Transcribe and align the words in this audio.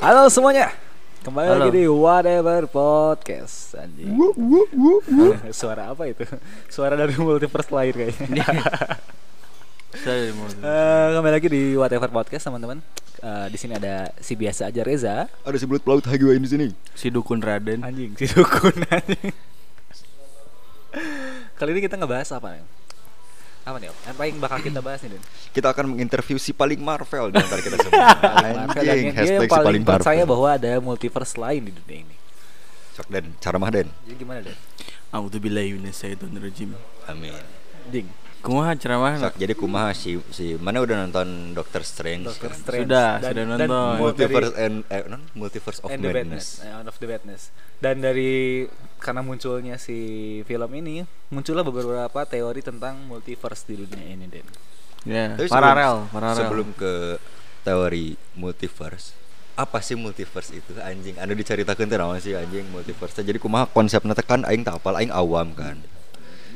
Halo 0.00 0.32
semuanya, 0.32 0.72
kembali 1.22 1.46
Halo. 1.46 1.60
lagi 1.60 1.70
di 1.74 1.84
Whatever 1.86 2.64
Podcast. 2.66 3.76
Anjing. 3.76 4.16
Suara 5.52 5.92
apa 5.92 6.08
itu? 6.08 6.24
Suara 6.74 6.96
dari 6.96 7.12
multiverse 7.14 7.68
lain 7.68 7.92
kayaknya. 7.94 8.44
Saya 9.94 10.32
mau 10.36 10.48
Eh, 10.48 11.06
kembali 11.14 11.32
lagi 11.32 11.48
di 11.48 11.62
Whatever 11.76 12.08
Podcast 12.08 12.44
teman-teman. 12.44 12.80
Eh, 13.20 13.46
di 13.52 13.58
sini 13.60 13.76
ada 13.76 14.08
si 14.16 14.32
biasa 14.32 14.72
aja 14.72 14.80
Reza, 14.80 15.28
Ada 15.44 15.56
si 15.56 15.68
belut 15.68 15.84
pelaut 15.84 16.00
Hagwain 16.02 16.40
di 16.40 16.48
sini. 16.48 16.66
si 16.96 17.12
dukun 17.12 17.38
Raden. 17.38 17.84
anjing 17.84 18.16
si 18.16 18.24
dukun 18.26 18.72
anjing. 18.88 19.32
Kali 21.54 21.70
ini 21.70 21.80
kita 21.84 21.94
ngebahas 21.94 22.32
apa 22.32 22.56
nih? 22.56 22.64
Apa 23.60 23.76
nih? 23.76 23.88
Yang 23.92 24.38
bakal 24.40 24.58
kita 24.60 24.80
bahas 24.86 25.00
nih, 25.02 25.10
Den? 25.14 25.22
Kita 25.50 25.66
akan 25.70 25.84
menginterview 25.92 26.38
si 26.40 26.50
paling 26.52 26.80
Marvel 26.80 27.28
di 27.28 27.36
antara 27.36 27.60
kita 27.60 27.76
semua. 27.84 28.00
Marvel, 28.00 28.82
dan 28.82 28.94
Anjing, 28.94 29.12
dia 29.12 29.18
hashtag 29.20 29.36
yang 29.36 29.42
si 29.42 29.50
paling 29.50 29.66
paling 29.66 29.82
percaya 29.84 30.22
Marvel. 30.22 30.30
bahwa 30.32 30.48
ada 30.50 30.72
multiverse 30.78 31.34
lain 31.36 31.60
di 31.68 31.72
dunia 31.74 31.98
ini. 32.04 32.16
Sok 32.94 33.06
Den, 33.08 33.26
cara 33.38 33.56
mah 33.56 33.70
Den. 33.70 33.88
Jadi 34.04 34.16
gimana, 34.16 34.40
Den? 34.42 34.56
A'udzubillahi 35.10 35.74
minasyaitonirrajim. 35.74 36.70
Amin. 37.06 37.34
Ding. 37.90 38.06
Kumaha 38.40 38.72
ceramah? 38.72 39.20
Sok, 39.20 39.36
jadi 39.36 39.52
kumaha 39.52 39.92
si 39.92 40.16
si 40.32 40.56
mana 40.56 40.80
udah 40.80 41.04
nonton 41.04 41.52
Doctor 41.52 41.84
Strange? 41.84 42.24
Doctor? 42.24 42.56
Strange. 42.56 42.88
Sudah, 42.88 43.20
Dan- 43.20 43.36
sudah 43.36 43.44
dan 43.44 43.68
nonton. 43.68 43.94
Multiverse 44.00 44.52
and 44.56 44.74
eh, 44.88 45.02
non? 45.04 45.22
Multiverse 45.36 45.78
of 45.84 45.88
and 45.92 46.00
the 46.00 46.08
Madness. 46.08 46.46
badness, 46.64 46.80
eh, 46.80 46.88
of 46.88 46.96
the 46.96 47.06
badness. 47.06 47.42
Dan 47.76 48.00
dari 48.00 48.64
karena 48.96 49.20
munculnya 49.20 49.76
si 49.76 49.96
film 50.44 50.70
ini, 50.72 51.04
muncullah 51.28 51.60
beberapa 51.60 52.20
teori 52.24 52.60
tentang 52.60 52.96
multiverse 53.04 53.68
di 53.68 53.76
dunia 53.76 54.08
ini, 54.08 54.24
Den. 54.24 54.48
Ya, 55.04 55.32
Tapi 55.32 55.48
paralel, 55.48 56.04
sebelum, 56.04 56.12
paralel. 56.12 56.38
Sebelum 56.40 56.68
ke 56.76 56.92
teori 57.60 58.06
multiverse, 58.34 59.12
apa 59.52 59.80
sih 59.80 59.96
multiverse 59.96 60.52
itu 60.52 60.76
anjing? 60.76 61.16
Anu 61.16 61.32
diceritakan 61.32 61.84
teh 61.84 61.96
naon 61.96 62.16
sih 62.16 62.32
anjing 62.32 62.64
multiverse? 62.68 63.16
teh? 63.16 63.24
Jadi 63.24 63.36
kumaha 63.36 63.68
konsepnya 63.68 64.12
teh 64.12 64.24
kan 64.24 64.44
aing 64.44 64.64
tak 64.64 64.80
apal, 64.80 64.96
aing 64.96 65.12
awam 65.12 65.52
kan. 65.52 65.76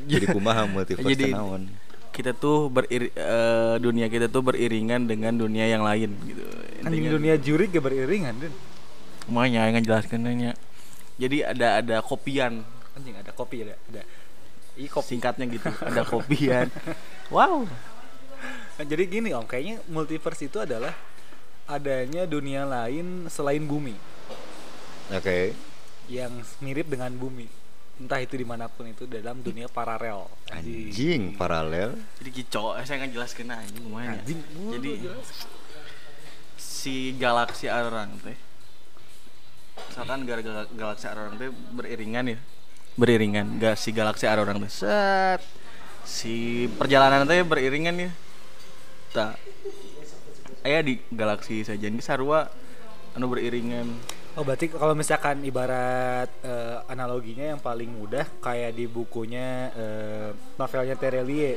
Jadi 0.05 0.25
kumaha 0.29 0.69
multiverse 0.69 1.09
Jadi 1.09 1.33
naon? 1.33 1.67
kita 2.13 2.31
tuh 2.31 2.71
beriri, 2.71 3.11
eh, 3.11 3.75
dunia 3.81 4.07
kita 4.07 4.31
tuh 4.31 4.39
beriringan 4.45 5.03
dengan 5.09 5.35
dunia 5.35 5.67
yang 5.67 5.83
lain 5.83 6.15
gitu. 6.23 6.45
Anjing 6.85 7.11
dunia 7.11 7.35
juri 7.35 7.67
gak 7.67 7.83
beriringan, 7.83 8.39
Den. 8.39 8.53
Makanya 9.27 9.73
yang 9.73 9.83
jelaskan 9.83 10.23
nanya. 10.23 10.51
Jadi 11.19 11.43
ada 11.43 11.81
ada 11.81 11.97
kopian 11.99 12.63
Anjing 12.95 13.15
ada 13.19 13.31
kopi 13.35 13.67
ada, 13.67 13.75
ada. 13.91 14.01
Ih, 14.79 14.87
kopi. 14.87 15.15
singkatnya 15.15 15.45
gitu. 15.51 15.67
ada 15.91 16.07
kopian. 16.07 16.71
Wow. 17.27 17.67
Nah, 18.75 18.85
jadi 18.87 19.03
gini, 19.07 19.35
Om, 19.35 19.43
kayaknya 19.47 19.83
multiverse 19.91 20.47
itu 20.47 20.63
adalah 20.63 20.95
adanya 21.67 22.23
dunia 22.29 22.61
lain 22.63 23.25
selain 23.25 23.65
bumi 23.65 23.97
Oke. 25.11 25.57
yang 26.07 26.31
mirip 26.61 26.87
dengan 26.87 27.11
bumi. 27.17 27.49
Entah 27.95 28.19
itu 28.19 28.35
di 28.35 28.43
mana 28.43 28.67
pun 28.67 28.85
itu 28.85 29.07
dalam 29.07 29.39
dunia 29.39 29.71
paralel. 29.71 30.27
Anjing 30.51 31.31
paralel. 31.33 31.95
Jadi 32.19 32.29
kicau, 32.29 32.75
eh, 32.75 32.83
saya 32.83 32.99
nggak 33.03 33.13
jelaskan 33.15 33.47
aja 33.49 33.71
gimana. 33.71 34.19
Anjing, 34.19 34.39
gua 34.51 34.71
Jadi 34.75 34.89
udah 34.91 35.03
jelas. 35.15 35.29
si 36.55 37.17
galaksi 37.17 37.65
orang 37.65 38.13
teh 38.21 38.37
misalkan 39.89 40.21
gara 40.23 40.37
gal- 40.39 40.69
galaksi 40.69 41.09
orang 41.09 41.33
teh 41.35 41.49
beriringan 41.49 42.25
ya 42.29 42.37
beriringan 42.93 43.57
gak 43.57 43.73
si 43.73 43.89
galaksi 43.89 44.29
orang 44.29 44.61
teh 44.61 44.69
set 44.69 45.41
si 46.05 46.69
perjalanan 46.77 47.25
teh 47.25 47.41
beriringan 47.41 47.95
ya 47.97 48.11
tak 49.11 49.33
ayah 50.61 50.85
di 50.85 51.01
galaksi 51.09 51.65
saja 51.65 51.89
ini 51.89 52.05
sarua 52.05 52.53
anu 53.17 53.33
beriringan 53.33 53.89
Oh 54.35 54.43
berarti 54.43 54.67
kalau 54.67 54.91
misalkan 54.91 55.39
ibarat 55.47 56.27
eh, 56.43 56.77
analoginya 56.91 57.55
yang 57.55 57.61
paling 57.63 57.87
mudah 57.87 58.27
kayak 58.43 58.75
di 58.75 58.83
bukunya 58.83 59.71
eh, 59.71 60.29
novelnya 60.59 60.99
Terelie 60.99 61.55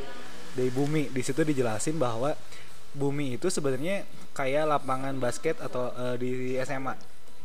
dari 0.55 0.71
bumi 0.71 1.11
di 1.11 1.22
situ 1.22 1.43
dijelasin 1.43 1.99
bahwa 1.99 2.31
bumi 2.94 3.34
itu 3.34 3.50
sebenarnya 3.50 4.06
kayak 4.31 4.71
lapangan 4.71 5.19
basket 5.19 5.59
atau 5.59 5.91
eh, 5.91 6.17
di 6.22 6.31
SMA 6.62 6.94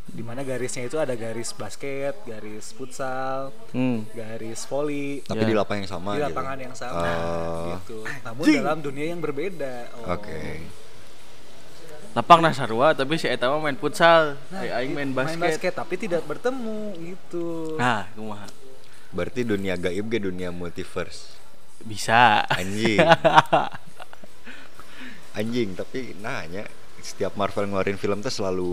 di 0.03 0.19
mana 0.19 0.43
garisnya 0.43 0.83
itu 0.83 0.99
ada 0.99 1.15
garis 1.15 1.55
basket, 1.55 2.11
garis 2.27 2.75
futsal, 2.75 3.55
hmm. 3.71 4.11
garis 4.11 4.67
volley 4.67 5.23
Tapi 5.23 5.41
Ya. 5.41 5.47
di 5.47 5.55
lapangan 5.55 5.79
yang 5.81 5.91
sama 5.95 6.09
di 6.11 6.19
gitu. 6.19 6.27
lapangan 6.27 6.57
yang 6.59 6.75
sama 6.75 7.07
Oh. 7.23 7.65
gitu. 7.79 7.97
Namun 8.27 8.43
dalam 8.51 8.79
dunia 8.83 9.05
yang 9.15 9.21
berbeda. 9.23 9.75
Oh. 10.03 10.13
Oke. 10.19 10.59
Lapang 12.13 12.39
nah 12.39 12.53
sarua 12.53 12.93
tapi 12.93 13.17
si 13.17 13.25
eta 13.25 13.49
main 13.49 13.73
futsal 13.73 14.37
Nah, 14.49 14.61
Ai 14.61 14.85
aing 14.85 14.93
main 14.93 15.09
main 15.09 15.13
basket, 15.13 15.41
basket 15.41 15.73
tapi 15.73 15.97
tidak 15.97 16.21
bertemu 16.23 16.93
gitu. 16.97 17.75
nah 17.75 18.07
kumaha 18.13 18.47
Berarti 19.13 19.45
dunia 19.45 19.77
gaib 19.77 20.09
ge 20.09 20.17
dunia 20.17 20.49
multiverse. 20.49 21.37
bisa 21.83 22.47
Anjing. 22.49 22.97
anjing, 25.37 25.69
tapi 25.73 26.13
nanya 26.17 26.65
setiap 26.97 27.35
Marvel 27.35 27.67
ngeluarin 27.67 27.99
film 27.99 28.23
tuh 28.23 28.31
selalu 28.31 28.71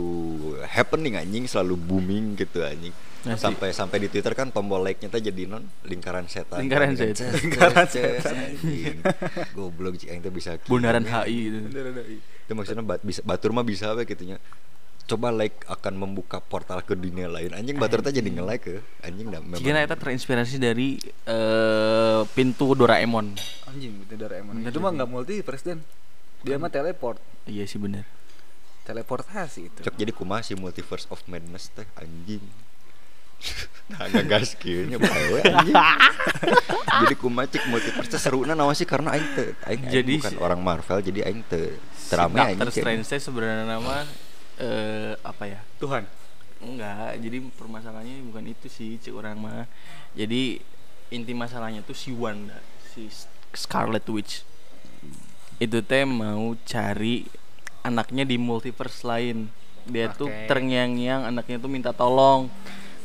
happening 0.64 1.18
anjing, 1.18 1.44
selalu 1.44 1.74
booming 1.76 2.38
gitu 2.38 2.62
anjing. 2.62 2.94
Nah, 3.20 3.36
sampai 3.36 3.68
sampai 3.70 4.00
di 4.00 4.08
Twitter 4.08 4.32
kan 4.32 4.48
tombol 4.48 4.80
like-nya 4.80 5.12
tuh 5.12 5.20
jadi 5.20 5.44
non 5.44 5.60
lingkaran 5.84 6.24
setan. 6.24 6.56
Lingkaran 6.56 6.96
Kan, 6.96 7.12
setan. 7.12 7.30
Lingkaran 7.36 7.84
setan. 7.84 8.36
Goblok 9.52 10.00
jika 10.00 10.16
yang 10.16 10.24
bisa 10.32 10.56
bundaran 10.64 11.04
HI 11.04 11.36
gitu. 11.52 11.58
Itu 12.48 12.52
maksudnya 12.56 12.80
bat, 12.80 13.04
bisa 13.04 13.20
batur 13.20 13.52
mah 13.52 13.60
bisa 13.60 13.92
apa 13.92 14.08
gitu 14.08 14.24
nya. 14.24 14.40
Coba 15.04 15.34
like 15.34 15.66
akan 15.66 15.98
membuka 15.98 16.38
portal 16.38 16.80
ke 16.80 16.94
dunia 16.94 17.26
lain. 17.26 17.50
Anjing 17.52 17.76
batur 17.76 18.00
teh 18.00 18.14
jadi 18.14 18.30
nge-like 18.30 18.62
ke. 18.62 18.76
Anjing 19.02 19.28
dah 19.28 19.42
memang. 19.42 19.58
Jika 19.58 19.82
eta 19.82 19.96
terinspirasi 19.98 20.56
dari 20.56 20.96
eh, 21.26 22.20
pintu 22.32 22.72
Doraemon. 22.72 23.36
Anjing 23.66 24.00
itu 24.00 24.14
Doraemon. 24.14 24.62
Itu 24.62 24.78
mah 24.78 24.88
jadi. 24.88 24.96
nggak 24.96 25.08
multiverse 25.10 25.64
dan 25.66 25.78
dia 26.40 26.56
mah 26.56 26.72
teleport, 26.72 27.20
Iya 27.44 27.68
sih 27.68 27.76
bener. 27.76 28.08
teleportasi 28.80 29.60
itu. 29.68 29.80
Cok 29.84 29.92
jadi 29.94 30.08
kumaha 30.10 30.40
si 30.40 30.56
multiverse 30.56 31.04
of 31.12 31.20
madness 31.28 31.68
teh 31.70 31.84
anjing. 31.94 32.40
nah 33.90 34.06
gas 34.22 34.54
kieunya 34.54 35.00
bae 35.00 35.40
anjing. 35.50 35.74
jadi 37.02 37.14
kumaha 37.18 37.48
cek 37.50 37.64
multiverse 37.66 38.18
seruna 38.20 38.54
naon 38.54 38.76
sih 38.76 38.86
karena 38.86 39.16
aing 39.16 39.28
teu 39.34 39.46
aing, 39.66 39.82
aing 39.82 39.82
Jadi 39.90 40.14
bukan 40.20 40.34
si- 40.36 40.40
orang 40.40 40.60
Marvel 40.62 40.98
jadi 41.02 41.20
aing 41.26 41.42
teu 41.48 41.74
Si 41.90 42.12
terame 42.12 42.54
Doctor. 42.54 42.74
Strange 42.74 43.06
sebenarnya 43.06 43.66
nama 43.66 44.04
eh 44.60 45.14
apa 45.24 45.44
ya? 45.48 45.60
Tuhan. 45.80 46.04
Enggak, 46.60 47.16
jadi 47.24 47.40
permasalahannya 47.56 48.28
bukan 48.28 48.44
itu 48.44 48.68
sih 48.68 49.00
cek 49.00 49.14
orang 49.16 49.40
mah. 49.40 49.64
Jadi 50.12 50.60
inti 51.08 51.32
masalahnya 51.32 51.80
tuh 51.80 51.96
si 51.96 52.12
Wanda, 52.12 52.60
si 52.92 53.08
Scarlet 53.56 54.04
Witch. 54.12 54.44
Itu 55.56 55.80
teh 55.80 56.04
mau 56.04 56.52
cari 56.68 57.24
anaknya 57.80 58.28
di 58.28 58.36
multiverse 58.36 59.00
lain. 59.08 59.48
Dia 59.88 60.12
tuh 60.12 60.28
Oke. 60.28 60.44
terngiang-ngiang 60.46 61.24
anaknya 61.24 61.56
tuh 61.56 61.70
minta 61.72 61.96
tolong. 61.96 62.52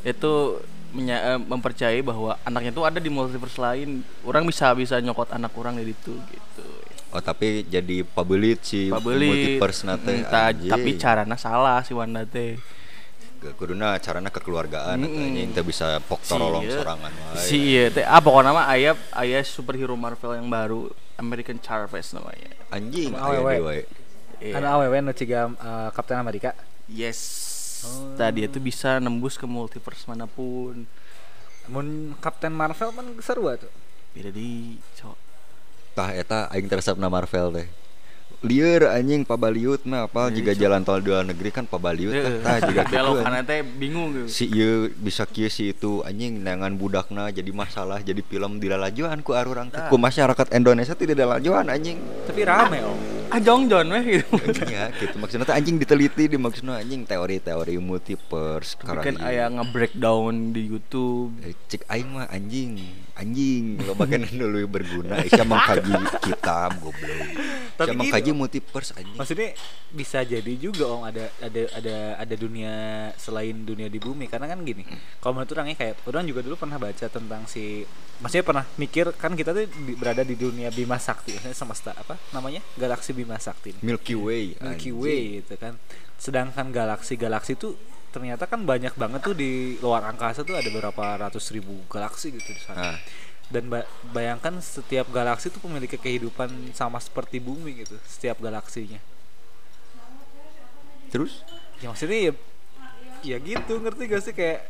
Itu 0.06 0.62
menya- 0.94 1.36
eh, 1.36 1.40
mempercayai 1.42 2.00
bahwa 2.00 2.38
anaknya 2.46 2.72
tuh 2.72 2.86
ada 2.86 3.02
di 3.02 3.10
multiverse 3.10 3.58
lain. 3.58 4.06
Orang 4.22 4.46
bisa 4.46 4.70
bisa 4.72 5.02
nyokot 5.02 5.34
anak 5.34 5.52
orang 5.58 5.76
dari 5.76 5.92
itu 5.92 6.14
gitu. 6.30 6.66
Oh 7.10 7.20
tapi 7.20 7.64
jadi 7.66 8.04
pabelit 8.04 8.60
si 8.62 8.88
Pabelit. 8.88 9.28
multiverse 9.28 9.82
na 9.84 9.96
teh. 9.96 10.20
Entah, 10.20 10.52
anjing. 10.52 10.68
tapi 10.70 10.90
carana 10.96 11.36
salah 11.36 11.80
si 11.82 11.92
Wanda 11.92 12.22
teh. 12.24 12.60
Kuduna 13.46 14.02
carana 14.02 14.34
kekeluargaan 14.34 15.06
mm 15.06 15.54
teu 15.54 15.62
bisa 15.62 16.02
pok 16.02 16.18
torolong 16.26 16.66
ieu- 16.66 16.82
sorangan 16.82 17.14
wae. 17.14 17.38
Si 17.38 17.78
iya 17.78 17.94
teh 17.94 18.02
ah 18.02 18.18
pokoknya 18.18 18.50
mah 18.50 18.66
aya 18.66 18.97
aya 19.14 19.38
superhero 19.46 19.94
Marvel 19.94 20.34
yang 20.34 20.50
baru 20.50 20.90
American 21.22 21.62
Chavez 21.62 22.09
namanya. 22.12 22.50
Anjing 22.74 23.14
awewe. 23.14 23.85
Iya. 24.41 24.53
Kan 24.59 24.66
awewe 24.66 24.97
nu 25.00 25.14
ciga 25.14 25.46
eh, 25.47 25.90
Kapten 25.94 26.18
Amerika. 26.18 26.58
Yes. 26.90 27.53
Oh. 27.85 28.17
Tadi 28.17 28.49
itu 28.49 28.58
bisa 28.58 28.97
nembus 28.97 29.37
ke 29.37 29.46
multiverse 29.46 30.09
mana 30.09 30.26
pun. 30.26 30.90
Mun 31.70 32.17
Kapten 32.17 32.53
Marvel 32.53 32.90
kan 32.93 33.08
seru 33.22 33.49
tuh. 33.55 33.72
Beda 34.17 34.34
di 34.34 34.82
cok. 34.97 35.17
Tah 35.96 36.11
eta 36.11 36.49
aing 36.52 36.67
teresepna 36.67 37.08
Marvel 37.08 37.53
teh. 37.53 37.67
Lieur 38.46 38.86
anjing 38.88 39.22
pabaliut 39.22 39.82
mah 39.84 40.06
apa 40.06 40.30
Iya, 40.30 40.36
jika 40.36 40.52
cok. 40.52 40.59
jalan 40.59 40.82
tol 40.82 41.02
luar 41.02 41.24
negeri 41.24 41.50
kan 41.50 41.66
pabaliut 41.66 42.14
tah 42.40 42.62
gitu. 42.64 42.78
Belok 42.86 43.16
kanan 43.20 43.44
teh 43.44 43.59
bingung 43.62 44.14
gitu. 44.14 44.28
si 44.28 44.46
ieu 44.47 44.72
bisa 44.92 45.26
kieu 45.26 45.50
si 45.50 45.72
itu 45.72 46.00
anjing 46.02 46.40
nangan 46.40 46.74
budakna 46.74 47.28
jadi 47.28 47.50
masalah 47.50 48.00
jadi 48.00 48.22
film 48.22 48.58
dilalajuan 48.58 49.20
ku 49.20 49.34
arurang 49.34 49.68
Tah. 49.68 49.90
ku 49.90 49.97
masyarakat 49.97 50.47
Indonesia 50.52 50.94
tidak 50.94 51.18
dilalajuan 51.18 51.66
anjing 51.68 51.97
Tapi 52.24 52.42
rame 52.42 52.80
om. 52.82 52.97
Ah 53.26 53.40
jong 53.40 53.66
John 53.66 53.90
weh 53.90 54.22
gitu. 54.22 54.38
ya 54.64 54.94
gitu 54.94 55.18
maksudnya 55.18 55.50
anjing 55.50 55.76
diteliti 55.76 56.28
di 56.28 56.38
maksudnya 56.38 56.78
anjing 56.78 57.03
teori-teori 57.03 57.74
multiverse 57.80 58.78
karena 58.78 59.02
kan 59.02 59.18
aya 59.20 59.50
nge-breakdown 59.50 60.52
di 60.52 60.62
YouTube. 60.64 61.34
Eh, 61.41 61.58
cek 61.66 61.90
aing 61.90 62.09
mah 62.12 62.30
anjing 62.30 62.78
anjing 63.16 63.79
lo 63.79 63.96
bagian 64.00 64.28
dulu 64.28 64.67
berguna. 64.67 65.23
Isya 65.23 65.44
mengkaji 65.44 65.94
kitab 66.22 66.84
goblok. 66.84 67.20
Tapi 67.76 67.91
Isya 67.91 67.96
mengkaji 67.96 68.32
multiverse 68.32 68.91
anjing. 68.96 69.16
Maksudnya 69.16 69.50
bisa 69.91 70.20
jadi 70.22 70.53
juga 70.59 70.91
om 70.91 71.08
ada 71.08 71.32
ada 71.40 71.62
ada 71.73 71.96
ada 72.20 72.35
dunia 72.35 72.73
selain 73.16 73.64
dunia 73.64 73.88
di 73.88 74.00
bumi. 74.00 74.28
Karena 74.28 74.52
kan 74.52 74.59
gini 74.62 74.84
kalau 75.20 75.40
menurut 75.40 75.52
orangnya 75.56 75.76
kayak 75.76 76.03
orang 76.06 76.28
juga 76.28 76.41
dulu 76.44 76.56
pernah 76.56 76.76
baca 76.76 77.06
tentang 77.08 77.47
si 77.47 77.88
maksudnya 78.16 78.46
pernah 78.47 78.66
mikir 78.76 79.12
kan 79.16 79.35
kita 79.35 79.52
tuh 79.52 79.67
di- 79.67 79.96
berada 80.00 80.23
di 80.23 80.40
dunia 80.40 80.72
Bima 80.72 80.96
Sakti 80.96 81.35
maksudnya 81.35 81.56
semesta 81.56 81.91
apa 81.96 82.20
namanya? 82.32 82.59
Galaksi 82.76 83.16
Bima 83.16 83.40
Sakti. 83.40 83.76
Nih. 83.79 83.82
Milky 83.84 84.16
Way 84.16 84.59
Milky 84.59 84.91
anjing. 84.91 84.96
Way 85.00 85.20
gitu 85.40 85.56
kan. 85.56 85.73
Sedangkan 86.16 86.72
galaksi-galaksi 86.72 87.56
itu 87.56 87.76
ternyata 88.16 88.47
kan 88.47 88.64
banyak 88.64 88.96
banget 88.96 89.20
tuh 89.20 89.35
di 89.35 89.76
luar 89.84 90.08
angkasa 90.08 90.47
tuh 90.47 90.56
ada 90.56 90.72
berapa 90.72 91.28
ratus 91.28 91.52
ribu 91.52 91.84
galaksi 91.91 92.32
gitu 92.32 92.56
di 92.56 92.62
sana. 92.64 92.96
Ah. 92.96 92.97
dan 93.46 93.70
ba- 93.70 93.85
bayangkan 94.09 94.58
setiap 94.58 95.06
galaksi 95.14 95.53
itu 95.53 95.59
memiliki 95.67 96.00
kehidupan 96.02 96.50
sama 96.73 96.97
seperti 96.97 97.38
bumi 97.44 97.84
gitu 97.84 98.00
setiap 98.08 98.41
galaksinya. 98.41 98.97
Terus? 101.14 101.46
Ya 101.84 101.91
maksudnya 101.94 102.32
ya 102.32 102.34
ya 103.22 103.38
gitu 103.38 103.84
ngerti 103.84 104.03
gak 104.09 104.22
sih? 104.26 104.34
Kayak 104.34 104.66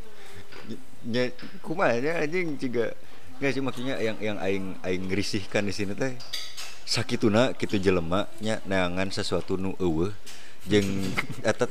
nya 1.05 1.31
kumanya 1.63 2.19
anjing 2.19 2.59
juga? 2.59 2.97
Nggak 3.39 3.51
sih 3.55 3.61
maksudnya 3.63 3.95
yang 4.01 4.17
yang 4.19 4.37
aing 4.41 4.75
aing 4.83 5.05
risihkan 5.07 5.63
di 5.63 5.71
sini 5.71 5.95
teh 5.95 6.17
sakituna 6.85 7.55
kitu 7.55 7.81
jelema 7.81 8.29
nya 8.43 8.61
neangan 8.67 9.09
sesuatu 9.09 9.57
nu 9.57 9.73
eueuh 9.81 10.13
jeung 10.69 10.85
eta 11.49 11.65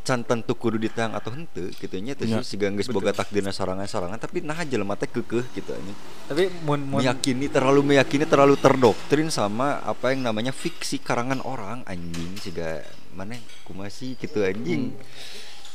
teh 0.00 0.16
can 0.16 0.24
tentu 0.24 0.56
kudu 0.56 0.80
ditang 0.80 1.12
atau 1.12 1.28
henteu 1.30 1.68
kitu 1.76 2.00
nya 2.00 2.16
teh 2.16 2.24
Ya, 2.24 2.40
geus 2.40 2.88
boga 2.88 3.12
takdirna 3.12 3.52
sorangan-sorangan 3.52 4.16
tapi 4.16 4.40
nah 4.40 4.56
jelema 4.64 4.96
teh 4.96 5.06
keukeuh 5.06 5.44
gitu 5.52 5.70
anjing. 5.76 5.96
Tapi 6.26 6.48
mun 6.64 6.80
mun 6.88 7.04
meyakini 7.04 7.52
terlalu 7.52 7.94
meyakini 7.94 8.24
terlalu 8.24 8.56
terdoktrin 8.56 9.28
sama 9.28 9.84
apa 9.84 10.16
yang 10.16 10.24
namanya 10.24 10.56
fiksi 10.56 10.98
karangan 11.04 11.44
orang 11.44 11.84
anjing 11.84 12.32
siga 12.40 12.80
mana 13.12 13.36
kumasi 13.68 14.16
gitu 14.16 14.40
anjing. 14.40 14.96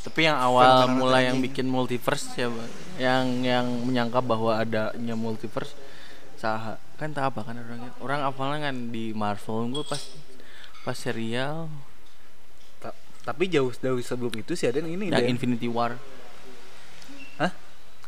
Tapi 0.05 0.29
yang 0.29 0.37
awal 0.37 0.85
Fenomenal 0.85 0.97
mulai 1.01 1.21
yang 1.29 1.41
anjing. 1.41 1.45
bikin 1.49 1.65
multiverse 1.69 2.25
siapa? 2.37 2.63
Yang 3.01 3.25
yang 3.41 3.65
menyangka 3.85 4.21
bahwa 4.21 4.57
adanya 4.57 5.15
multiverse 5.17 5.73
saha 6.37 6.77
kan 6.95 7.11
tak 7.11 7.33
apa 7.33 7.41
kan 7.41 7.57
orangnya? 7.57 7.91
Orang 7.99 8.21
apalnya 8.21 8.69
kan 8.69 8.93
di 8.93 9.11
Marvel 9.17 9.73
gue 9.73 9.85
pas 9.85 10.01
pas 10.85 10.93
serial 10.93 11.67
tapi 13.25 13.49
jauh 13.49 13.73
dari 13.73 14.05
sebelum 14.05 14.31
itu 14.37 14.53
sih 14.53 14.69
ada 14.69 14.77
yang 14.85 15.01
ini 15.01 15.09
yang 15.09 15.25
deh. 15.25 15.33
Infinity 15.33 15.65
War. 15.65 15.97
Hah? 17.41 17.51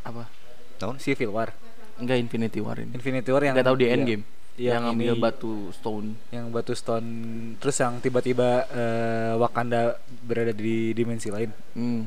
apa? 0.06 0.30
Tahun 0.78 1.02
Civil 1.02 1.34
War. 1.34 1.50
Enggak 1.98 2.22
Infinity 2.22 2.62
War 2.62 2.78
ini. 2.78 2.94
Infinity 2.94 3.34
War 3.34 3.42
yang 3.42 3.58
nggak 3.58 3.68
tahu 3.68 3.78
di 3.82 3.86
iya, 3.90 3.98
Endgame. 3.98 4.24
Yang 4.58 4.70
yang 4.70 4.82
ngambil 4.86 5.14
ini- 5.18 5.22
batu 5.22 5.54
stone. 5.74 6.08
Yang 6.30 6.46
batu 6.54 6.74
stone. 6.78 7.10
Terus 7.58 7.76
yang 7.82 7.94
tiba-tiba 7.98 8.50
eh, 8.70 9.34
Wakanda 9.42 9.98
berada 10.22 10.54
di 10.54 10.94
dimensi 10.94 11.34
lain. 11.34 11.50
Hmm. 11.74 12.06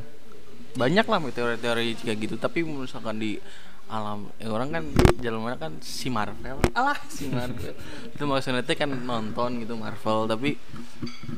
Banyak 0.78 1.06
lah 1.10 1.18
teori-teori 1.34 1.98
kayak 2.06 2.18
gitu, 2.30 2.34
tapi 2.38 2.62
misalkan 2.62 3.18
di 3.18 3.42
alam 3.90 4.30
eh, 4.38 4.46
orang 4.46 4.70
kan 4.70 4.82
jalan 5.18 5.42
mana 5.42 5.58
kan 5.58 5.74
si 5.82 6.06
Marvel. 6.08 6.62
Alah, 6.72 6.94
si 7.10 7.26
Marvel. 7.26 7.74
itu 8.06 8.22
maksudnya 8.22 8.62
teh 8.62 8.74
kan 8.74 8.86
nonton 8.86 9.58
gitu 9.58 9.74
Marvel, 9.74 10.24
tapi 10.24 10.54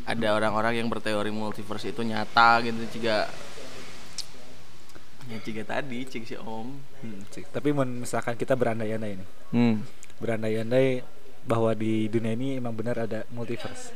ada 0.04 0.36
orang-orang 0.36 0.76
yang 0.76 0.92
berteori 0.92 1.32
multiverse 1.32 1.88
itu 1.88 2.04
nyata 2.04 2.60
gitu 2.60 2.84
juga 2.92 3.24
ya 5.26 5.38
juga 5.40 5.62
tadi 5.64 6.04
cik 6.04 6.24
si 6.24 6.36
Om. 6.36 6.68
Hmm, 7.00 7.20
sih. 7.30 7.46
tapi 7.48 7.72
mun 7.72 8.04
misalkan 8.04 8.36
kita 8.36 8.52
berandai-andai 8.52 9.16
ini 9.16 9.24
Hmm. 9.48 9.80
berandai-andai 10.18 11.00
bahwa 11.42 11.72
di 11.72 12.06
dunia 12.06 12.34
ini 12.34 12.60
emang 12.60 12.74
benar 12.74 13.00
ada 13.00 13.24
multiverse 13.30 13.90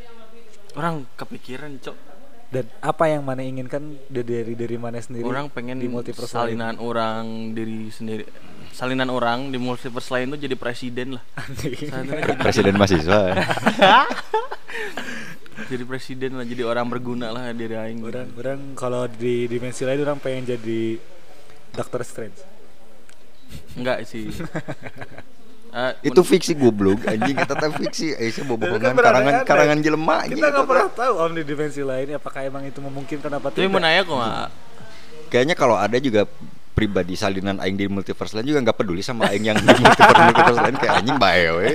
Orang 0.72 1.08
kepikiran, 1.16 1.80
Cok. 1.80 1.96
Dan 2.46 2.64
apa 2.78 3.04
yang 3.06 3.20
mana 3.20 3.42
inginkan 3.42 3.98
da- 4.06 4.22
dari 4.22 4.54
dari 4.54 4.76
mana 4.76 4.98
sendiri 4.98 5.22
Orang 5.22 5.50
pengen 5.50 5.76
di 5.76 5.86
multiverse 5.86 6.30
lain? 6.30 6.54
salinan 6.54 6.74
orang 6.78 7.24
diri 7.52 7.90
sendiri 7.90 8.22
salinan 8.70 9.08
orang 9.08 9.48
di 9.48 9.56
multiverse 9.56 10.10
lain 10.10 10.30
tuh 10.30 10.38
jadi 10.38 10.54
presiden 10.54 11.16
lah. 11.16 11.24
Jadi 11.56 11.88
presiden 12.36 12.74
mahasiswa 12.74 13.20
jadi 15.66 15.82
presiden 15.82 16.36
lah 16.36 16.44
jadi 16.44 16.62
orang 16.62 16.86
berguna 16.86 17.32
lah 17.32 17.50
diri 17.50 17.74
aing 17.74 17.98
gitu. 17.98 18.08
orang 18.08 18.26
orang 18.36 18.60
kalau 18.76 19.08
di 19.08 19.48
dimensi 19.48 19.82
lain 19.82 19.98
orang 19.98 20.18
pengen 20.18 20.54
jadi 20.54 21.00
Doctor 21.72 22.04
Strange 22.04 22.36
enggak 23.74 24.04
sih 24.04 24.28
Eh, 25.76 26.08
itu 26.08 26.20
fiksi 26.24 26.56
goblok 26.56 27.04
anjing. 27.04 27.36
Kata 27.36 27.52
teh 27.52 27.68
fiksi. 27.76 28.06
Eh 28.20 28.32
saya 28.32 28.48
bobogohan 28.48 28.80
Kan 28.80 28.96
karangan 28.96 28.96
berandai-andai. 28.96 29.44
karangan 29.44 29.78
jelema 29.84 30.14
anjing. 30.24 30.40
Kita 30.40 30.48
nggak 30.48 30.66
pernah 30.66 30.88
tahu 30.88 31.12
om 31.20 31.32
di 31.36 31.42
dimensi 31.44 31.82
lain 31.84 32.06
apakah 32.16 32.40
emang 32.48 32.64
itu 32.64 32.80
memungkinkan 32.80 33.30
apa 33.36 33.52
tapi 33.52 33.68
mau 33.68 33.76
tidak 33.76 33.84
nanya 33.84 34.02
kok 34.08 34.18
kayaknya 35.30 35.54
kalau 35.58 35.76
ada 35.76 35.98
juga 35.98 36.24
pribadi 36.76 37.16
salinan 37.16 37.56
aing 37.56 37.72
di 37.72 37.88
multiverse 37.88 38.36
lain 38.36 38.52
juga 38.52 38.60
nggak 38.60 38.76
peduli 38.76 39.00
sama 39.00 39.32
aing 39.32 39.48
yang 39.48 39.56
di 39.56 39.64
multiverse 39.64 40.20
multiverse 40.20 40.60
lain 40.60 40.76
kayak 40.76 40.94
anjing 41.00 41.16
bae 41.16 41.44
we 41.48 41.68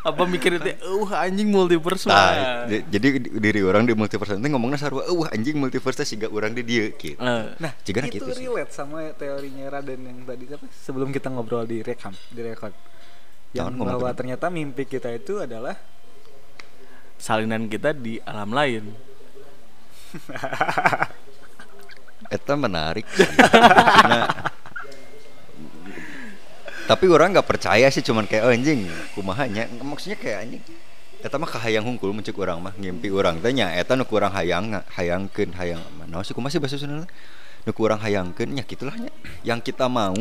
apa 0.00 0.22
mikir 0.24 0.56
itu 0.56 0.70
uh 0.80 1.10
anjing 1.20 1.52
multiverse 1.52 2.08
Nah, 2.08 2.64
jadi 2.66 3.08
di- 3.20 3.36
diri 3.36 3.60
orang 3.60 3.84
di 3.84 3.92
multiverse 3.92 4.32
nanti 4.34 4.48
ngomongnya 4.48 4.80
sarua 4.80 5.04
uh 5.04 5.28
anjing 5.28 5.60
multiverse 5.60 6.00
teh 6.00 6.08
siga 6.08 6.26
orang 6.26 6.56
di 6.56 6.64
dieu 6.64 6.88
gitu. 6.96 7.20
Eh, 7.20 7.44
nah 7.60 7.76
Jigana 7.84 8.08
itu 8.08 8.24
gitu 8.24 8.32
relate 8.32 8.72
sama 8.72 9.12
teorinya 9.12 9.68
Raden 9.68 10.00
yang 10.02 10.18
tadi 10.24 10.48
apa 10.48 10.64
sebelum 10.72 11.12
kita 11.12 11.28
ngobrol 11.28 11.68
di 11.68 11.84
rekam 11.84 12.16
di 12.32 12.40
record. 12.40 12.72
Yang 13.52 13.68
Jangan 13.68 13.72
ngomong 13.76 13.92
bahwa 14.00 14.10
ternyata 14.16 14.46
mimpi 14.48 14.88
kita 14.88 15.12
itu 15.12 15.36
adalah 15.36 15.76
salinan 17.20 17.68
kita 17.68 17.92
di 17.92 18.16
alam 18.24 18.50
lain 18.50 18.88
Eta 22.32 22.56
menarik. 22.56 23.04
Karena- 23.12 24.48
tapi 26.82 27.06
orang 27.06 27.30
nggak 27.30 27.46
percaya 27.46 27.86
sih 27.94 28.02
cuman 28.02 28.26
kayak 28.26 28.42
oh 28.42 28.52
anjing 28.52 28.90
kumahanya 29.14 29.70
maksudnya 29.80 30.18
kayak 30.18 30.38
anjing 30.44 30.62
Eta 31.22 31.38
mah 31.38 31.46
kahayang 31.46 31.86
hungkul 31.86 32.10
mencek 32.10 32.34
orang 32.34 32.58
mah 32.58 32.74
ngimpi 32.74 33.06
orang 33.14 33.38
tanya 33.38 33.70
Eta 33.78 33.94
nu 33.94 34.02
kurang 34.02 34.34
hayang 34.34 34.74
hayangkeun 34.98 35.54
hayang. 35.54 35.78
Mana 35.94 36.18
sih 36.26 36.34
kumaha 36.34 36.50
sih 36.50 36.58
bahasa 36.58 36.82
Sunda? 36.82 37.06
Nu 37.62 37.70
kurang 37.70 38.02
hayangkeun 38.02 38.50
nya 38.58 38.66
gitulah 38.66 38.98
nya. 38.98 39.14
Yang 39.46 39.70
kita 39.70 39.86
mau 39.86 40.18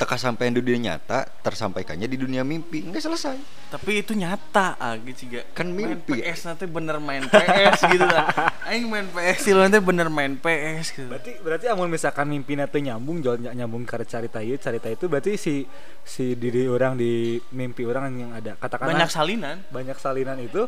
teka 0.00 0.16
sampai 0.16 0.48
di 0.48 0.64
dunia 0.64 0.96
nyata 0.96 1.28
tersampaikannya 1.44 2.08
di 2.08 2.16
dunia 2.16 2.40
mimpi 2.40 2.88
nggak 2.88 3.04
selesai. 3.04 3.36
Tapi 3.68 4.00
itu 4.00 4.16
nyata 4.16 4.80
ah 4.80 4.96
gitu 4.96 5.28
juga 5.28 5.44
Kan 5.52 5.76
main 5.76 6.00
mimpi. 6.00 6.24
PS 6.24 6.48
nanti 6.48 6.64
bener 6.64 6.96
main 6.96 7.28
PS 7.28 7.84
gitu 7.84 8.08
lah 8.08 8.32
aing 8.64 8.88
main 8.88 9.04
PS 9.12 9.38
sih 9.44 9.52
nanti 9.52 9.76
bener 9.76 10.08
main 10.08 10.40
PS 10.40 10.96
gitu. 10.96 11.04
Berarti 11.12 11.36
berarti 11.44 11.66
amun 11.68 11.92
misalkan 11.92 12.32
mimpi 12.32 12.56
nanti 12.56 12.80
nyambung 12.80 13.20
jual 13.20 13.36
nyambung 13.44 13.84
ke 13.84 14.00
cerita 14.08 14.40
itu 14.40 14.56
cerita 14.56 14.88
itu 14.88 15.04
berarti 15.04 15.36
si 15.36 15.68
si 16.00 16.32
diri 16.32 16.64
orang 16.64 16.96
di 16.96 17.36
mimpi 17.52 17.84
orang 17.84 18.16
yang 18.16 18.30
ada. 18.32 18.56
Katakanlah 18.56 18.96
banyak 18.96 19.10
salinan. 19.12 19.56
banyak 19.68 19.96
salinan 20.00 20.40
itu 20.40 20.64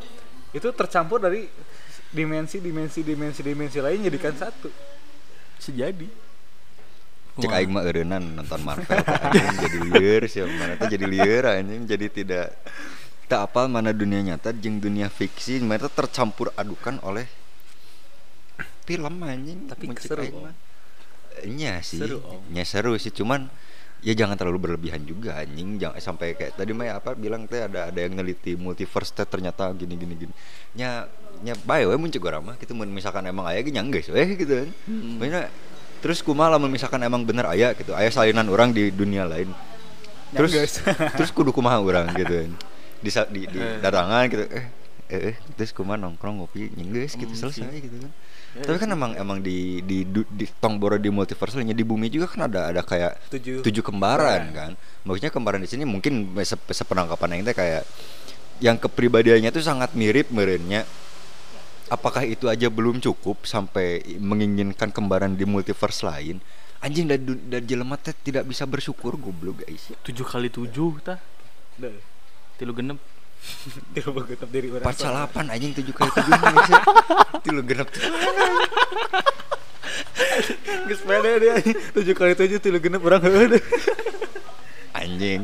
itu 0.52 0.68
tercampur 0.76 1.24
dari 1.24 1.48
dimensi 2.12 2.60
dimensi 2.60 3.00
dimensi 3.00 3.40
dimensi 3.40 3.80
lain 3.80 4.04
jadikan 4.04 4.36
satu. 4.36 4.68
Sejadi 5.56 6.21
cek 7.32 7.48
aing 7.48 7.70
mah 7.72 7.82
eureunnan 7.88 8.22
nonton 8.36 8.60
Marvel 8.60 8.92
anjing 9.00 9.56
jadi 9.56 9.78
lieur 9.88 10.22
sih 10.28 10.44
mana 10.44 10.76
teh 10.76 10.88
jadi 10.92 11.06
lieur 11.08 11.44
anjing 11.48 11.88
jadi 11.88 12.06
tidak 12.12 12.46
tak 13.24 13.48
apal 13.48 13.72
mana 13.72 13.96
dunia 13.96 14.20
nyata 14.20 14.52
jeung 14.52 14.76
dunia 14.76 15.08
fiksi 15.08 15.64
mana 15.64 15.80
teh 15.80 15.92
tercampur 15.92 16.52
adukan 16.52 17.00
oleh 17.00 17.24
film 18.84 19.14
anjing 19.24 19.70
Tapi 19.70 19.84
seru, 19.96 20.26
mah. 20.44 20.54
Nya 21.48 21.80
sih 21.80 21.96
Seru, 22.02 22.20
Om. 22.20 22.52
nya 22.52 22.62
seru 22.68 22.92
sih 23.00 23.08
cuman 23.08 23.48
ya 24.02 24.12
jangan 24.12 24.34
terlalu 24.36 24.68
berlebihan 24.68 25.00
juga 25.06 25.38
anjing 25.40 25.78
jangan 25.80 25.96
sampai 26.02 26.34
kayak 26.36 26.58
tadi 26.58 26.74
mah 26.76 26.84
ya 26.84 26.94
apa 27.00 27.14
bilang 27.16 27.46
teh 27.48 27.62
ada 27.64 27.88
ada 27.88 27.96
yang 28.02 28.18
neliti 28.18 28.58
multiverse 28.58 29.14
teh 29.14 29.24
ternyata 29.24 29.70
gini 29.72 29.94
gini 29.96 30.14
gini 30.18 30.34
nya 30.76 31.06
nya 31.40 31.54
bae 31.64 31.86
we 31.88 31.94
mun 31.96 32.10
cek 32.12 32.20
urang 32.20 32.44
mah 32.44 32.60
gitu 32.60 32.74
misalkan 32.76 33.24
emang 33.24 33.46
aya 33.48 33.62
ge 33.64 33.70
nya 33.72 33.80
geus 33.88 34.10
we 34.12 34.36
gitu 34.36 34.52
kan 34.66 34.68
Hmm. 34.84 35.16
Maksudnya, 35.22 35.46
terus 36.02 36.18
kumaha 36.20 36.50
lamun 36.50 36.68
misalkan 36.68 36.98
emang 37.00 37.22
bener 37.22 37.46
aya 37.46 37.72
gitu. 37.72 37.94
Aya 37.94 38.10
salinan 38.10 38.44
orang 38.46 38.70
di 38.70 38.90
dunia 38.90 39.22
lain. 39.22 39.54
Terus 40.32 40.50
Nyanggeus. 40.50 40.74
terus 41.16 41.30
kudu 41.30 41.50
kumaha 41.50 41.78
orang 41.78 42.10
gitu. 42.12 42.50
Di 42.98 43.10
di, 43.30 43.40
di 43.46 43.58
Eh. 43.58 43.78
darangan 43.78 44.26
gitu 44.26 44.44
eh 44.48 44.66
eh, 45.06 45.20
eh 45.30 45.36
terus 45.54 45.70
kumaha 45.70 45.96
nongkrong 45.96 46.40
ngopi 46.40 46.72
nyenggeus 46.72 47.14
gitu 47.14 47.30
Hmm, 47.30 47.40
selesai 47.40 47.70
gitu 47.78 47.96
kan. 47.98 48.12
Ya, 48.52 48.68
tapi 48.68 48.76
kan 48.76 48.90
emang 48.90 49.16
emang 49.16 49.38
di 49.40 49.80
di 49.80 50.04
du- 50.04 50.28
di 50.28 50.44
Tongboro 50.44 50.96
di 50.96 51.08
multiverse 51.08 51.56
lainnya 51.56 51.72
di 51.72 51.82
bumi 51.82 52.06
juga 52.06 52.28
kan 52.28 52.52
ada 52.52 52.68
ada 52.68 52.82
kayak 52.82 53.16
Tujuh. 53.32 53.64
tujuh 53.64 53.80
kembaran 53.80 54.52
kan. 54.52 54.70
Maksudnya 55.02 55.32
kembaran 55.32 55.56
di 55.58 55.68
sini 55.68 55.84
mungkin 55.84 56.36
se- 56.42 56.60
sepenangkapan 56.68 57.40
yang 57.40 57.48
teh 57.48 57.56
kayak 57.56 57.82
yang 58.60 58.76
kepribadiannya 58.76 59.48
tuh 59.48 59.60
sangat 59.60 59.92
mirip 59.92 60.28
merenya 60.28 60.84
apakah 61.92 62.24
itu 62.24 62.48
aja 62.48 62.72
belum 62.72 63.04
cukup 63.04 63.44
sampai 63.44 64.00
menginginkan 64.16 64.88
kembaran 64.88 65.36
di 65.36 65.44
multiverse 65.44 66.00
lain 66.08 66.40
anjing 66.80 67.04
dan 67.04 67.20
dan 67.52 67.62
jelema 67.68 68.00
teh 68.00 68.16
tidak 68.16 68.48
bisa 68.48 68.64
bersyukur 68.64 69.20
goblok 69.20 69.62
guys 69.62 69.92
tujuh 70.00 70.24
kali 70.24 70.48
tujuh 70.48 71.04
tah 71.04 71.20
tilu 72.56 72.72
genep 72.72 72.96
Dia 73.90 74.06
begetep 74.06 74.48
diri 74.54 74.70
orang. 74.70 74.86
empat 74.86 75.02
salapan 75.02 75.50
anjing 75.50 75.74
tujuh 75.74 75.90
kali 75.90 76.14
tujuh 76.14 76.30
guys. 76.30 76.70
Tilu 77.42 77.62
genep. 77.66 77.90
Geus 80.86 81.02
pede 81.10 81.32
dia. 81.42 81.54
Tujuh 81.90 82.14
kali 82.14 82.38
tujuh 82.38 82.62
tilu 82.62 82.78
genep 82.78 83.02
orang 83.02 83.18
heueuh. 83.26 83.58
anjing 85.02 85.42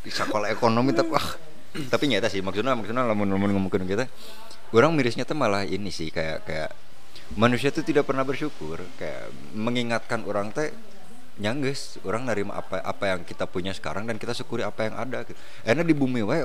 di 0.00 0.10
sekolah 0.12 0.48
ekonomi 0.48 0.94
tapi 0.94 1.10
wah 1.12 1.28
tapi 1.90 2.04
nyata 2.10 2.30
sih 2.30 2.40
maksudnya 2.40 2.74
maksudnya 2.74 3.04
lamun 3.04 3.30
lamun 3.30 3.52
ngomongin 3.56 3.86
kita 3.86 4.06
orang 4.74 4.94
mirisnya 4.94 5.26
tuh 5.26 5.38
malah 5.38 5.66
ini 5.66 5.90
sih 5.90 6.10
kayak 6.10 6.46
kayak 6.46 6.70
manusia 7.34 7.70
tuh 7.70 7.86
tidak 7.86 8.06
pernah 8.06 8.26
bersyukur 8.26 8.82
kayak 8.98 9.30
mengingatkan 9.54 10.26
orang 10.26 10.50
teh 10.50 10.70
nyangges 11.40 11.96
orang 12.04 12.28
nerima 12.28 12.60
apa 12.60 12.84
apa 12.84 13.04
yang 13.16 13.20
kita 13.24 13.48
punya 13.48 13.72
sekarang 13.72 14.04
dan 14.04 14.20
kita 14.20 14.36
syukuri 14.36 14.60
apa 14.60 14.90
yang 14.90 14.94
ada 14.98 15.24
gitu. 15.24 15.38
Enak 15.64 15.88
di 15.88 15.94
bumi 15.96 16.20
wae 16.20 16.44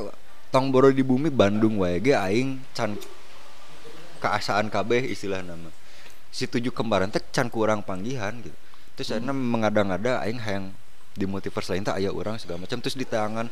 tong 0.53 0.71
boro 0.71 0.87
di 0.93 1.03
bumi 1.03 1.27
Bandung 1.27 1.83
wae 1.83 1.99
ge 1.99 2.15
aing 2.15 2.63
can 2.71 2.95
keasaan 4.23 4.71
kabeh 4.71 5.03
istilah 5.03 5.43
nama 5.43 5.69
si 6.31 6.47
tujuh 6.47 6.71
kembaran 6.71 7.11
teh 7.11 7.21
can 7.31 7.51
kurang 7.51 7.83
panggihan 7.83 8.35
gitu 8.39 8.55
terus 8.95 9.11
hmm. 9.11 9.35
mengada-ngada 9.35 10.23
aing 10.23 10.39
hayang 10.39 10.65
di 11.15 11.23
multiverse 11.27 11.71
lain 11.71 11.83
tak 11.83 11.99
aya 11.99 12.11
orang 12.11 12.39
segala 12.39 12.63
macam 12.63 12.79
terus 12.79 12.95
di 12.95 13.07
tangan 13.07 13.47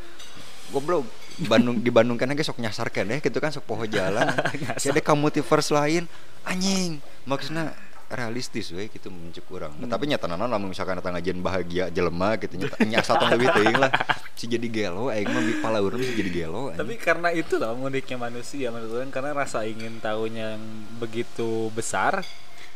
goblok. 0.74 1.06
Bandung 1.46 1.82
di 1.82 1.90
Bandung 1.94 2.18
kan 2.18 2.30
sok 2.34 2.58
nyasar 2.58 2.90
kan 2.90 3.06
ya 3.06 3.22
gitu 3.22 3.38
kan 3.38 3.54
sok 3.54 3.70
poho 3.70 3.86
jalan. 3.86 4.34
Jadi 4.84 5.00
ke 5.00 5.14
multiverse 5.14 5.70
lain 5.70 6.10
anjing. 6.44 6.98
Maksudnya 7.30 7.78
realistis 8.14 8.70
we 8.70 8.88
gitu 8.94 9.10
mencuk 9.10 9.42
kurang 9.50 9.74
hmm. 9.74 9.90
tapi 9.90 10.06
nyata 10.06 10.30
nana 10.30 10.46
namun 10.46 10.70
misalkan 10.72 11.02
datang 11.02 11.18
ngajian 11.18 11.42
bahagia 11.42 11.90
jelema 11.90 12.38
gitu 12.38 12.62
nyata 12.62 12.78
nyasa 12.86 13.18
tong 13.18 13.34
lebih 13.34 13.50
teuing 13.50 13.80
lah. 13.82 13.92
Si 14.38 14.46
jadi 14.46 14.68
gelo 14.70 15.10
aing 15.10 15.30
mah 15.30 15.42
pala 15.66 15.82
urang 15.82 16.02
si 16.02 16.14
jadi 16.14 16.30
gelo. 16.46 16.70
Tapi 16.74 16.98
karena 17.02 17.34
itu 17.34 17.58
lah 17.58 17.74
uniknya 17.74 18.18
manusia 18.22 18.70
menurut 18.70 19.02
orang 19.02 19.12
karena 19.14 19.32
rasa 19.34 19.66
ingin 19.66 19.98
tahunya 19.98 20.58
yang 20.58 20.64
begitu 21.02 21.74
besar 21.74 22.22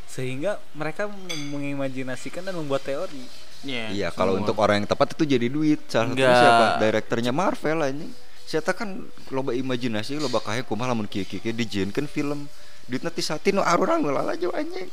sehingga 0.07 0.57
mereka 0.73 1.05
mengimajinasikan 1.51 2.47
dan 2.47 2.55
membuat 2.55 2.83
teori. 2.87 3.21
Iya. 3.61 3.91
Iya, 3.91 4.07
kalau 4.15 4.37
semua. 4.37 4.41
untuk 4.47 4.55
orang 4.61 4.83
yang 4.83 4.89
tepat 4.89 5.13
itu 5.17 5.23
jadi 5.27 5.47
duit. 5.51 5.79
Salah 5.91 6.13
Enggak. 6.13 6.33
siapa? 6.33 6.65
Direkturnya 6.81 7.33
Marvel 7.35 7.79
anjing. 7.83 8.11
Saya 8.47 8.63
kan 8.63 9.03
loba 9.27 9.51
imajinasi, 9.51 10.23
loba 10.23 10.39
kayak 10.39 10.63
kumaha 10.65 10.95
lamun 10.95 11.05
kieu 11.09 11.27
kieu 11.27 11.51
dijieunkeun 11.51 12.07
film. 12.07 12.47
Duitna 12.87 13.11
ti 13.11 13.19
sati 13.19 13.51
nu 13.51 13.59
arurang 13.59 13.99
nu 13.99 14.15
lalajo 14.15 14.55
anjing. 14.55 14.87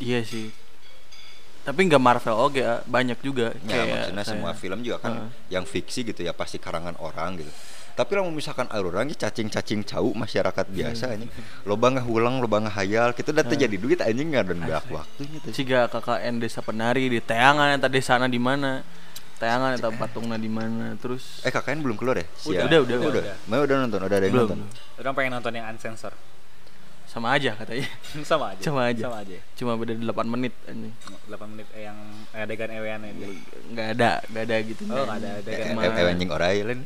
Iya 0.00 0.24
sih 0.24 0.48
tapi 1.66 1.82
nggak 1.90 1.98
Marvel 1.98 2.38
oke 2.38 2.62
banyak 2.86 3.18
juga 3.26 3.50
Ya, 3.66 3.82
kayak 3.82 3.86
maksudnya 3.90 4.22
saya. 4.22 4.32
semua 4.38 4.52
film 4.54 4.78
juga 4.86 5.02
kan 5.02 5.12
Heeh. 5.18 5.30
yang 5.58 5.66
fiksi 5.66 6.06
gitu 6.06 6.22
ya 6.22 6.30
pasti 6.30 6.62
karangan 6.62 6.94
orang 7.02 7.42
gitu. 7.42 7.50
Tapi 7.96 8.12
misalkan 8.28 8.68
arurang 8.68 9.08
ge 9.08 9.16
cacing-cacing 9.16 9.80
cau 9.82 10.12
masyarakat 10.12 10.68
biasa 10.68 11.16
anjing. 11.16 11.32
Loba 11.64 11.96
ngahulang, 11.96 12.38
loba 12.38 12.60
ngahayal, 12.60 13.16
gitu 13.16 13.32
dan 13.32 13.48
teh 13.48 13.56
jadi 13.56 13.72
duit 13.72 13.98
anjing 13.98 14.36
ngadan 14.36 14.60
beak 14.60 14.84
waktunya 14.92 15.38
teh. 15.40 15.52
Ciga 15.56 15.88
KKN 15.88 16.36
desa 16.36 16.60
penari 16.60 17.08
di 17.08 17.24
Teangan 17.24 17.72
eta 17.72 17.88
desana 17.88 18.28
di 18.28 18.36
mana 18.36 18.84
Teangan 19.36 19.76
eta 19.76 19.88
patungna 19.92 20.36
di 20.36 20.48
mana 20.48 20.92
terus 20.96 21.40
Eh 21.40 21.48
KKN 21.48 21.80
belum 21.80 21.96
keluar 21.96 22.20
ya? 22.20 22.28
Udah, 22.44 22.64
udah, 22.68 22.78
udah, 22.84 22.96
udah. 23.00 23.22
udah. 23.24 23.36
Mau 23.48 23.60
udah 23.64 23.76
nonton, 23.80 24.00
udah 24.02 24.16
ada 24.16 24.24
yang 24.24 24.34
Belum. 24.36 24.48
nonton. 24.52 24.60
Orang 24.96 25.12
pengen 25.16 25.32
nonton 25.32 25.52
yang 25.56 25.66
unsensor. 25.66 26.12
sama 27.06 27.32
aja 27.32 27.56
katanya 27.56 27.88
Sama 28.28 28.52
aja. 28.52 28.60
Sama 28.60 28.80
aja. 28.92 29.02
Sama 29.08 29.16
aja. 29.24 29.38
cuma 29.56 29.72
beda 29.80 29.96
8 29.96 30.04
menit 30.28 30.52
anjing 30.68 30.92
8 31.32 31.48
menit 31.48 31.64
eh, 31.72 31.88
yang 31.88 31.96
adegan 32.36 32.68
ewean 32.68 33.00
ini. 33.08 33.40
nggak 33.72 33.88
ada 33.96 34.20
nggak 34.28 34.42
ada 34.44 34.56
gitu 34.60 34.82
Oh, 34.84 35.00
nggak 35.08 35.16
ada 35.24 35.28
Eh, 35.32 35.40
adegan. 35.40 35.64
eh, 35.72 35.86
eh, 35.88 35.96
eh, 35.96 36.12
anjing 36.12 36.28
orai 36.28 36.60
lain. 36.60 36.80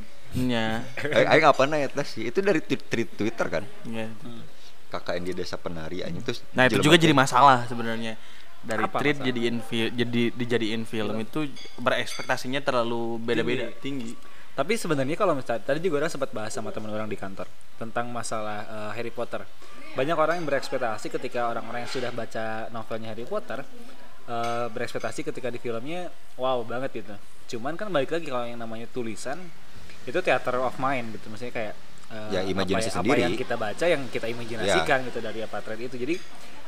Eh, 1.10 1.26
Aing 1.26 1.46
apa 1.46 1.66
na 1.66 1.82
eta 1.82 2.06
sih? 2.06 2.30
Itu 2.30 2.38
dari 2.38 2.62
tweet, 2.62 2.86
tweet 2.86 3.10
Twitter 3.18 3.46
kan? 3.50 3.64
ya. 3.86 4.06
KKN 4.90 5.22
di 5.22 5.32
desa 5.38 5.54
penari 5.54 6.02
anjing 6.02 6.18
terus 6.26 6.42
nah 6.50 6.66
itu 6.66 6.82
juga 6.82 6.98
jadi 6.98 7.14
masalah 7.14 7.62
sebenarnya 7.70 8.18
dari 8.60 8.84
Apa 8.84 8.98
jadiin 9.00 9.62
fi- 9.62 9.94
jadi 9.94 10.34
dijadiin 10.34 10.82
film 10.84 11.14
itu 11.16 11.46
berekspektasinya 11.78 12.60
terlalu 12.60 13.16
beda-beda 13.22 13.70
tinggi. 13.80 14.12
Tapi 14.52 14.76
sebenarnya 14.76 15.16
kalau 15.16 15.32
misalnya 15.32 15.62
tadi 15.64 15.80
juga 15.80 16.04
orang 16.04 16.12
sempat 16.12 16.28
bahas 16.34 16.52
sama 16.52 16.68
teman 16.68 16.92
orang 16.92 17.08
di 17.08 17.16
kantor 17.16 17.48
tentang 17.80 18.10
masalah 18.12 18.66
eh, 18.66 18.90
Harry 19.00 19.08
Potter. 19.08 19.46
Banyak 19.96 20.12
orang 20.18 20.42
yang 20.42 20.46
berekspektasi 20.50 21.08
ketika 21.08 21.48
orang-orang 21.48 21.88
yang 21.88 21.92
sudah 21.94 22.10
baca 22.12 22.68
novelnya 22.68 23.14
Harry 23.16 23.24
Potter 23.24 23.64
eh, 24.28 24.66
berekspektasi 24.68 25.24
ketika 25.24 25.48
di 25.48 25.56
filmnya 25.56 26.12
wow 26.36 26.60
banget 26.60 27.00
gitu. 27.00 27.14
Cuman 27.56 27.80
kan 27.80 27.88
balik 27.88 28.12
lagi 28.12 28.28
kalau 28.28 28.44
yang 28.44 28.60
namanya 28.60 28.84
tulisan 28.92 29.40
itu 30.02 30.18
theater 30.20 30.56
of 30.58 30.76
mind 30.76 31.12
gitu. 31.14 31.28
Maksudnya 31.28 31.52
kayak 31.52 31.74
eh, 32.08 32.28
Ya, 32.30 32.40
imajinasi 32.42 32.88
apa, 32.88 32.96
sendiri. 33.00 33.12
apa 33.14 33.24
yang 33.24 33.34
kita 33.34 33.54
baca 33.54 33.84
yang 33.84 34.02
kita 34.06 34.26
imajinasikan 34.26 34.98
gitu 35.06 35.18
dari 35.18 35.40
apa 35.40 35.58
thread 35.60 35.80
itu. 35.82 35.96
Jadi 35.96 36.14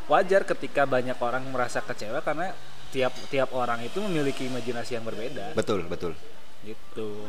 wajar 0.05 0.43
ketika 0.45 0.83
banyak 0.85 1.15
orang 1.17 1.47
merasa 1.47 1.79
kecewa 1.79 2.19
karena 2.21 2.51
tiap 2.91 3.15
tiap 3.27 3.49
orang 3.53 3.81
itu 3.81 4.03
memiliki 4.03 4.45
imajinasi 4.45 4.95
yang 4.95 5.07
berbeda 5.07 5.55
Betul, 5.55 5.87
betul. 5.87 6.13
gitu 6.61 7.25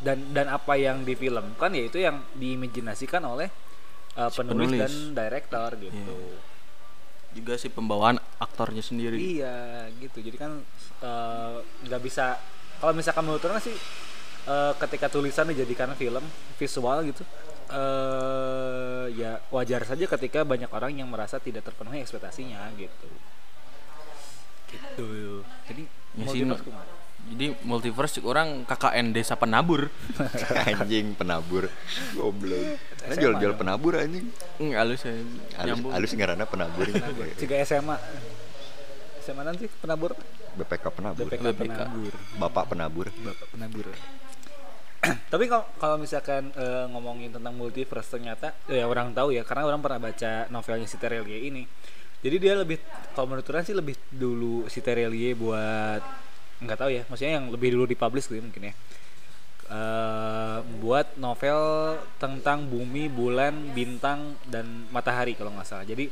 dan 0.00 0.32
dan 0.32 0.48
apa 0.48 0.74
yang 0.74 1.02
difilmkan 1.02 1.68
yaitu 1.70 2.00
yang 2.00 2.24
diimajinasikan 2.32 3.20
oleh 3.20 3.52
uh, 4.14 4.30
Si 4.30 4.40
penulis, 4.40 4.64
penulis. 4.64 4.80
dan 4.80 4.92
director 5.12 5.68
gitu 5.76 6.16
Juga 7.30 7.54
sih 7.54 7.68
pembawaan 7.68 8.16
aktornya 8.38 8.80
sendiri. 8.80 9.18
iya 9.18 9.84
gitu 9.98 10.24
jadi 10.24 10.38
kan 10.38 10.64
uh, 11.02 11.60
nggak 11.84 12.00
bisa 12.00 12.40
kalau 12.78 12.96
misalkan 12.96 13.28
menurut 13.28 13.44
orang 13.44 13.60
sih 13.60 13.74
uh, 14.48 14.72
ketika 14.80 15.12
tulisan 15.12 15.52
dijadikan 15.52 15.92
film 15.94 16.24
visual 16.56 17.04
gitu 17.04 17.22
eh 17.68 19.12
ya 19.12 19.44
wajar 19.52 19.84
saja 19.84 20.08
ketika 20.08 20.40
banyak 20.40 20.72
orang 20.72 20.96
yang 20.96 21.08
merasa 21.12 21.36
tidak 21.36 21.68
terpenuhi 21.68 22.00
ekspektasinya 22.00 22.64
gitu 22.80 23.08
gitu 24.72 25.44
jadi 25.68 25.84
Ya 26.16 26.26
sih? 26.32 26.42
Jadi 27.28 27.46
multiverse 27.66 28.24
orang 28.24 28.64
KKN 28.64 29.12
desa 29.12 29.36
penabur. 29.36 29.92
anjing 30.70 31.12
penabur. 31.12 31.68
Goblok. 32.16 32.56
Nah, 32.56 33.12
SMA 33.12 33.20
jual-jual 33.20 33.52
dong. 33.52 33.60
penabur 33.60 33.92
anjing. 34.00 34.32
Enggak 34.56 34.80
halus 34.86 35.02
ya. 35.04 35.12
Halus 35.60 35.78
halus 35.92 36.12
ngaranna 36.16 36.46
penabur. 36.48 36.86
Jika 37.36 37.54
SMA 37.68 37.96
SMA 39.28 39.42
nanti 39.44 39.68
penabur 39.68 40.16
BPK 40.56 40.84
penabur. 40.88 41.28
BPK, 41.28 41.42
BPK. 41.52 41.68
penabur 41.68 42.14
Bapak 42.40 42.64
penabur. 42.72 43.06
Bapak 43.12 43.46
penabur 43.52 43.86
tapi 45.32 45.46
kalau 45.50 45.96
misalkan 45.96 46.50
eh, 46.58 46.84
ngomongin 46.90 47.30
tentang 47.30 47.54
multiverse 47.54 48.18
ternyata 48.18 48.50
ya 48.66 48.82
orang 48.86 49.14
tahu 49.14 49.30
ya 49.30 49.46
karena 49.46 49.70
orang 49.70 49.78
pernah 49.78 50.10
baca 50.10 50.50
novelnya 50.50 50.88
si 50.90 50.98
Terelie 50.98 51.46
ini. 51.46 51.62
Jadi 52.18 52.36
dia 52.42 52.58
lebih 52.58 52.82
kalau 53.14 53.30
menurut 53.30 53.46
orang 53.46 53.62
sih 53.62 53.76
lebih 53.78 53.94
dulu 54.10 54.66
si 54.66 54.82
Terelie 54.82 55.38
buat 55.38 56.02
nggak 56.58 56.78
tahu 56.82 56.90
ya 56.90 57.02
maksudnya 57.06 57.38
yang 57.38 57.46
lebih 57.54 57.78
dulu 57.78 57.86
dipublish 57.86 58.26
gitu 58.26 58.42
mungkin 58.42 58.70
ya. 58.70 58.74
Eh, 59.68 60.58
buat 60.82 61.14
novel 61.20 61.60
tentang 62.16 62.66
bumi 62.66 63.06
bulan 63.12 63.76
bintang 63.76 64.34
dan 64.50 64.88
matahari 64.90 65.38
kalau 65.38 65.54
nggak 65.54 65.68
salah. 65.68 65.86
Jadi 65.86 66.10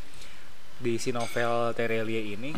di 0.76 0.94
si 1.00 1.10
novel 1.10 1.72
Terelie 1.74 2.36
ini 2.36 2.52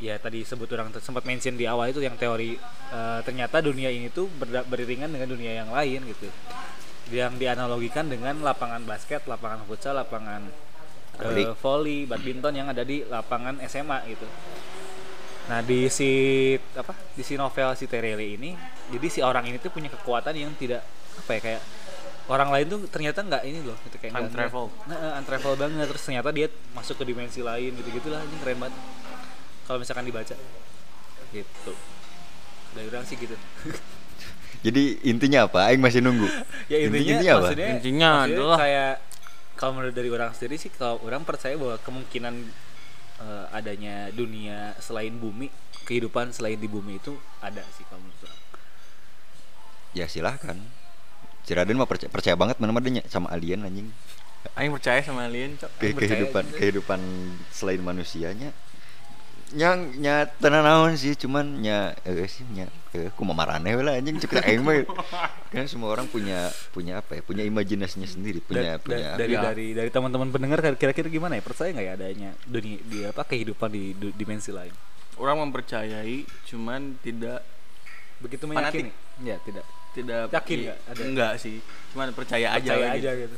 ya 0.00 0.16
tadi 0.16 0.42
sebut 0.42 0.64
orang 0.72 0.88
sempat 0.96 1.22
mention 1.22 1.54
di 1.54 1.64
awal 1.64 1.88
itu 1.88 2.00
yang 2.00 2.16
teori 2.16 2.56
eh, 2.88 3.20
ternyata 3.20 3.60
dunia 3.60 3.88
ini 3.88 4.08
tuh 4.08 4.26
berda- 4.32 4.64
beriringan 4.64 5.06
dengan 5.06 5.28
dunia 5.28 5.52
yang 5.54 5.68
lain 5.68 6.00
gitu 6.08 6.26
yang 7.10 7.34
dianalogikan 7.36 8.06
dengan 8.06 8.38
lapangan 8.38 8.80
basket, 8.82 9.26
lapangan 9.26 9.66
futsal, 9.66 9.98
lapangan 9.98 10.46
eh, 11.18 11.52
Volley. 11.58 12.06
badminton 12.06 12.54
yang 12.54 12.68
ada 12.70 12.80
di 12.80 13.02
lapangan 13.02 13.58
SMA 13.66 13.98
gitu. 14.08 14.24
Nah 15.50 15.60
di 15.60 15.90
si 15.90 16.10
apa 16.72 16.94
di 17.12 17.26
si 17.26 17.34
novel 17.34 17.74
si 17.74 17.90
Terele 17.90 18.22
ini, 18.22 18.54
jadi 18.88 19.06
si 19.10 19.20
orang 19.20 19.42
ini 19.44 19.58
tuh 19.58 19.68
punya 19.68 19.90
kekuatan 19.90 20.32
yang 20.32 20.54
tidak 20.54 20.86
apa 21.18 21.30
ya 21.34 21.40
kayak 21.42 21.62
orang 22.30 22.54
lain 22.54 22.66
tuh 22.70 22.80
ternyata 22.86 23.26
nggak 23.26 23.42
ini 23.42 23.58
loh 23.60 23.74
gitu 23.82 23.98
kayak 23.98 24.14
nggak- 24.14 24.30
Untravel. 24.30 24.66
Nah, 24.86 25.18
untravel 25.18 25.54
banget 25.58 25.86
terus 25.90 26.02
ternyata 26.06 26.30
dia 26.30 26.46
masuk 26.70 26.94
ke 26.94 27.04
dimensi 27.04 27.42
lain 27.42 27.74
gitu 27.74 27.90
gitulah 27.90 28.22
ini 28.22 28.36
keren 28.38 28.58
banget 28.62 28.74
kalau 29.70 29.78
misalkan 29.78 30.02
dibaca 30.02 30.34
gitu 31.30 31.72
dari 32.74 32.86
orang 32.90 33.06
sih 33.06 33.14
gitu 33.14 33.38
Jadi 34.60 34.98
intinya 35.08 35.48
apa? 35.48 35.70
Aing 35.70 35.80
masih 35.80 36.02
nunggu. 36.04 36.26
ya 36.68 36.82
intinya, 36.82 37.16
apa? 37.16 37.48
maksudnya, 37.48 37.68
Intinya 37.70 38.10
maksudnya 38.12 38.34
adalah- 38.36 38.58
kayak 38.60 38.92
kalau 39.54 39.72
menurut 39.72 39.94
dari 39.94 40.10
orang 40.10 40.30
sendiri 40.34 40.56
sih 40.58 40.68
kalau 40.68 41.00
orang 41.00 41.22
percaya 41.24 41.56
bahwa 41.56 41.80
kemungkinan 41.80 42.34
eh, 43.20 43.46
adanya 43.56 44.10
dunia 44.10 44.74
selain 44.76 45.16
bumi 45.16 45.48
kehidupan 45.86 46.34
selain 46.34 46.58
di 46.58 46.68
bumi 46.68 46.98
itu 46.98 47.14
ada 47.38 47.62
sih 47.72 47.86
kalau 47.86 48.02
menurut 48.02 48.20
orang 48.26 48.40
Ya 49.96 50.06
silahkan. 50.06 50.58
Ciraden 51.46 51.80
mah 51.80 51.88
percaya, 51.88 52.10
percaya 52.12 52.36
banget 52.36 52.60
mana 52.60 52.74
dia 52.76 53.00
sama 53.06 53.32
alien 53.32 53.64
anjing. 53.64 53.88
Aing 54.54 54.70
percaya 54.70 55.00
sama 55.00 55.24
alien, 55.24 55.56
Cok. 55.56 55.70
Ke, 55.78 55.86
percaya 55.90 56.20
kehidupan 56.20 56.44
juga. 56.44 56.56
kehidupan 56.58 57.00
selain 57.48 57.80
manusianya 57.80 58.52
yang 59.50 59.98
nya 59.98 60.30
tenan 60.38 60.62
naon 60.62 60.94
sih 60.94 61.14
cuman 61.14 61.58
nya 61.58 61.92
eh 62.02 62.22
sih 62.24 62.46
nya 62.50 62.70
eh 62.90 63.10
ku 63.10 63.26
marane 63.26 63.66
lah 63.74 63.98
anjing 63.98 64.16
cek 64.16 64.38
aing 64.40 64.62
mah 64.62 64.86
kan 65.48 65.66
semua 65.66 65.90
orang 65.90 66.06
punya 66.06 66.46
punya 66.70 66.98
apa 66.98 67.18
ya 67.18 67.22
punya 67.22 67.42
imajinasinya 67.42 68.06
sendiri 68.06 68.38
punya 68.38 68.78
Da- 68.78 68.82
punya 68.82 69.08
da- 69.14 69.18
dari 69.18 69.34
Ya. 69.34 69.42
dari 69.42 69.66
dari 69.74 69.90
teman-teman 69.90 70.30
pendengar 70.30 70.62
kira-kira 70.74 71.06
gimana 71.06 71.34
ya 71.34 71.42
percaya 71.42 71.70
nggak 71.70 71.82
ya 71.84 71.94
adanya 71.94 72.30
dunia 72.44 72.78
di 72.80 72.98
apa 73.02 73.22
kehidupan 73.24 73.68
di 73.68 73.84
du- 73.92 74.14
dimensi 74.14 74.50
lain 74.50 74.70
Orang 75.20 75.36
mempercayai, 75.42 76.24
cuman 76.46 76.96
tidak 76.96 77.44
begitu 78.18 78.48
Fanatik. 78.48 78.88
meyakini 78.88 78.90
ya 79.20 79.36
tidak 79.44 79.64
tidak 79.92 80.32
Yakin 80.32 80.58
nggak 80.64 80.78
ada? 80.86 81.02
Enggak 81.04 81.32
sih, 81.36 81.60
cuman 81.92 82.08
percaya 82.14 82.46
aja 82.50 82.72
percaya 82.72 82.80
lah 82.80 82.96
aja 82.96 83.10
gitu. 83.12 83.26
gitu 83.26 83.36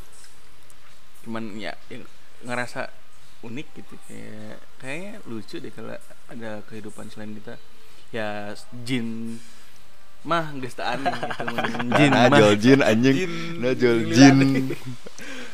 Cuman 1.23 1.43
ya, 1.57 1.75
ya 1.87 1.99
ngerasa 2.43 2.87
unik 3.43 3.69
gitu 3.75 3.95
kayak 4.07 4.57
kayaknya 4.79 5.13
lucu 5.27 5.57
deh 5.59 5.73
kalau 5.75 5.95
ada 6.31 6.63
kehidupan 6.67 7.11
selain 7.11 7.35
kita. 7.37 7.55
Ya 8.13 8.53
jin 8.85 9.39
mah 10.23 10.55
aneh 10.55 11.11
gitu 11.11 11.45
jin 11.99 12.11
mah. 12.15 12.29
najol 12.31 12.55
jin 12.55 12.79
anjing 12.79 13.17
Jin. 13.19 13.33
najol 13.59 13.97
Jin 14.07 14.37
jin 14.39 14.39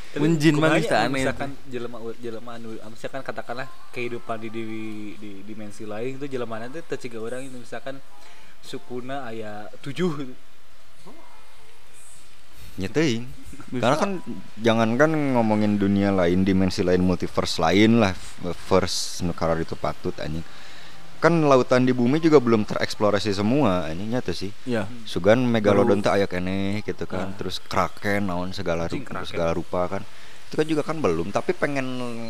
Tapi 0.08 0.24
Mun 0.24 0.36
jin 0.40 0.56
mah 0.56 0.72
aneh. 1.08 1.24
misalkan 1.24 1.50
jelema 1.68 1.96
jelema 2.20 2.50
anu 2.56 2.68
misalkan 2.88 3.20
katakanlah 3.24 3.68
kehidupan 3.92 4.40
di, 4.44 4.48
di 4.52 4.68
di 5.16 5.30
dimensi 5.44 5.84
lain 5.88 6.20
itu 6.20 6.26
jelema 6.28 6.60
itu 6.64 6.80
teciga 6.84 7.16
orang 7.20 7.48
itu 7.48 7.56
misalkan 7.56 8.00
sukuna 8.60 9.24
aya 9.24 9.68
tujuh 9.80 10.28
gitu. 12.78 12.86
nyeteing 12.86 13.24
karena 13.68 13.96
kan 14.00 14.10
jangankan 14.62 15.10
ngomongin 15.36 15.76
dunia 15.76 16.08
lain 16.08 16.46
dimensi 16.46 16.80
lain 16.80 17.04
multiverse 17.04 17.60
lain 17.60 18.00
lah 18.00 18.16
first 18.54 19.20
nukara 19.26 19.58
itu 19.60 19.76
patut 19.76 20.16
anjing 20.22 20.40
kan 21.18 21.34
lautan 21.44 21.82
di 21.82 21.90
bumi 21.90 22.22
juga 22.22 22.38
belum 22.38 22.62
tereksplorasi 22.62 23.34
semua 23.34 23.90
anjing 23.90 24.14
nyata 24.14 24.30
sih 24.30 24.54
Ya. 24.62 24.86
Sugan 25.02 25.42
megalodon 25.42 25.98
teh 25.98 26.14
aya 26.14 26.30
keneh 26.30 26.78
gitu 26.86 27.10
kan. 27.10 27.34
Ah. 27.34 27.36
Terus 27.36 27.58
kraken 27.58 28.30
naon 28.30 28.54
segala 28.54 28.86
rupa, 28.86 29.26
segala 29.26 29.50
rupa 29.50 29.80
kan. 29.90 30.02
Itu 30.46 30.54
kan 30.54 30.66
juga 30.70 30.86
kan 30.86 31.02
belum, 31.02 31.34
tapi 31.34 31.58
pengen 31.58 31.84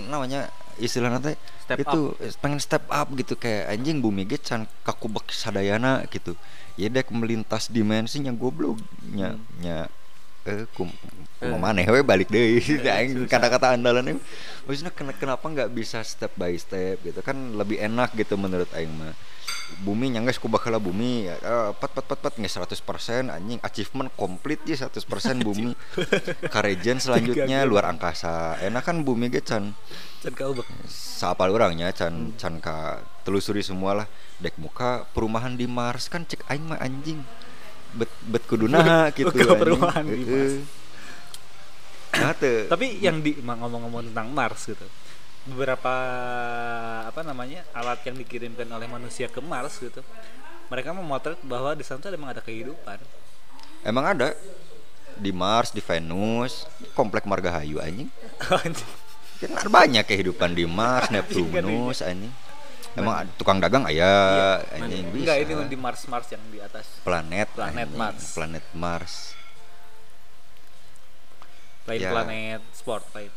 namanya 0.09 0.49
istilahnya 0.81 1.21
teh 1.21 1.37
itu 1.77 2.17
pengen 2.41 2.57
step 2.57 2.89
up 2.89 3.13
gitu 3.13 3.37
kayak 3.37 3.69
anjing 3.77 4.01
bumi 4.01 4.25
ge 4.25 4.41
can 4.41 4.65
kakubek 4.81 5.29
sadayana 5.37 6.09
gitu. 6.09 6.33
Ya 6.81 6.89
dek 6.89 7.13
melintas 7.13 7.69
dimensinya 7.69 8.33
goblok 8.33 8.81
nya 9.13 9.37
Hmm. 9.37 9.45
nya 9.61 9.93
eh. 10.49 10.65
kum 10.73 10.89
maneh 11.39 11.87
we 11.87 12.03
balik 12.03 12.33
deui 12.33 12.59
aing 12.99 13.31
kata-kata 13.31 13.79
andalan 13.79 14.19
maksudnya 14.69 14.93
ken- 14.93 15.17
kenapa 15.17 15.49
nggak 15.49 15.71
bisa 15.73 16.05
step 16.05 16.37
by 16.37 16.53
step 16.61 17.01
gitu? 17.01 17.25
Kan 17.25 17.57
lebih 17.57 17.81
enak 17.81 18.13
gitu 18.13 18.37
menurut 18.37 18.69
aing 18.77 18.93
mah. 18.93 19.17
Bumi 19.81 20.13
nyangges 20.13 20.41
ku 20.41 20.49
bakal 20.49 20.77
bumi 20.77 21.29
ya 21.29 21.37
eh, 21.41 21.71
pat 21.73 21.93
pat 21.97 22.05
pat 22.05 22.21
pat 22.21 22.35
nggak 22.37 22.53
100% 22.53 23.33
anjing. 23.33 23.59
Achievement 23.65 24.13
komplit 24.13 24.61
ya 24.69 24.77
100% 24.77 25.41
bumi. 25.41 25.73
Karejen 26.55 27.01
selanjutnya 27.01 27.65
luar 27.65 27.89
angkasa. 27.89 28.61
Enak 28.61 28.85
kan 28.85 29.01
bumi 29.01 29.33
ge 29.33 29.41
can 29.41 29.73
Can 30.21 30.35
kau 30.35 30.53
saapal 30.91 31.49
orangnya 31.49 31.95
can 31.97 32.37
can 32.37 32.61
ka 32.61 33.01
telusuri 33.25 33.65
semua 33.65 34.05
lah. 34.05 34.07
Dek 34.43 34.61
muka 34.61 35.09
perumahan 35.17 35.57
di 35.57 35.65
Mars 35.65 36.13
kan 36.13 36.29
cek 36.29 36.45
aing 36.53 36.69
mah 36.69 36.79
anjing 36.83 37.25
bet 37.95 38.11
bet 38.29 38.45
kuduna 38.45 39.09
gitu. 39.17 39.33
Nah. 42.19 42.35
Tapi 42.35 42.87
yang 42.99 43.23
di 43.23 43.39
ngomong-ngomong 43.39 44.11
tentang 44.11 44.29
Mars 44.33 44.67
gitu. 44.67 44.87
Beberapa 45.49 45.95
apa 47.09 47.21
namanya? 47.25 47.65
alat 47.73 48.05
yang 48.05 48.17
dikirimkan 48.19 48.69
oleh 48.69 48.89
manusia 48.91 49.31
ke 49.31 49.41
Mars 49.41 49.81
gitu. 49.81 50.05
Mereka 50.69 50.93
memotret 50.93 51.41
bahwa 51.47 51.73
di 51.73 51.81
sana 51.87 52.03
tuh 52.03 52.13
emang 52.13 52.37
ada 52.37 52.45
kehidupan. 52.45 53.01
emang 53.87 54.11
ada 54.11 54.35
di 55.19 55.35
Mars 55.35 55.75
di 55.75 55.83
Venus 55.83 56.65
komplek 56.95 57.27
Margahayu 57.27 57.83
anjing 57.83 58.11
kan 58.43 58.73
ada 59.55 59.71
banyak 59.71 60.05
kehidupan 60.07 60.55
di 60.55 60.65
Mars 60.67 61.11
Neptunus 61.15 62.03
anjing 62.03 62.31
emang 62.95 63.29
tukang 63.35 63.59
dagang 63.59 63.85
aya 63.85 64.13
anjing 64.71 65.05
bisa 65.11 65.35
Enggak 65.35 65.37
ini 65.41 65.53
di 65.67 65.77
Mars 65.77 66.03
Mars 66.05 66.29
yang 66.29 66.43
di 66.49 66.59
atas. 66.59 66.87
planet 67.03 67.49
Planet 67.51 67.85
anjing. 67.85 67.97
Mars. 67.97 68.25
planet 68.33 68.65
Mars 68.73 69.15
Lain 71.85 71.99
Ya. 71.99 72.11
planet 72.11 72.61
sport 72.71 73.05
lain. 73.13 73.33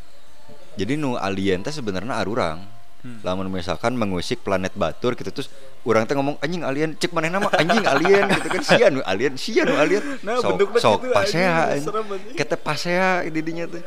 jadi 0.73 0.93
nu 0.95 1.15
alien 1.15 1.59
teh 1.59 1.71
sebenarnya 1.71 2.15
arurang 2.17 2.67
Hmm. 3.01 3.17
lamun 3.23 3.49
misalkan 3.49 3.97
mengusik 3.97 4.45
planet 4.45 4.77
batur 4.77 5.17
gitu 5.17 5.33
terus 5.33 5.49
orang 5.81 6.05
teh 6.05 6.13
ngomong 6.13 6.37
anjing 6.37 6.61
alien 6.61 6.93
cek 6.93 7.09
mana 7.09 7.33
nama 7.33 7.49
anjing 7.51 7.81
alien 7.83 8.29
gitu 8.29 8.45
kan 8.47 8.61
sia 8.61 8.87
nu 8.87 9.01
alien 9.01 9.33
sia 9.35 9.65
nu 9.65 9.73
alien 9.73 10.05
Nah, 10.21 10.37
sok 10.37 10.53
bentuknya 10.53 10.79
sok 10.79 10.99
gitu, 11.01 11.09
pasea 11.09 11.81
kita 12.31 12.55
pasea 12.55 13.25
di 13.25 13.41
dinya 13.41 13.65
teh 13.65 13.81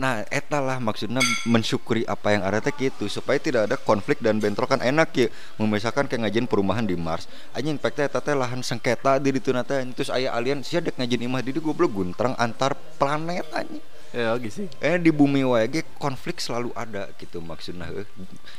nah 0.00 0.24
eta 0.32 0.58
lah 0.58 0.80
maksudnya 0.80 1.20
mensyukuri 1.44 2.08
apa 2.08 2.32
yang 2.32 2.42
ada 2.42 2.64
teh 2.64 2.72
gitu 2.72 3.06
supaya 3.12 3.36
tidak 3.36 3.68
ada 3.68 3.76
konflik 3.76 4.18
dan 4.24 4.40
bentrokan 4.40 4.80
enak 4.80 5.08
ya. 5.14 5.28
Memisahkan 5.60 6.08
kayak 6.08 6.28
ngajin 6.28 6.46
perumahan 6.48 6.84
di 6.84 6.96
Mars. 6.96 7.28
Anjing 7.52 7.76
pek 7.76 7.96
teh 7.96 8.08
teh 8.08 8.34
lahan 8.34 8.64
sengketa 8.64 9.20
di 9.20 9.36
ditu 9.36 9.52
teh 9.52 9.78
terus 9.92 10.08
aya 10.08 10.32
alien 10.32 10.64
sia 10.64 10.80
dek 10.80 10.96
ngajin 10.96 11.20
imah 11.28 11.44
di 11.44 11.52
goblok 11.56 11.92
guntrang 11.92 12.32
antar 12.40 12.72
planet 12.96 13.46
anjing. 13.52 13.84
Ya 14.10 14.34
oke 14.34 14.50
sih. 14.50 14.66
eh 14.82 14.98
di 14.98 15.14
bumi 15.14 15.46
wae 15.46 15.70
ge 15.70 15.86
konflik 15.94 16.42
selalu 16.42 16.74
ada 16.74 17.14
gitu 17.14 17.38
maksudnya 17.38 17.86
eh. 17.94 18.08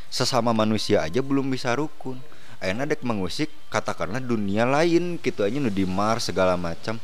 sesama 0.07 0.55
manusia 0.55 1.03
aja 1.03 1.19
belum 1.19 1.51
bisa 1.51 1.75
rukun. 1.75 2.23
Ayeuna 2.63 2.87
dek 2.87 3.03
mengusik 3.03 3.51
katakanlah 3.67 4.21
dunia 4.21 4.63
lain 4.63 5.19
gitu 5.19 5.43
aja 5.43 5.57
nu 5.59 5.67
di 5.67 5.83
Mars 5.83 6.31
segala 6.31 6.55
macam. 6.55 7.01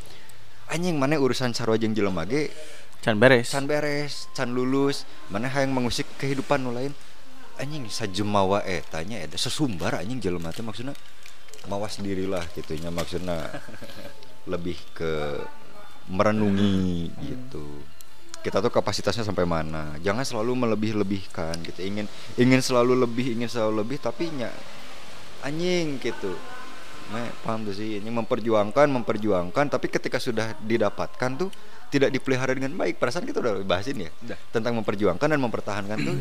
Anjing 0.67 0.95
mana 0.95 1.19
urusan 1.19 1.51
sarua 1.51 1.75
jeung 1.75 1.95
jelema 1.95 2.23
ge 2.23 2.51
Can 3.05 3.21
beres. 3.21 3.53
can 3.53 3.69
beres 3.69 4.27
can 4.33 4.51
lulus 4.51 5.07
mana 5.29 5.47
hayang 5.47 5.71
mengusik 5.71 6.07
kehidupan 6.17 6.59
nu 6.65 6.73
lain? 6.73 6.91
Anjing 7.57 7.89
sajemawa 7.89 8.61
eta 8.65 9.01
nya 9.01 9.21
eta 9.21 9.37
sesumbar 9.37 9.97
anjing 9.97 10.21
jelema 10.21 10.53
teh 10.53 10.61
maksudnya 10.61 10.93
mawas 11.65 11.97
dirilah 11.97 12.45
gitunya 12.53 12.93
maksudnya 12.93 13.49
lebih 14.51 14.77
ke 14.93 15.41
merenungi 16.07 17.11
gitu. 17.27 17.65
Kita 18.41 18.63
tuh 18.63 18.71
kapasitasnya 18.71 19.27
sampai 19.27 19.43
mana? 19.43 19.97
Jangan 19.99 20.23
selalu 20.23 20.67
melebih-lebihkan 20.67 21.59
gitu. 21.67 21.83
Ingin 21.83 22.05
ingin 22.39 22.61
selalu 22.63 22.95
lebih 22.95 23.35
ingin 23.35 23.49
selalu 23.49 23.83
lebih 23.83 23.97
tapi 23.99 24.31
nya 24.31 24.53
anjing 25.43 25.99
gitu. 25.99 26.37
Nah, 27.07 27.27
paham 27.43 27.63
tuh 27.63 27.75
sih? 27.75 27.99
Ini 27.99 28.09
memperjuangkan 28.11 28.87
memperjuangkan 28.87 29.65
tapi 29.71 29.87
ketika 29.87 30.19
sudah 30.19 30.55
didapatkan 30.63 31.31
tuh 31.39 31.49
tidak 31.87 32.09
dipelihara 32.11 32.51
dengan 32.53 32.73
baik. 32.75 32.99
Perasaan 32.99 33.23
kita 33.23 33.39
udah 33.39 33.63
bahasin 33.63 34.07
ya 34.07 34.11
Udah. 34.23 34.37
tentang 34.51 34.73
memperjuangkan 34.79 35.27
dan 35.27 35.39
mempertahankan 35.39 35.97
tuh. 36.01 36.15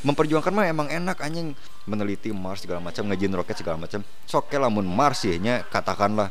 Memperjuangkan 0.00 0.52
mah 0.54 0.66
emang 0.70 0.88
enak 0.88 1.20
anjing. 1.20 1.52
Meneliti 1.84 2.32
Mars 2.32 2.64
segala 2.64 2.80
macam 2.80 3.04
ngejin 3.10 3.32
roket 3.34 3.56
segala 3.58 3.76
macam. 3.76 4.00
Sok 4.24 4.48
ke 4.48 4.56
lamun 4.56 4.86
Mars 4.86 5.26
ya 5.26 5.36
nya 5.36 5.54
katakanlah. 5.66 6.30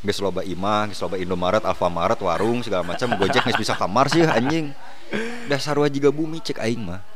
Geus 0.00 0.16
loba 0.24 0.40
imah 0.40 0.88
geus 0.88 1.00
loba 1.04 1.20
Indomaret 1.20 1.60
Alfamaret 1.60 2.16
warung 2.18 2.64
segala 2.64 2.82
macam. 2.82 3.12
Gojek 3.20 3.44
geus 3.44 3.58
bisa 3.60 3.76
kamar 3.76 4.08
sih 4.08 4.24
anjing. 4.24 4.72
Dasar 5.50 5.76
juga 5.90 6.08
bumi 6.14 6.40
cek 6.40 6.62
aing 6.62 6.80
mah 6.80 7.09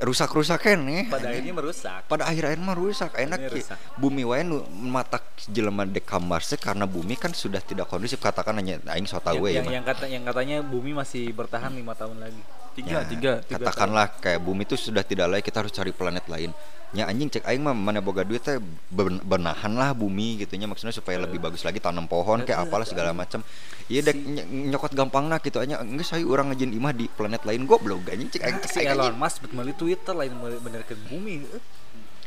rusak-rusak 0.00 0.64
nih 0.74 1.06
Pada 1.06 1.28
akhirnya 1.28 1.52
merusak. 1.52 2.00
pada 2.04 2.24
akhir 2.24 2.42
akhir 2.46 2.58
mah 2.58 2.72
rusak 2.74 3.12
enak 3.14 3.38
ya. 3.38 3.48
rusak. 3.50 3.78
bumi 3.94 4.22
wae 4.22 4.40
nu 4.40 4.60
matak 4.82 5.20
jelema 5.46 5.84
dek 5.84 6.04
kamar 6.04 6.40
sih 6.40 6.56
karena 6.56 6.84
bumi 6.84 7.14
kan 7.14 7.30
sudah 7.30 7.60
tidak 7.60 7.84
kondusif 7.84 8.16
katakan 8.16 8.56
hanya 8.56 8.80
aing 8.88 9.04
so 9.04 9.16
tahu 9.18 9.46
yang, 9.46 9.60
ya 9.60 9.62
yang, 9.62 9.74
yang 9.76 9.84
kata 9.84 10.04
yang 10.06 10.24
katanya 10.24 10.56
bumi 10.60 10.90
masih 10.92 11.28
bertahan 11.30 11.70
lima 11.70 11.92
tahun 11.92 12.16
lagi. 12.18 12.40
Tiga, 12.70 12.90
Ya, 12.92 13.02
tiga. 13.02 13.32
katakanlah 13.42 14.14
kayak 14.16 14.40
bumi 14.40 14.62
itu 14.62 14.78
sudah 14.78 15.02
tidak 15.02 15.26
layak 15.28 15.42
kita 15.42 15.58
harus 15.58 15.70
cari 15.70 15.90
planet 15.90 16.24
lain 16.26 16.54
nya 16.90 17.06
anjing 17.06 17.30
cek 17.30 17.46
aing 17.46 17.62
mah 17.62 17.70
mana 17.70 17.98
boga 17.98 18.22
duit 18.22 18.42
teh 18.42 18.58
ben- 18.88 19.22
benahan 19.22 19.70
lah 19.70 19.90
bumi 19.92 20.42
gitunya 20.42 20.66
maksudnya 20.66 20.90
supaya 20.90 21.18
lebih 21.20 21.38
bagus 21.38 21.62
lagi 21.62 21.78
tanam 21.78 22.02
pohon 22.04 22.42
kayak 22.42 22.66
apalah 22.66 22.82
segala 22.82 23.10
macam 23.12 23.46
iya 23.86 24.02
dek 24.02 24.18
ny- 24.18 24.42
nyokot 24.68 24.90
gampang 24.90 25.26
nah 25.26 25.38
gitu 25.38 25.58
aja 25.58 25.78
enggak 25.78 26.02
saya 26.04 26.22
orang 26.24 26.50
ngejin 26.50 26.70
imah 26.72 26.90
di 26.90 27.06
planet 27.06 27.42
lain 27.42 27.62
goblok 27.62 28.06
anjing 28.06 28.26
cek 28.28 28.42
aing 28.42 28.58
cek 28.60 28.70
Si 28.72 28.78
aing, 28.80 28.90
Elon. 28.90 29.14
Musk 29.14 29.38
bet 29.38 29.52
meuli 29.52 29.70
Twitter 29.90 30.14
lain 30.14 30.38
meuli 30.38 30.54
benerkeun 30.62 31.02
bumi. 31.10 31.42
Eh, 31.50 31.62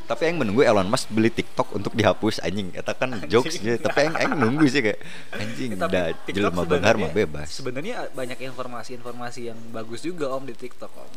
tapi 0.03 0.27
aing 0.27 0.35
menunggu 0.35 0.67
Elon 0.67 0.83
Musk 0.83 1.07
beli 1.07 1.31
TikTok 1.31 1.79
untuk 1.79 1.95
dihapus 1.95 2.43
anjing 2.43 2.75
eta 2.75 2.91
kan 2.91 3.23
jokes 3.23 3.55
ya 3.63 3.79
tapi 3.79 4.03
aing 4.03 4.15
aing 4.19 4.35
nunggu 4.35 4.67
sih 4.67 4.83
kayak 4.83 4.99
anjing 5.31 5.71
Eh, 5.71 5.79
tapi 5.79 5.95
da 5.95 6.03
TikTok 6.11 6.35
jelema 6.35 6.61
benghar 6.67 6.95
mah 6.99 7.07
bebas 7.07 7.47
Sebenarnya 7.47 8.11
banyak 8.11 8.35
informasi-informasi 8.43 9.47
yang 9.47 9.55
bagus 9.71 10.03
juga 10.03 10.27
Om 10.35 10.43
di 10.43 10.59
TikTok 10.59 10.91
Om. 10.91 11.11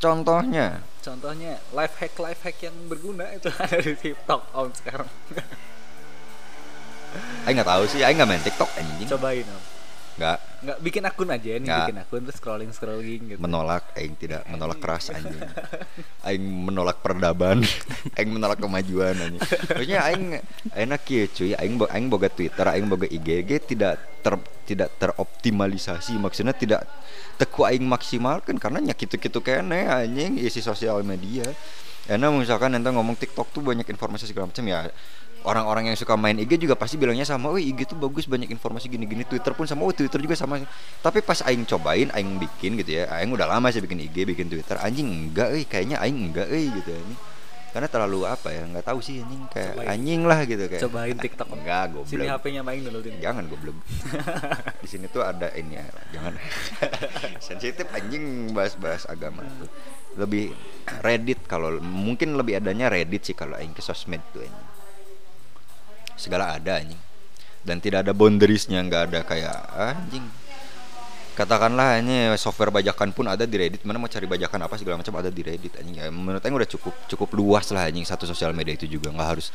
contohnya 0.00 0.80
Contohnya 1.04 1.60
life 1.76 2.00
hack 2.00 2.16
life 2.16 2.40
hack 2.40 2.56
yang 2.64 2.76
berguna 2.88 3.28
itu 3.28 3.52
ada 3.60 3.84
di 3.84 3.92
TikTok 3.92 4.42
Om 4.56 4.68
sekarang. 4.72 5.08
aing 7.44 7.52
nggak 7.52 7.68
tahu 7.68 7.84
sih 7.84 8.00
aing 8.00 8.16
nggak 8.16 8.28
main 8.32 8.40
TikTok 8.40 8.70
anjing 8.80 9.08
Cobain 9.12 9.44
Om. 9.44 9.62
nggak 10.16 10.38
nggak 10.66 10.78
bikin 10.82 11.02
akun 11.06 11.30
aja 11.30 11.50
nih 11.56 11.62
Nggak. 11.62 11.78
bikin 11.86 11.98
akun 12.02 12.20
terus 12.26 12.36
scrolling 12.42 12.70
scrolling 12.74 13.22
gitu. 13.30 13.38
Menolak 13.38 13.94
aing 13.94 14.18
tidak 14.18 14.42
menolak 14.52 14.82
keras 14.82 15.14
anjing. 15.14 15.38
Aing 16.26 16.42
menolak 16.42 16.98
peradaban 17.00 17.62
aing 18.18 18.30
menolak 18.34 18.58
kemajuan 18.58 19.14
anjing. 19.14 19.40
Maksudnya 19.40 20.00
aing 20.10 20.24
enak 20.74 21.02
ya 21.06 21.24
cuy. 21.30 21.50
Aing 21.54 21.74
aing 21.78 22.06
boga 22.10 22.28
Twitter 22.28 22.66
aing 22.66 22.90
boga 22.90 23.06
IG 23.06 23.30
tidak 23.62 24.02
ter 24.20 24.34
tidak 24.66 24.90
teroptimalisasi. 24.98 26.18
Maksudnya 26.18 26.50
tidak 26.52 26.82
teku 27.38 27.62
aing 27.62 27.86
maksimalkan 27.86 28.58
karena 28.58 28.82
nyak 28.82 28.98
gitu-gitu 28.98 29.38
kene 29.38 29.86
anjing 29.86 30.40
isi 30.40 30.58
sosial 30.58 31.06
media 31.06 31.46
Enak 32.06 32.30
misalkan 32.38 32.70
nanti 32.70 32.86
ngomong 32.86 33.18
TikTok 33.18 33.50
tuh 33.50 33.62
banyak 33.66 33.86
informasi 33.86 34.30
segala 34.30 34.46
macam 34.46 34.62
ya 34.62 34.86
orang-orang 35.46 35.94
yang 35.94 35.96
suka 35.96 36.18
main 36.18 36.34
IG 36.34 36.58
juga 36.58 36.74
pasti 36.74 36.98
bilangnya 36.98 37.22
sama, 37.22 37.54
"Wih, 37.54 37.70
IG 37.70 37.86
tuh 37.94 37.96
bagus 37.96 38.26
banyak 38.26 38.50
informasi 38.50 38.90
gini-gini." 38.90 39.22
Twitter 39.22 39.54
pun 39.54 39.64
sama, 39.64 39.86
"Oh, 39.86 39.94
Twitter 39.94 40.18
juga 40.18 40.34
sama." 40.34 40.58
Tapi 41.00 41.22
pas 41.22 41.38
aing 41.46 41.62
cobain, 41.62 42.10
aing 42.10 42.42
bikin 42.42 42.74
gitu 42.82 42.98
ya. 42.98 43.06
Aing 43.14 43.30
udah 43.30 43.46
lama 43.46 43.70
sih 43.70 43.78
bikin 43.78 44.02
IG, 44.02 44.26
bikin 44.26 44.50
Twitter. 44.50 44.74
Anjing 44.82 45.06
enggak 45.06 45.54
euy, 45.54 45.62
kayaknya 45.62 46.02
aing 46.02 46.18
enggak 46.34 46.50
euy 46.50 46.66
gitu 46.82 46.90
anjing. 46.98 47.20
Karena 47.76 47.92
terlalu 47.92 48.24
apa 48.24 48.48
ya? 48.48 48.64
Nggak 48.64 48.88
tahu 48.88 49.04
sih 49.04 49.20
anjing 49.20 49.52
kayak 49.52 49.76
Cobain. 49.76 49.88
anjing 49.92 50.22
lah 50.24 50.40
gitu 50.48 50.64
kayak. 50.64 50.82
cobain 50.88 51.16
TikTok 51.20 51.48
Enggak, 51.52 51.84
sini 52.08 52.24
goblok. 52.24 52.40
HP-nya 52.40 52.62
main 52.64 52.80
dulu 52.80 52.98
Tin. 53.04 53.14
Jangan 53.20 53.44
goblok. 53.52 53.76
Di 54.82 54.88
sini 54.88 55.06
tuh 55.12 55.20
ada 55.20 55.52
ini 55.52 55.76
ya, 55.76 55.84
jangan. 56.08 56.32
Sensitif 57.52 57.84
anjing 57.92 58.48
bahas-bahas 58.56 59.04
agama 59.04 59.44
tuh. 59.60 59.68
Lebih 60.16 60.56
Reddit 61.04 61.44
kalau 61.44 61.76
mungkin 61.84 62.40
lebih 62.40 62.64
adanya 62.64 62.88
Reddit 62.88 63.28
sih 63.28 63.36
kalau 63.36 63.60
aing 63.60 63.76
ke 63.76 63.84
sosmed 63.84 64.24
tuh 64.32 64.40
anjing. 64.40 64.68
Segala 66.16 66.56
ada 66.56 66.80
anjing. 66.80 66.96
Dan 67.60 67.84
tidak 67.84 68.08
ada 68.08 68.16
boundariesnya, 68.16 68.80
nggak 68.88 69.02
ada 69.12 69.20
kayak 69.20 69.58
anjing. 69.76 70.24
Katakanlah 71.36 72.00
ini 72.00 72.32
software 72.40 72.72
bajakan 72.72 73.12
pun 73.12 73.28
ada 73.28 73.44
di 73.44 73.60
Reddit. 73.60 73.84
Mana 73.84 74.00
mau 74.00 74.08
cari 74.08 74.24
bajakan 74.24 74.56
apa 74.64 74.80
segala 74.80 74.96
macam 75.04 75.12
ada 75.20 75.28
di 75.28 75.44
Reddit 75.44 75.76
anjing. 75.76 76.00
Ya, 76.00 76.08
menurut 76.08 76.40
aing 76.40 76.56
udah 76.56 76.70
cukup 76.72 76.96
cukup 77.12 77.28
luas 77.36 77.68
lah 77.76 77.84
anjing 77.84 78.08
satu 78.08 78.24
sosial 78.24 78.56
media 78.56 78.72
itu 78.72 78.88
juga. 78.88 79.12
Nggak 79.12 79.28
harus 79.36 79.52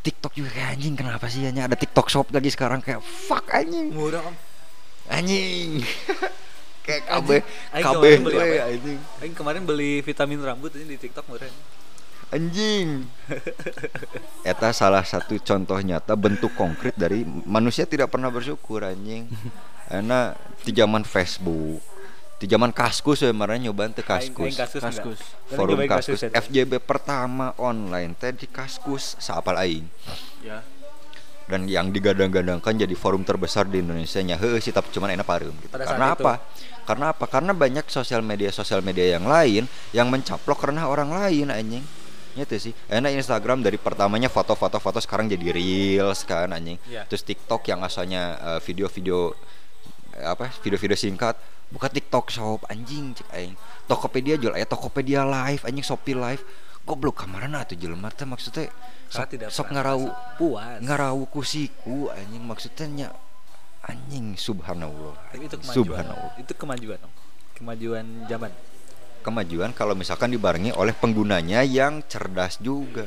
TikTok 0.00 0.32
juga 0.32 0.48
kayak 0.56 0.80
anjing 0.80 0.96
kenapa 0.96 1.28
sih 1.28 1.44
hanya 1.44 1.68
ada 1.68 1.76
TikTok 1.76 2.08
shop 2.08 2.32
lagi 2.32 2.48
sekarang 2.48 2.80
kayak 2.80 3.04
fuck 3.04 3.44
anjing. 3.52 3.92
Murah 3.92 4.24
anjing. 5.12 5.84
Kayak 6.80 7.12
KB 7.12 7.28
KB 7.76 7.84
kemarin 7.84 8.24
beli 8.24 8.32
we, 8.32 8.40
apa 8.40 8.56
ya? 8.56 8.64
anjing. 8.72 8.98
Aing 9.20 9.34
kemarin 9.36 9.62
beli 9.68 9.92
vitamin 10.00 10.40
rambut 10.40 10.72
ini 10.80 10.96
di 10.96 10.98
TikTok 10.98 11.28
murah. 11.28 11.52
Anjing. 12.32 13.04
Eta 14.48 14.72
salah 14.72 15.04
satu 15.04 15.36
contoh 15.44 15.76
nyata 15.76 16.16
bentuk 16.16 16.56
konkret 16.56 16.96
dari 16.96 17.20
manusia 17.26 17.84
tidak 17.84 18.08
pernah 18.08 18.32
bersyukur 18.32 18.80
anjing 18.80 19.28
karena 19.90 20.32
di 20.62 20.70
zaman 20.70 21.02
Facebook 21.02 21.82
di 22.40 22.48
zaman 22.48 22.72
kaskus 22.72 23.20
ya 23.20 23.36
nyobain 23.60 23.92
teh 23.92 24.00
Aing- 24.00 24.32
kaskus. 24.32 24.56
Kaskus. 24.56 25.20
Mana 25.20 25.52
forum 25.52 25.78
kaskus 25.84 26.20
Tin? 26.24 26.32
FJB 26.32 26.80
pertama 26.80 27.52
online 27.60 28.16
teh 28.16 28.32
di 28.32 28.48
kaskus 28.48 29.20
saapal 29.20 29.60
aing 29.60 29.84
Ya. 30.40 30.64
dan 31.44 31.68
yang 31.68 31.92
digadang-gadangkan 31.92 32.80
jadi 32.80 32.94
forum 32.96 33.28
terbesar 33.28 33.68
di 33.68 33.84
Indonesia 33.84 34.24
nya 34.24 34.40
heuh 34.40 34.56
sih 34.56 34.72
tapi 34.72 34.88
cuman 34.88 35.12
enak 35.18 35.26
pareum 35.28 35.52
gitu. 35.60 35.68
Pada 35.68 35.84
Karena 35.84 36.06
itu. 36.14 36.22
apa? 36.22 36.32
Karena 36.88 37.06
apa? 37.12 37.24
Karena 37.28 37.52
banyak 37.52 37.84
sosial 37.92 38.24
media 38.24 38.48
sosial 38.48 38.80
media 38.80 39.18
yang 39.20 39.28
lain 39.28 39.68
yang 39.92 40.08
mencaplok 40.08 40.64
karena 40.64 40.88
orang 40.88 41.12
lain 41.12 41.52
anjing. 41.52 41.84
Itu 42.38 42.54
sih. 42.56 42.72
Enak 42.88 43.20
Instagram 43.20 43.60
dari 43.60 43.76
pertamanya 43.76 44.30
foto-foto 44.30 44.78
foto 44.78 44.96
sekarang 44.96 45.28
jadi 45.28 45.50
reels 45.52 46.22
kan 46.24 46.54
anjing. 46.54 46.78
Iya. 46.88 47.04
Terus 47.04 47.20
TikTok 47.20 47.68
yang 47.68 47.82
asalnya 47.84 48.22
eh, 48.38 48.60
video-video 48.64 49.34
eh, 49.34 49.58
apa? 50.24 50.52
Video-video 50.60 50.96
singkat 50.98 51.36
buka 51.70 51.86
TikTok 51.86 52.28
shop 52.28 52.66
anjing 52.68 53.16
cek 53.16 53.28
aing. 53.32 53.54
Tokopedia 53.86 54.36
jual 54.36 54.54
aya 54.54 54.66
Tokopedia 54.66 55.24
live 55.24 55.62
anjing 55.64 55.84
Shopee 55.84 56.16
live. 56.16 56.42
Goblok 56.80 57.22
kamarana 57.22 57.62
atuh 57.62 57.76
jelema 57.76 58.08
teh 58.08 58.24
maksudnya 58.24 58.72
sok, 59.12 59.26
tidak 59.28 59.48
sok 59.52 59.68
ngarau 59.74 60.10
puas 60.40 60.80
ngarau 60.80 61.28
kusiku 61.28 62.08
anjing 62.08 62.40
maksudnya 62.40 62.86
nya 62.88 63.08
anjing 63.84 64.38
subhanallah 64.38 65.14
Tapi 65.28 65.44
itu 65.44 65.56
kemajuan 65.60 65.76
subhanallah 65.76 66.32
itu 66.40 66.52
kemajuan 66.56 66.98
kemajuan 67.58 68.04
zaman 68.26 68.50
kemajuan 69.20 69.70
kalau 69.76 69.92
misalkan 69.92 70.32
dibarengi 70.32 70.72
oleh 70.72 70.96
penggunanya 70.96 71.60
yang 71.66 72.00
cerdas 72.08 72.56
juga 72.62 73.04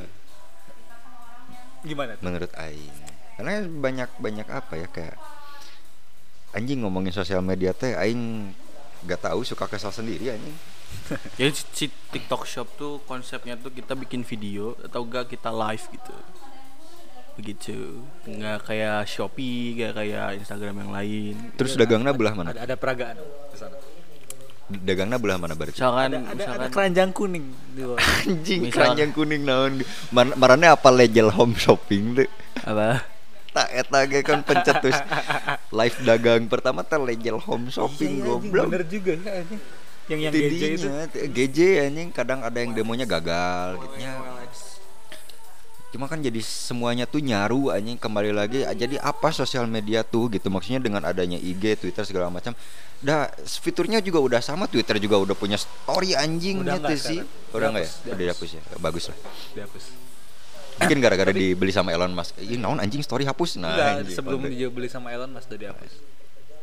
gimana 1.81 2.15
tuh? 2.15 2.23
menurut 2.23 2.51
aing 2.53 2.95
karena 3.35 3.65
banyak 3.65 4.09
banyak 4.21 4.47
apa 4.47 4.73
ya 4.77 4.87
kayak 4.87 5.17
anjing 6.53 6.79
ngomongin 6.79 7.11
sosial 7.11 7.41
media 7.41 7.71
teh 7.71 7.93
aing 7.93 8.53
gak 9.03 9.19
tahu 9.23 9.41
suka 9.41 9.65
kesal 9.65 9.89
sendiri 9.89 10.31
anjing 10.31 10.57
Jadi 11.33 11.51
si- 11.57 11.69
si 11.73 11.85
TikTok 12.07 12.45
Shop 12.45 12.69
tuh 12.71 13.01
konsepnya 13.03 13.53
tuh 13.55 13.69
kita 13.69 13.93
bikin 13.93 14.21
video 14.21 14.77
atau 14.79 15.01
enggak 15.01 15.25
kita 15.27 15.49
live 15.49 15.81
gitu. 15.89 16.15
Begitu. 17.33 18.05
Enggak 18.23 18.61
kayak 18.63 19.03
Shopee, 19.03 19.73
enggak 19.73 19.97
kayak 19.97 20.37
Instagram 20.37 20.75
yang 20.77 20.91
lain. 20.93 21.35
terus 21.57 21.73
dagangnya 21.73 22.13
belah 22.13 22.33
mana 22.33 22.53
ada 22.53 22.61
ada 22.63 22.75
peragaan 22.75 23.17
om, 23.17 23.25
di 23.49 23.57
sana 23.57 23.75
dagangnya 24.69 25.17
belah 25.17 25.35
mana 25.35 25.53
berarti 25.53 25.75
Misalkan 25.75 26.07
ada 26.07 26.17
ada, 26.17 26.23
ada 26.23 26.33
misalkan 26.37 26.69
keranjang 26.71 27.09
kuning 27.11 27.45
anjing 28.23 28.59
Misal- 28.61 28.73
keranjang 28.93 29.11
kuning 29.11 29.41
naon 29.43 29.81
Mar 30.09 30.29
marane 30.33 30.65
apa 30.67 30.87
legel 30.87 31.29
home 31.29 31.53
shopping 31.53 32.15
deh 32.15 32.29
apa? 32.61 33.01
Tak 33.53 33.67
eta 33.69 33.99
ge 34.09 34.19
kan 34.25 34.41
pencetus 34.41 34.97
live 35.69 35.97
dagang 36.01 36.49
pertama 36.49 36.81
teh 36.81 36.97
legel 36.97 37.37
home 37.37 37.69
shopping 37.69 38.19
Iya, 38.19 38.25
anjing, 38.25 38.49
goblok 38.49 38.65
bener 38.73 38.83
juga 38.89 39.13
ya 39.21 39.31
anjing 39.45 39.61
yang 40.11 40.19
yang 40.19 40.33
Tidinya, 40.35 40.59
GJ 40.59 40.83
itu 40.83 41.17
GJ 41.31 41.59
anjing 41.87 42.09
kadang 42.11 42.43
ada 42.43 42.57
yang 42.59 42.75
demonya 42.75 43.07
gagal 43.07 43.79
gitu 43.87 43.95
ya. 44.03 44.11
Cuma 45.93 46.09
kan 46.09 46.19
jadi 46.19 46.41
semuanya 46.41 47.05
tuh 47.05 47.21
nyaru 47.21 47.69
anjing 47.69 47.95
kembali 48.01 48.33
lagi 48.33 48.65
ah, 48.65 48.73
jadi 48.73 48.97
apa 48.99 49.29
sosial 49.29 49.69
media 49.69 50.01
tuh 50.01 50.27
gitu 50.33 50.49
maksudnya 50.49 50.81
dengan 50.81 51.05
adanya 51.05 51.37
IG, 51.39 51.79
Twitter 51.79 52.03
segala 52.03 52.27
macam. 52.27 52.51
Dah 52.99 53.31
fiturnya 53.45 54.03
juga 54.03 54.19
udah 54.19 54.41
sama 54.43 54.67
Twitter 54.67 54.99
juga 54.99 55.21
udah 55.21 55.35
punya 55.37 55.55
story 55.55 56.17
anjing 56.17 56.65
Udah 56.65 56.81
gitu 56.81 56.83
enggak 56.83 56.99
sih. 56.99 57.19
Udah 57.55 57.67
enggak 57.71 57.85
ya? 57.87 57.91
Udah 58.09 58.17
dihapus 58.19 58.49
ya. 58.57 58.61
Bagus 58.81 59.03
lah. 59.07 59.17
dihapus 59.55 59.83
Mungkin 60.75 60.97
gara-gara 60.99 61.29
dibeli 61.29 61.69
sama 61.69 61.89
Elon 61.89 62.11
Musk. 62.11 62.33
Ih, 62.37 62.55
naon 62.55 62.77
anjing 62.77 62.99
story 62.99 63.23
hapus. 63.23 63.57
Nah, 63.57 63.69
Enggak, 63.69 63.91
anjing, 64.01 64.15
sebelum 64.15 64.39
udah. 64.39 64.51
dibeli 64.51 64.87
sama 64.87 65.09
Elon 65.09 65.29
Mas 65.29 65.45
udah 65.45 65.59
dihapus 65.59 65.93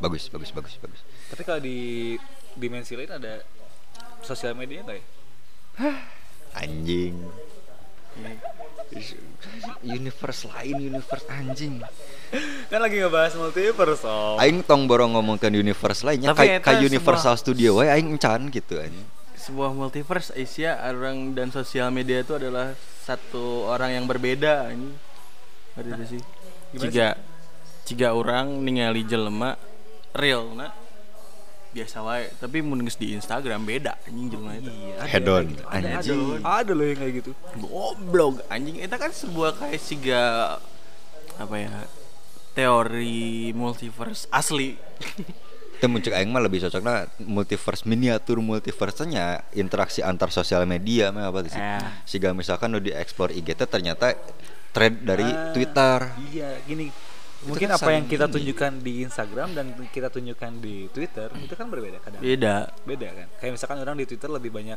bagus, 0.01 0.33
bagus, 0.33 0.49
bagus, 0.49 0.75
bagus. 0.81 1.01
tapi 1.29 1.45
kalau 1.45 1.61
di 1.61 2.17
dimensi 2.57 2.97
lain 2.97 3.13
ada 3.13 3.45
sosial 4.23 4.57
media 4.57 4.81
nggak 4.81 4.97
ya 4.97 5.05
Anjing. 6.57 7.21
Universe 9.83 10.49
lain, 10.49 10.89
universe 10.89 11.25
anjing. 11.29 11.85
kan 12.67 12.81
lagi 12.81 12.97
ngebahas 12.97 13.35
multiverse 13.35 14.03
om 14.03 14.39
Aing 14.39 14.63
tong 14.63 14.87
borong 14.87 15.15
ngomongkan 15.15 15.51
universe 15.51 16.01
lainnya 16.01 16.31
Tapi 16.31 16.47
kayak 16.49 16.61
kayak 16.63 16.81
Universal 16.83 17.35
sebuah- 17.35 17.43
Studio 17.43 17.71
wae 17.77 17.91
aing 17.91 18.09
encan 18.09 18.49
gitu 18.49 18.79
anjing. 18.79 19.07
Sebuah 19.51 19.75
multiverse 19.75 20.31
Asia 20.39 20.79
orang 20.79 21.35
dan 21.35 21.51
sosial 21.51 21.91
media 21.91 22.23
itu 22.23 22.39
adalah 22.39 22.71
satu 23.03 23.67
orang 23.67 23.99
yang 23.99 24.07
berbeda 24.07 24.71
ini. 24.71 24.95
Ngerti 25.75 25.91
itu 25.91 26.05
sih. 26.07 26.23
Gimana 26.71 26.83
Jika 26.87 27.07
jika 27.91 28.09
orang 28.15 28.63
ningali 28.63 29.03
jelema 29.03 29.59
real 30.15 30.55
na 30.55 30.71
biasa 31.75 32.03
wae 32.03 32.31
tapi 32.39 32.63
mun 32.63 32.83
geus 32.87 32.95
di 32.95 33.15
Instagram 33.19 33.67
beda 33.67 33.99
anjing 34.07 34.31
jelema 34.31 34.55
itu. 34.55 34.71
Iya, 34.71 34.95
Head 35.03 35.27
on, 35.27 35.47
ada, 35.67 35.67
ada, 35.67 35.89
anjing. 35.99 36.23
ada 36.47 36.71
loh 36.71 36.87
yang 36.87 36.99
kayak 37.03 37.15
gitu 37.19 37.31
Goblok 37.59 38.47
anjing 38.47 38.79
itu 38.79 38.97
kan 39.03 39.11
sebuah 39.11 39.59
kayak 39.59 39.83
siga 39.83 40.23
apa 41.43 41.55
ya 41.59 41.75
teori 42.55 43.51
multiverse 43.51 44.31
asli. 44.31 44.79
Itu 45.81 45.89
muncul 45.89 46.13
aing 46.13 46.29
mah 46.29 46.45
lebih 46.45 46.61
cocoknya 46.61 47.09
multiverse 47.21 47.83
miniatur 47.83 48.37
multiverse-nya 48.39 49.49
interaksi 49.55 50.05
antar 50.05 50.29
sosial 50.29 50.63
media 50.65 51.09
mah 51.09 51.33
apa 51.33 51.41
sih? 51.47 51.57
Eh. 51.57 51.81
Siga 52.05 52.31
misalkan 52.31 52.69
lu 52.69 52.79
di 52.79 52.93
explore 52.93 53.33
IG 53.33 53.57
teh 53.57 53.65
ternyata 53.65 54.13
thread 54.71 55.01
dari 55.01 55.25
Ah, 55.25 55.51
Twitter. 55.51 55.99
iya 56.29 56.53
gini 56.63 56.93
mungkin 57.41 57.67
kan 57.67 57.81
apa 57.81 57.91
yang 57.91 58.05
kita 58.05 58.29
ini. 58.29 58.35
tunjukkan 58.37 58.73
di 58.79 58.93
Instagram 59.01 59.49
dan 59.51 59.67
kita 59.89 60.07
tunjukkan 60.07 60.53
di 60.61 60.85
Twitter 60.87 61.33
itu 61.41 61.55
kan 61.55 61.67
berbeda 61.67 61.97
kadang 61.99 62.21
Beda. 62.21 62.69
beda 62.85 63.09
kan 63.09 63.29
kayak 63.41 63.53
misalkan 63.57 63.81
orang 63.81 63.97
di 63.97 64.05
Twitter 64.05 64.29
lebih 64.29 64.53
banyak 64.53 64.77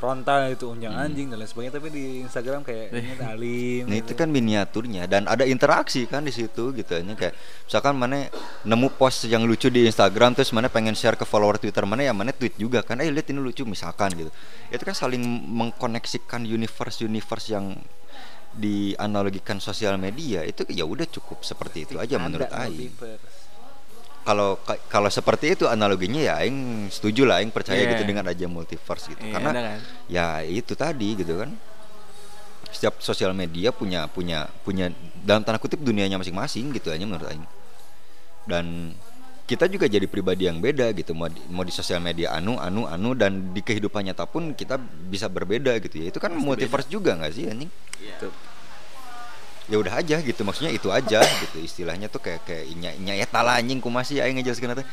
frontal 0.00 0.48
itu 0.48 0.64
unjang 0.64 0.90
Hmm. 0.90 1.04
anjing 1.04 1.28
dan 1.28 1.36
lain 1.36 1.46
sebagainya 1.46 1.74
tapi 1.76 1.88
di 1.92 2.04
Instagram 2.24 2.64
kayak 2.64 2.86
ini 2.96 3.12
alim 3.20 3.82
Nah 3.84 3.96
gitu. 4.00 4.04
itu 4.08 4.12
kan 4.16 4.28
miniaturnya 4.28 5.04
dan 5.04 5.28
ada 5.28 5.44
interaksi 5.44 6.08
kan 6.08 6.24
di 6.24 6.32
situ 6.32 6.72
gitu 6.72 6.96
hanya 6.96 7.12
kayak 7.12 7.36
misalkan 7.68 7.94
mana 7.94 8.32
nemu 8.64 8.88
post 8.96 9.28
yang 9.28 9.44
lucu 9.44 9.68
di 9.68 9.84
Instagram 9.84 10.32
terus 10.32 10.50
mana 10.50 10.66
pengen 10.66 10.96
share 10.96 11.14
ke 11.14 11.22
follower 11.22 11.60
Twitter 11.60 11.84
mana 11.84 12.00
ya 12.00 12.16
mana 12.16 12.32
tweet 12.32 12.56
juga 12.56 12.80
kan 12.80 12.96
eh 12.98 13.12
lihat 13.12 13.28
ini 13.28 13.38
lucu 13.38 13.68
misalkan 13.68 14.08
gitu 14.16 14.32
itu 14.66 14.80
kan 14.80 14.96
saling 14.96 15.20
mengkoneksikan 15.46 16.42
universe 16.42 17.04
universe 17.04 17.52
yang 17.52 17.76
dianalogikan 18.50 19.58
sosial 19.58 19.94
media 19.94 20.42
itu 20.42 20.66
ya 20.68 20.82
udah 20.82 21.06
cukup 21.06 21.42
seperti 21.42 21.86
itu 21.86 21.94
aja 21.96 22.18
menurut 22.18 22.50
Aing 22.50 22.90
multiverse. 22.90 23.39
Kalau 24.30 24.54
ka- 24.62 24.78
kalau 24.86 25.10
seperti 25.10 25.58
itu 25.58 25.66
analoginya 25.66 26.22
ya 26.22 26.38
aing 26.38 26.86
setuju 26.86 27.26
lah 27.26 27.42
aing 27.42 27.50
percaya 27.50 27.82
Iya. 27.82 27.90
gitu 27.92 28.06
dengan 28.06 28.22
aja 28.24 28.46
multiverse 28.46 29.10
gitu. 29.10 29.26
Iya, 29.26 29.34
karena 29.34 29.50
kan? 29.50 29.78
ya 30.06 30.26
itu 30.40 30.72
tadi 30.74 31.18
gitu 31.18 31.34
kan. 31.34 31.50
Setiap 32.70 33.02
sosial 33.02 33.34
media 33.34 33.74
punya 33.74 34.06
punya 34.06 34.46
punya 34.62 34.94
dalam 35.20 35.42
tanda 35.42 35.58
kutip 35.58 35.82
dunianya 35.82 36.14
masing-masing 36.14 36.70
gitu 36.70 36.94
aja 36.94 37.02
menurut 37.02 37.26
aing. 37.26 37.42
Dan 38.46 38.94
kita 39.44 39.66
juga 39.66 39.90
jadi 39.90 40.06
pribadi 40.06 40.46
yang 40.46 40.62
beda 40.62 40.94
gitu 40.94 41.10
mau 41.10 41.26
di, 41.26 41.42
mau 41.50 41.66
di 41.66 41.74
sosial 41.74 41.98
media 41.98 42.30
anu 42.30 42.54
anu 42.54 42.86
anu 42.86 43.18
dan 43.18 43.50
di 43.50 43.58
kehidupan 43.60 44.06
nyata 44.06 44.22
pun 44.24 44.54
kita 44.54 44.78
bisa 45.10 45.26
berbeda 45.26 45.74
gitu 45.82 45.98
ya. 45.98 46.06
Itu 46.06 46.22
kan 46.22 46.30
multiverse 46.32 46.86
juga 46.86 47.18
nggak 47.18 47.32
sih 47.34 47.50
anjing? 47.50 47.70
Tuh. 48.22 48.30
Ya 49.70 49.78
udah 49.78 50.02
aja 50.02 50.18
gitu 50.18 50.42
maksudnya 50.42 50.74
itu 50.74 50.90
aja 50.90 51.22
gitu 51.22 51.62
istilahnya 51.62 52.10
tuh 52.10 52.18
kayak 52.18 52.42
kayak 52.42 52.66
nya 52.74 52.90
nya 52.98 53.14
ya 53.14 53.26
tala 53.30 53.54
anjing 53.54 53.78
ku 53.78 53.86
masih 53.86 54.18
aing 54.18 54.42
ngejelaskeun 54.42 54.74
teh 54.82 54.86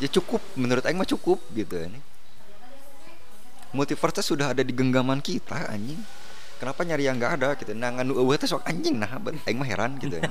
ya 0.00 0.08
cukup 0.08 0.40
menurut 0.56 0.80
aing 0.82 0.96
mah 0.96 1.06
cukup 1.06 1.38
gitu 1.52 1.76
anjing. 1.76 2.02
Multiverse 3.74 4.22
sudah 4.22 4.54
ada 4.54 4.62
di 4.62 4.70
genggaman 4.70 5.18
kita 5.18 5.66
anjing. 5.68 5.98
Kenapa 6.56 6.86
nyari 6.86 7.04
yang 7.04 7.18
nggak 7.18 7.32
ada 7.36 7.48
gitu? 7.58 7.74
Nah 7.76 7.90
nganu 7.92 8.16
eueuh 8.16 8.38
teh 8.40 8.48
sok 8.48 8.64
anjing 8.64 8.96
nah 8.96 9.10
aing 9.44 9.58
mah 9.60 9.68
heran 9.68 9.98
gitu 10.00 10.22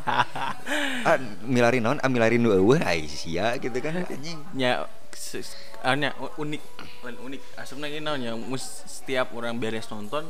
ah 1.08 1.18
milari 1.46 1.78
naon? 1.84 2.02
Ah 2.02 2.10
milari 2.10 2.42
nu 2.42 2.50
eueuh 2.50 2.82
ai 2.82 3.06
sia 3.06 3.54
gitu 3.62 3.78
kan 3.78 4.02
anjing. 4.10 4.40
Ya 4.58 4.90
se- 5.14 5.46
anya 5.86 6.18
u- 6.18 6.34
unik 6.42 6.64
unik. 7.04 7.42
Asupna 7.62 7.92
ini 7.92 8.02
mus 8.42 8.64
setiap 8.90 9.36
orang 9.38 9.60
beres 9.60 9.86
nonton 9.92 10.26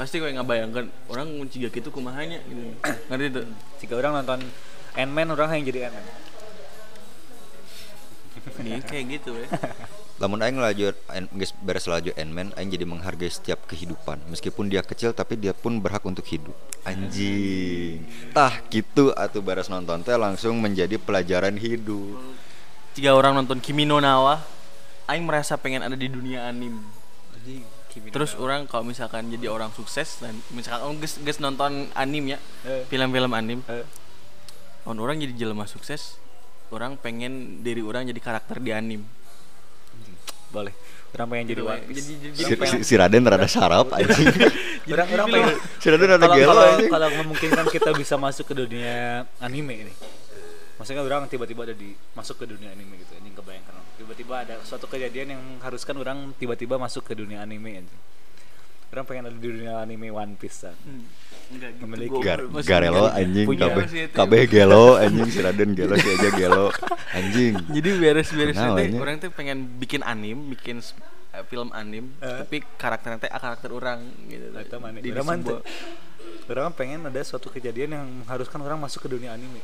pasti 0.00 0.16
gue 0.16 0.32
ngabayangkan 0.32 0.88
orang 1.12 1.28
kunci 1.36 1.60
gitu 1.60 1.92
kumahanya 1.92 2.40
gitu. 2.48 2.72
Ngerti 3.12 3.26
tuh? 3.36 3.44
Jika 3.84 4.00
orang 4.00 4.24
nonton 4.24 4.40
Ant-Man 4.96 5.28
orang 5.36 5.60
yang 5.60 5.68
jadi 5.68 5.80
Ant-Man. 5.92 6.06
Ini 8.64 8.80
kayak 8.80 9.04
gitu 9.20 9.36
ya. 9.36 9.46
Lamun 10.24 10.40
aing 10.40 10.56
lanjut 10.56 10.96
en- 11.12 11.28
geus 11.36 11.52
beres 11.60 11.84
lanjut 11.84 12.16
Ant-Man 12.16 12.56
aing 12.56 12.72
jadi 12.72 12.88
menghargai 12.88 13.28
setiap 13.28 13.68
kehidupan. 13.68 14.24
Meskipun 14.32 14.72
dia 14.72 14.80
kecil 14.80 15.12
tapi 15.12 15.36
dia 15.36 15.52
pun 15.52 15.76
berhak 15.76 16.00
untuk 16.08 16.24
hidup. 16.24 16.56
Anjing. 16.88 18.00
Tah 18.32 18.56
gitu 18.72 19.12
atuh 19.12 19.44
beres 19.44 19.68
nonton 19.68 20.00
teh 20.00 20.16
langsung 20.16 20.56
menjadi 20.64 20.96
pelajaran 20.96 21.60
hidup. 21.60 22.16
Jika 22.96 23.12
orang 23.12 23.36
nonton 23.36 23.60
Kimi 23.60 23.84
no 23.84 24.00
Nawa 24.00 24.40
aing 25.12 25.28
merasa 25.28 25.60
pengen 25.60 25.84
ada 25.84 25.92
di 25.92 26.08
dunia 26.08 26.48
anim 26.48 26.80
terus 28.06 28.32
orang 28.34 28.64
kalau 28.64 28.82
misalkan 28.82 29.26
jadi 29.28 29.46
orang 29.46 29.70
sukses 29.70 30.18
dan 30.18 30.34
misalkan 30.48 30.82
orang 30.84 30.98
geus 30.98 31.18
geus 31.18 31.38
nonton 31.38 31.90
anim 31.92 32.24
ya 32.28 32.38
Eh. 32.62 32.86
film-film 32.86 33.30
anim 33.30 33.58
Eh. 33.64 33.82
on 34.84 34.96
orang 34.96 35.18
jadi 35.18 35.34
jelema 35.36 35.64
sukses 35.64 36.16
orang 36.68 36.94
pengen 36.94 37.32
diri 37.60 37.80
orang 37.80 38.06
jadi 38.06 38.16
karakter 38.16 38.58
di 38.58 38.70
anim 38.70 39.02
boleh 40.50 40.74
orang 41.10 41.26
pengen 41.28 41.46
jadi 41.48 41.54
Gitu, 41.56 41.64
One 41.64 41.80
we. 41.80 41.86
Piece. 41.88 42.06
Jadi- 42.08 42.18
jadi- 42.32 42.36
si, 42.40 42.54
pengen- 42.56 42.82
si, 42.82 42.88
si 42.88 42.94
Raden 42.94 43.22
rada 43.24 43.46
sarap 43.46 43.90
anjing 43.92 44.26
orang 44.94 45.08
orang 45.10 45.26
pengen 45.28 45.50
si 45.76 45.86
Raden 45.88 46.08
rada 46.08 46.22
kalau 46.22 46.36
gelo 46.36 46.46
kalau 46.48 46.62
anjing 46.64 46.90
kalau 46.90 47.08
memungkinkan 47.16 47.64
kita 47.68 47.90
bisa 47.92 48.14
masuk 48.16 48.44
ke 48.46 48.54
dunia 48.56 48.94
anime 49.38 49.74
ini 49.80 49.92
maksudnya 50.76 51.02
orang 51.02 51.26
tiba-tiba 51.26 51.62
ada 51.64 51.74
di 51.74 51.90
masuk 52.12 52.34
ke 52.36 52.46
dunia 52.46 52.70
anime 52.70 52.98
gitu 52.98 53.12
anjing 53.12 53.34
kebayangkan 53.34 53.74
tiba-tiba 54.00 54.34
ada 54.40 54.54
suatu 54.62 54.86
kejadian 54.86 55.28
yang 55.30 55.42
mengharuskan 55.42 55.94
orang 55.94 56.18
tiba-tiba 56.34 56.74
masuk 56.76 57.04
ke 57.04 57.12
dunia 57.12 57.38
anime 57.38 57.78
anjing 57.78 58.00
orang 58.90 59.04
pengen 59.04 59.24
ada 59.24 59.36
di 59.36 59.46
dunia 59.46 59.74
anime 59.78 60.08
One 60.08 60.34
Piece 60.34 60.64
kan 60.64 60.74
Hmm, 60.80 61.04
enggak 61.52 61.70
gitu 61.70 61.82
Memiliki 61.84 62.18
Gar, 62.18 62.40
garelo 62.64 63.06
anjing 63.06 63.46
kabeh 63.46 63.84
itu. 63.86 64.14
kabeh 64.16 64.40
gelo 64.46 64.84
anjing 64.96 65.28
si 65.28 65.38
Raden 65.38 65.70
gelo 65.74 65.94
si 65.94 66.08
aja 66.08 66.28
gelo 66.32 66.66
anjing 67.18 67.54
jadi 67.70 67.88
beres-beres 67.94 68.56
anjing? 68.56 68.96
orang 68.96 69.18
tuh 69.18 69.30
pengen 69.30 69.78
bikin 69.78 70.02
anim 70.02 70.48
bikin 70.48 70.82
eh, 71.30 71.44
film 71.46 71.70
anim 71.70 72.10
Eh. 72.18 72.42
tapi 72.42 72.66
karakternya 72.74 73.18
teh 73.18 73.30
karakter 73.30 73.70
orang 73.70 74.00
gitu 74.26 74.50
Eta 74.50 74.76
mana? 74.76 74.98
Di 74.98 75.10
Orang. 75.12 75.62
Orang 76.50 76.74
pengen 76.74 77.06
ada 77.06 77.22
suatu 77.22 77.46
kejadian 77.46 77.94
yang 77.94 78.06
mengharuskan 78.22 78.58
orang 78.58 78.74
masuk 78.76 79.06
ke 79.06 79.08
dunia 79.08 79.30
anime. 79.30 79.62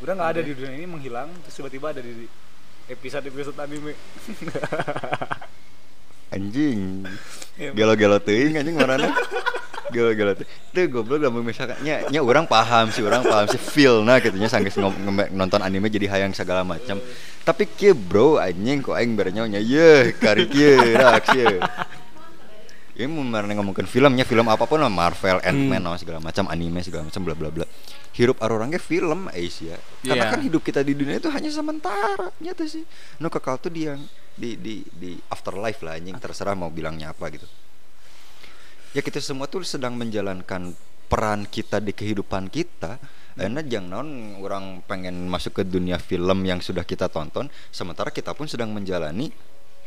Udah 0.00 0.16
nggak 0.16 0.30
ada 0.32 0.40
di 0.40 0.56
dunia 0.56 0.72
ini 0.72 0.88
menghilang, 0.88 1.28
terus 1.44 1.52
tiba-tiba 1.54 1.92
ada 1.92 2.00
di 2.00 2.24
episode-episode 2.90 3.58
anime. 3.58 3.94
anjing. 6.34 7.06
Ya, 7.60 7.76
gelo-gelo 7.76 8.16
teuing 8.16 8.56
anjing 8.56 8.72
marana 8.72 9.12
gelo-gelo 9.92 10.32
teuing. 10.32 10.50
Teu 10.72 10.88
goblok 10.88 11.20
lamun 11.20 11.44
misalkan. 11.44 11.76
Nya 11.84 12.08
nya 12.08 12.24
urang 12.24 12.48
paham 12.48 12.88
sih 12.88 13.04
urang 13.04 13.20
paham 13.20 13.44
sih. 13.52 13.60
Feel 13.60 14.00
nah 14.00 14.16
gitu 14.16 14.40
nya 14.40 14.48
sanggeus 14.48 14.80
nonton 15.30 15.60
anime 15.60 15.92
jadi 15.92 16.08
hayang 16.08 16.32
segala 16.32 16.64
macam 16.64 16.96
tapi 17.42 17.66
kieu 17.66 17.94
bro 17.94 18.38
anjing 18.38 18.78
kok 18.78 18.94
aing 18.94 19.18
berenyo 19.18 19.50
nya 19.50 19.58
ye 19.58 20.14
kari 20.14 20.46
kieu 20.46 20.94
rak 20.94 21.26
kieu 21.26 21.58
ini 22.92 23.08
mau 23.08 23.24
marana 23.24 23.56
ngomongin 23.56 23.88
filmnya 23.88 24.28
film 24.28 24.44
apa 24.52 24.68
pun 24.68 24.76
lah 24.76 24.92
Marvel, 24.92 25.40
Ant-Man, 25.40 25.80
Hmm. 25.80 25.96
segala 25.96 26.20
macam 26.20 26.44
anime 26.52 26.84
segala 26.84 27.08
macam 27.08 27.24
bla 27.24 27.32
bla 27.32 27.48
bla. 27.48 27.66
Hirup 28.12 28.36
arorangnya 28.44 28.76
film 28.76 29.32
Asia. 29.32 29.80
Karena 30.04 30.28
Iya. 30.28 30.32
kan 30.36 30.40
hidup 30.44 30.60
kita 30.60 30.84
di 30.84 30.92
dunia 30.92 31.16
itu 31.16 31.32
hanya 31.32 31.48
sementara 31.48 32.28
nyata 32.36 32.68
sih. 32.68 32.84
No 33.16 33.32
kekal 33.32 33.56
tuh 33.56 33.72
di 33.72 33.88
yang 33.88 34.04
di 34.36 34.60
di 34.60 34.84
di 34.92 35.16
afterlife 35.32 35.80
lah 35.80 35.96
anjing 35.96 36.20
terserah 36.20 36.52
mau 36.52 36.68
bilangnya 36.68 37.16
apa 37.16 37.32
gitu. 37.32 37.48
Ya 38.92 39.00
kita 39.00 39.24
semua 39.24 39.48
tuh 39.48 39.64
sedang 39.64 39.96
menjalankan 39.96 40.76
peran 41.08 41.48
kita 41.48 41.80
di 41.80 41.96
kehidupan 41.96 42.52
kita. 42.52 43.00
Karena 43.32 43.64
jangan 43.64 43.88
naon 44.04 44.08
orang 44.44 44.84
pengen 44.84 45.24
masuk 45.24 45.56
ke 45.56 45.62
dunia 45.64 45.96
film 45.96 46.44
yang 46.44 46.60
sudah 46.60 46.84
kita 46.84 47.08
tonton, 47.08 47.48
sementara 47.72 48.12
kita 48.12 48.36
pun 48.36 48.44
sedang 48.44 48.68
menjalani 48.76 49.32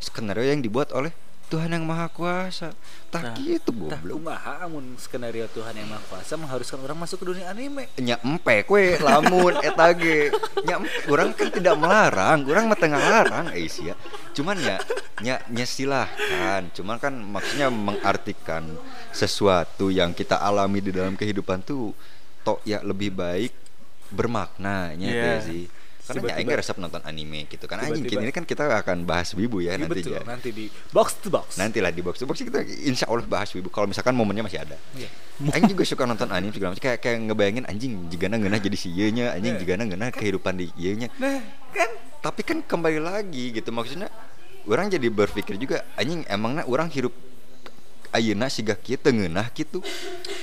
skenario 0.02 0.50
yang 0.50 0.66
dibuat 0.66 0.90
oleh 0.98 1.14
Tuhan 1.46 1.70
yang 1.70 1.84
Maha 1.84 2.08
Kuasa. 2.08 2.74
Tak 3.08 3.22
Nah, 3.24 3.36
gitu 3.38 3.70
goblok. 3.72 4.18
kumaha 4.18 4.60
amun 4.62 4.98
skenario 4.98 5.46
Tuhan 5.48 5.72
yang 5.72 5.88
Maha 5.88 6.04
Kuasa 6.06 6.36
mengharuskan 6.36 6.80
orang 6.80 6.98
masuk 6.98 7.22
ke 7.22 7.26
dunia 7.28 7.48
anime. 7.48 7.88
nya 7.98 8.18
empe 8.20 8.64
kue 8.64 8.98
lamun 8.98 9.56
eta 9.64 9.90
ge 9.92 10.34
nya 10.62 10.78
empe. 10.78 10.90
orang 11.08 11.32
kan 11.32 11.48
tidak 11.48 11.76
melarang 11.76 12.44
orang 12.44 12.66
mah 12.66 12.76
tengah 12.76 13.00
larang 13.00 13.48
eh 13.52 13.66
sia 13.66 13.94
cuman 14.32 14.58
ya 14.58 14.78
nya 15.18 15.40
nya 15.48 15.64
silahkan 15.64 16.68
cuman 16.72 16.98
kan 16.98 17.14
maksudnya 17.16 17.70
mengartikan 17.70 18.66
sesuatu 19.10 19.88
yang 19.88 20.12
kita 20.12 20.36
alami 20.36 20.80
di 20.80 20.92
dalam 20.92 21.14
kehidupan 21.14 21.62
tuh 21.62 21.96
tok 22.42 22.60
ya 22.64 22.82
lebih 22.82 23.10
baik 23.12 23.54
bermakna 24.10 24.92
nya 24.94 25.08
Iya. 25.08 25.24
teh 25.24 25.38
sih 25.42 25.64
karena 26.06 26.22
ya 26.22 26.26
Tiba-tiba- 26.38 26.38
aing 26.46 26.60
resep 26.62 26.78
nonton 26.78 27.02
anime 27.02 27.40
gitu. 27.46 27.66
Kan 27.66 27.78
anjing 27.82 28.06
ini 28.06 28.30
kan 28.30 28.46
kita 28.46 28.70
akan 28.70 29.04
bahas 29.04 29.34
wibu 29.34 29.60
ya 29.60 29.74
Iya, 29.74 29.82
nanti 29.82 29.92
betul, 30.00 30.14
ya. 30.14 30.22
Nanti 30.22 30.50
di 30.50 30.66
box 30.90 31.08
to 31.20 31.28
box. 31.28 31.58
nantilah 31.58 31.90
di 31.90 32.02
box 32.02 32.16
to 32.18 32.26
box 32.26 32.38
kita 32.40 32.62
insya 32.86 33.10
Allah 33.10 33.26
bahas 33.26 33.50
wibu. 33.52 33.68
Kalau 33.68 33.86
misalkan 33.86 34.14
momennya 34.14 34.46
masih 34.46 34.62
ada. 34.62 34.78
Iya. 34.94 35.10
Aing 35.52 35.66
juga 35.66 35.84
suka 35.90 36.06
nonton 36.06 36.30
anime 36.30 36.54
segala 36.54 36.72
macam. 36.72 36.84
Kayak 36.86 37.00
kayak 37.00 37.18
ngebayangin 37.26 37.66
anjing 37.66 37.92
jigana 38.08 38.38
ngeunah 38.38 38.62
jadi 38.62 38.78
si 38.78 38.90
nya 38.94 39.34
anjing 39.34 39.54
Nah. 39.54 39.60
jigana 39.60 39.84
ngeunah 39.84 40.10
kehidupan 40.12 40.54
di 40.56 40.70
nya 40.96 41.10
Nah, 41.18 41.42
kan. 41.70 41.90
Tapi 42.22 42.42
kan 42.42 42.58
kembali 42.62 42.98
lagi 42.98 43.52
gitu 43.52 43.70
maksudnya 43.70 44.10
orang 44.66 44.88
jadi 44.88 45.10
berpikir 45.10 45.58
juga 45.58 45.86
anjing 45.94 46.26
emangnya 46.26 46.66
orang 46.66 46.88
hidup 46.88 47.14
ayeuna 48.16 48.48
siga 48.48 48.80
kieu 48.80 48.96
teu 48.96 49.12
ngeunah 49.12 49.52
gitu 49.52 49.84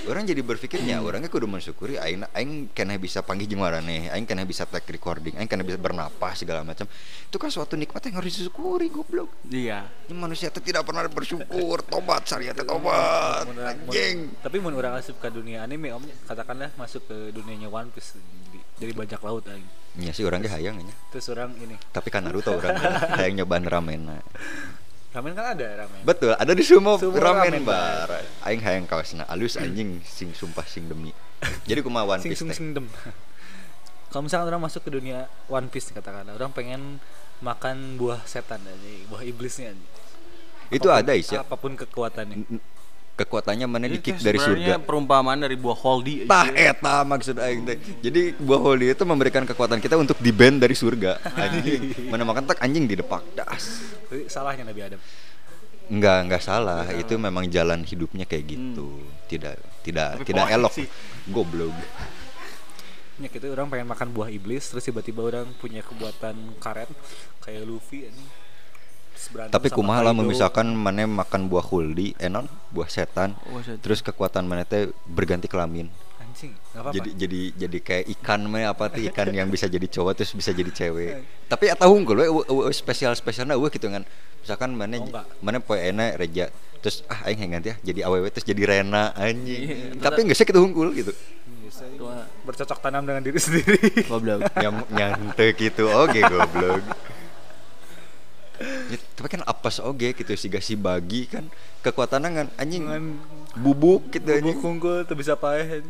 orang 0.06 0.28
jadi 0.28 0.44
berpikirnya 0.44 1.00
orangnya 1.00 1.32
kudu 1.32 1.48
mensyukuri 1.48 1.96
aing 1.96 2.28
aing 2.36 2.68
keneh 2.70 3.00
bisa 3.00 3.24
panggil 3.24 3.48
jeung 3.48 3.64
maraneh 3.64 4.12
aing 4.12 4.28
keneh 4.28 4.44
bisa 4.44 4.68
take 4.68 4.92
recording 4.92 5.32
aing 5.40 5.48
keneh 5.48 5.64
bisa 5.64 5.80
bernapas 5.80 6.36
segala 6.36 6.60
macam. 6.60 6.84
Itu 7.26 7.40
kan 7.40 7.48
suatu 7.48 7.78
nikmat 7.78 8.02
yang 8.04 8.20
harus 8.20 8.34
disyukuri 8.34 8.92
goblok. 8.92 9.32
Iya. 9.48 9.88
Ini 10.10 10.12
manusia 10.12 10.52
itu 10.52 10.60
tidak 10.60 10.84
pernah 10.84 11.06
bersyukur 11.06 11.80
tobat 11.86 12.28
syariat 12.28 12.52
teh 12.52 12.66
tobat. 12.66 13.46
Anjing. 13.48 14.36
Tapi 14.42 14.56
mun 14.60 14.76
orang 14.76 15.00
asup 15.00 15.16
ke 15.16 15.32
dunia 15.32 15.64
anime, 15.64 15.94
om 15.94 16.04
katakanlah 16.28 16.74
masuk 16.76 17.08
ke 17.08 17.16
dunianya 17.32 17.72
One 17.72 17.88
Piece 17.88 18.18
di- 18.52 18.60
jadi 18.76 18.92
bajak 18.92 19.22
laut 19.22 19.46
aing. 19.48 19.64
Iya 19.96 20.12
sih 20.12 20.24
orang 20.26 20.44
ge 20.44 20.50
hayang 20.50 20.76
nya. 20.82 20.94
Terus 21.14 21.30
orang 21.30 21.56
ini, 21.56 21.76
Tapi 21.92 22.08
kan 22.10 22.24
Naruto 22.26 22.52
orang 22.52 22.76
hayang 23.20 23.38
nyobaan 23.38 23.64
ramen. 23.64 24.20
Ramen 25.12 25.32
kan 25.32 25.52
ada 25.52 25.66
ramen. 25.84 26.00
Betul, 26.02 26.32
ada 26.32 26.52
di 26.52 26.64
Sumo, 26.64 26.96
Sumo 26.96 27.16
ramen, 27.16 27.52
Ramen 27.52 27.64
bar. 27.64 28.08
Aing 28.42 28.60
hayang 28.60 28.88
kaosna 28.88 29.28
alus 29.28 29.56
anjing 29.56 30.00
sing 30.02 30.32
sumpah 30.32 30.64
sing 30.64 30.88
demi. 30.88 31.12
Jadi 31.68 31.80
kumaha 31.80 32.16
One 32.16 32.22
Piece 32.24 32.40
sing 32.40 32.48
sing 32.50 32.72
dem. 32.72 32.88
Kalau 34.08 34.24
misalkan 34.24 34.48
orang 34.48 34.62
masuk 34.64 34.84
ke 34.84 34.90
dunia 34.92 35.28
One 35.48 35.68
Piece 35.68 35.92
katakanlah, 35.92 36.36
orang 36.36 36.52
pengen 36.52 37.00
makan 37.40 37.96
buah 37.96 38.22
setan 38.24 38.60
aja, 38.62 38.90
buah 39.08 39.24
iblisnya 39.24 39.72
aja. 39.72 39.86
Itu 40.72 40.88
Apapun- 40.88 41.00
ada 41.04 41.12
Isya. 41.12 41.38
Apa 41.44 41.56
pun 41.56 41.72
kekuatannya. 41.76 42.36
Kekuatannya 43.22 43.70
mana 43.70 43.86
Ini 43.86 43.96
di 43.96 43.98
kick 44.02 44.18
dari 44.18 44.34
surga. 44.34 44.82
perumpamaan 44.82 45.46
dari 45.46 45.54
buah 45.54 45.78
holdi 45.78 46.26
Tah 46.26 46.50
eta 46.50 47.06
maksud 47.06 47.38
aing 47.38 47.62
teh. 47.62 47.78
Jadi 48.02 48.34
buah 48.34 48.58
holy 48.58 48.90
itu 48.90 49.06
memberikan 49.06 49.46
kekuatan 49.46 49.78
kita 49.78 49.94
untuk 49.94 50.18
di 50.18 50.34
band 50.34 50.58
dari 50.58 50.74
surga. 50.74 51.22
Anjing. 51.22 51.82
Mana 52.10 52.26
makan 52.26 52.50
tak 52.50 52.58
anjing 52.58 52.90
di 52.90 52.98
depak 52.98 53.22
das. 53.38 53.94
Salahnya 54.26 54.66
Nabi 54.66 54.80
Adam. 54.82 55.00
Enggak, 55.86 56.18
enggak 56.26 56.42
salah. 56.42 56.82
Itu 56.90 57.14
memang 57.14 57.46
jalan 57.46 57.86
hidupnya 57.86 58.26
kayak 58.26 58.44
gitu. 58.50 58.98
Tidak 59.30 59.86
tidak 59.86 60.18
Tapi 60.18 60.26
tidak 60.26 60.46
elok. 60.50 60.72
sih. 60.74 60.86
Goblok. 61.30 61.74
Ya 63.22 63.28
gitu 63.30 63.46
orang 63.54 63.70
pengen 63.70 63.86
makan 63.86 64.08
buah 64.10 64.34
iblis 64.34 64.66
terus 64.66 64.82
tiba-tiba 64.82 65.22
orang 65.22 65.46
punya 65.62 65.84
kekuatan 65.84 66.58
karet 66.58 66.90
kayak 67.38 67.62
Luffy 67.70 68.10
ini. 68.10 68.24
Tapi 69.48 69.68
kumaha 69.68 70.02
lah 70.02 70.12
Kaido. 70.12 70.28
misalkan 70.28 70.66
mana 70.72 71.04
makan 71.04 71.46
buah 71.46 71.64
huldi, 71.64 72.12
enon 72.18 72.44
buah 72.68 72.86
setan. 72.86 73.32
Buah 73.46 73.62
setan. 73.62 73.80
Terus 73.80 74.00
kekuatan 74.00 74.44
mana 74.44 74.62
teh 74.62 74.88
berganti 75.04 75.46
kelamin. 75.46 75.88
anjing, 76.18 76.52
enggak 76.52 76.80
apa-apa. 76.80 76.94
Jadi 76.96 77.10
jadi 77.14 77.40
jadi 77.58 77.78
kayak 77.78 78.04
ikan 78.18 78.40
mah 78.44 78.64
apa 78.66 78.88
tuh 78.88 79.04
ikan 79.06 79.28
yang 79.30 79.48
bisa 79.48 79.68
jadi 79.68 79.84
cowok 79.84 80.12
terus 80.16 80.32
bisa 80.32 80.50
jadi 80.50 80.68
cewek. 80.68 81.12
Tapi 81.52 81.64
we 81.68 82.24
eueuh- 82.24 82.46
eueuh 82.48 82.72
spesial 82.72 83.12
spesialna 83.12 83.52
eueuh 83.52 83.68
gitu 83.68 83.84
kan. 83.86 84.04
Misalkan 84.40 84.72
mana 84.72 84.96
Oh, 84.98 85.06
mana 85.38 85.60
poe 85.60 85.76
enak 85.76 86.18
reja 86.18 86.48
terus 86.82 87.06
ah 87.06 87.30
aing 87.30 87.46
ganti 87.46 87.70
ya 87.70 87.76
jadi 87.78 88.10
awewe 88.10 88.26
terus 88.26 88.42
jadi 88.42 88.58
Rena 88.66 89.14
anjing. 89.14 89.94
Iya, 89.94 90.02
Tapi 90.02 90.26
geus 90.26 90.40
gitu 90.40 90.58
unggul 90.58 90.90
gitu. 90.92 91.14
Biasa, 91.62 91.86
Tua. 91.94 92.26
bercocok 92.42 92.78
tanam 92.82 93.06
dengan 93.06 93.22
diri 93.22 93.38
sendiri. 93.38 93.78
Goblok. 94.02 94.50
Yang 94.58 94.74
nyantai 94.90 95.48
gitu 95.54 95.86
oke 95.86 96.18
goblok. 96.18 96.82
Ya, 98.92 99.00
tapi 99.16 99.28
kan 99.32 99.40
apes 99.48 99.80
oge 99.80 100.12
gitu 100.12 100.36
si 100.36 100.52
si 100.60 100.74
bagi 100.76 101.24
kan 101.24 101.48
kekuatannya 101.80 102.28
kan 102.28 102.48
anjing 102.60 102.84
bubuk 103.56 104.12
gitu 104.12 104.28
bubuk 104.36 104.60
anjing. 104.60 104.68
unggul 104.68 104.98
tuh 105.08 105.16
bisa 105.16 105.32
paeh. 105.32 105.80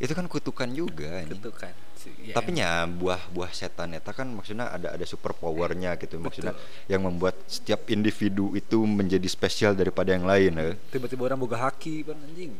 Itu 0.00 0.12
kan 0.16 0.24
kutukan 0.24 0.68
juga 0.72 1.20
anjing. 1.20 1.36
Gitu 1.36 1.52
kan. 1.52 1.76
Si- 2.00 2.32
ya, 2.32 2.34
tapi 2.38 2.56
nya 2.56 2.86
buah 2.88 3.20
buah 3.34 3.50
setan 3.50 3.92
eta 3.98 4.14
kan 4.16 4.30
maksudnya 4.30 4.70
ada 4.70 4.94
ada 4.94 5.04
super 5.04 5.34
powernya 5.34 5.98
gitu 5.98 6.22
maksudnya 6.22 6.54
yang 6.86 7.02
membuat 7.02 7.34
setiap 7.50 7.90
individu 7.90 8.54
itu 8.54 8.78
menjadi 8.86 9.26
spesial 9.26 9.74
daripada 9.74 10.14
yang 10.14 10.22
lain 10.22 10.52
eh. 10.56 10.74
tiba-tiba 10.94 11.26
orang 11.26 11.40
boga 11.42 11.58
haki 11.66 12.06
kan 12.06 12.14
anjing. 12.14 12.54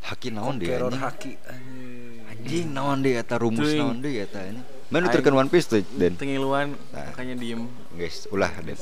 haki 0.00 0.28
naon 0.32 0.56
Conqueror 0.56 0.88
anjing 0.88 1.02
haki 1.04 1.32
anjing. 1.44 2.30
anjing 2.32 2.66
naon 2.72 2.98
eta 3.04 3.36
rumus 3.36 3.68
naon 3.76 4.00
deh 4.00 4.24
eta 4.24 4.40
ini 4.48 4.79
mana 4.90 5.06
nuturkeun 5.06 5.34
One 5.38 5.50
Piece 5.50 5.66
tuh 5.66 5.80
dan 5.94 6.18
Tengiluan 6.18 6.74
Nah. 6.90 7.14
makanya 7.14 7.34
diem. 7.38 7.62
guys 7.94 8.26
ulah 8.28 8.50
deh 8.60 8.74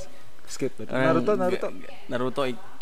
Skip. 0.48 0.72
berarti. 0.80 0.90
Eh, 0.90 1.04
Naruto 1.04 1.32
Naruto. 1.36 1.68
Naruto 2.08 2.42
ik- 2.48 2.76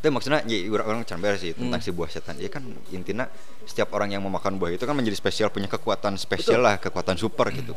itu 0.00 0.08
maksudnya 0.08 0.40
ya 0.48 0.64
orang 0.72 0.86
orang 0.88 1.00
can 1.04 1.20
beres 1.20 1.44
sih 1.44 1.52
tentang 1.52 1.76
si 1.84 1.92
buah 1.92 2.08
setan 2.08 2.40
ya 2.40 2.48
kan 2.48 2.64
intinya 2.88 3.28
setiap 3.68 3.92
orang 3.92 4.16
yang 4.16 4.24
memakan 4.24 4.56
buah 4.56 4.72
itu 4.72 4.88
kan 4.88 4.96
menjadi 4.96 5.12
spesial 5.12 5.52
punya 5.52 5.68
kekuatan 5.68 6.16
spesial 6.16 6.64
lah 6.64 6.80
kekuatan 6.80 7.20
super 7.20 7.52
gitu 7.52 7.76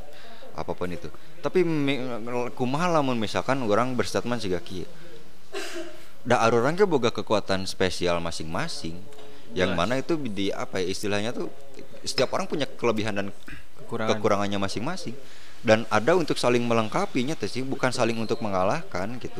apa 0.56 0.72
pun 0.72 0.88
itu 0.88 1.12
tapi 1.44 1.68
kumaha 2.56 2.88
lamun 2.96 3.20
misalkan 3.20 3.60
orang 3.68 3.92
berstatement 4.00 4.40
sih 4.40 4.48
kieu 4.64 4.88
da 6.24 6.40
orang 6.48 6.80
ke 6.80 6.88
boga 6.88 7.12
kekuatan 7.12 7.68
spesial 7.68 8.24
masing-masing 8.24 8.96
yang 9.52 9.76
Jelas. 9.76 9.80
mana 9.84 10.00
itu 10.00 10.16
di 10.16 10.48
apa 10.48 10.80
ya 10.80 10.88
istilahnya 10.88 11.36
tuh 11.36 11.52
setiap 12.08 12.32
orang 12.32 12.48
punya 12.48 12.64
kelebihan 12.66 13.20
dan 13.20 13.28
Kekurangan. 13.84 14.10
kekurangannya 14.18 14.60
masing-masing. 14.60 15.16
Dan 15.64 15.88
ada 15.88 16.16
untuk 16.16 16.36
saling 16.36 16.64
melengkapinya 16.64 17.36
teh 17.36 17.48
sih. 17.48 17.64
Bukan 17.64 17.92
saling 17.92 18.16
untuk 18.20 18.40
mengalahkan 18.44 19.20
gitu. 19.20 19.40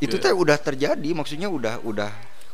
Itu 0.00 0.16
teh 0.20 0.32
udah 0.32 0.56
terjadi 0.56 1.10
maksudnya 1.12 1.48
udah 1.48 1.80
udah 1.84 2.10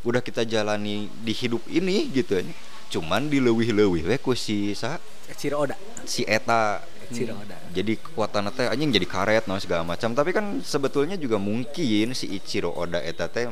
udah 0.07 0.21
kita 0.23 0.47
jalani 0.47 1.11
di 1.23 1.33
hidup 1.35 1.63
ini 1.67 2.07
gitu 2.11 2.39
ya. 2.39 2.45
Cuman 2.89 3.29
dileuwih-leuwih 3.29 4.09
we 4.09 4.17
ku 4.17 4.33
si 4.33 4.73
sa? 4.73 4.97
Ciro 5.37 5.61
Oda. 5.61 5.77
si 6.09 6.25
eta. 6.25 6.81
Ciro 7.09 7.37
Oda. 7.37 7.57
jadi 7.73 7.97
kekuatan 7.97 8.53
teh 8.53 8.69
anjing 8.69 8.93
jadi 8.93 9.07
karet 9.09 9.45
no 9.49 9.61
segala 9.61 9.85
macam. 9.85 10.13
Tapi 10.13 10.31
kan 10.33 10.61
sebetulnya 10.65 11.17
juga 11.21 11.37
mungkin 11.37 12.17
si 12.17 12.33
Ichiro 12.33 12.73
Oda 12.73 13.01
eta 13.01 13.29
teh 13.29 13.49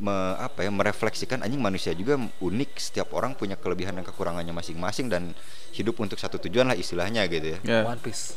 me, 0.00 0.12
apa 0.40 0.64
ya 0.64 0.72
merefleksikan 0.72 1.44
anjing 1.44 1.60
manusia 1.60 1.92
juga 1.92 2.16
unik 2.40 2.70
setiap 2.80 3.12
orang 3.12 3.36
punya 3.36 3.54
kelebihan 3.54 3.92
dan 3.92 4.02
kekurangannya 4.02 4.50
masing-masing 4.50 5.06
dan 5.06 5.36
hidup 5.70 6.00
untuk 6.00 6.16
satu 6.16 6.40
tujuan 6.40 6.66
lah 6.66 6.74
istilahnya 6.74 7.28
gitu 7.28 7.52
ya 7.52 7.58
Ya. 7.62 7.80
One 7.84 8.00
Piece. 8.00 8.32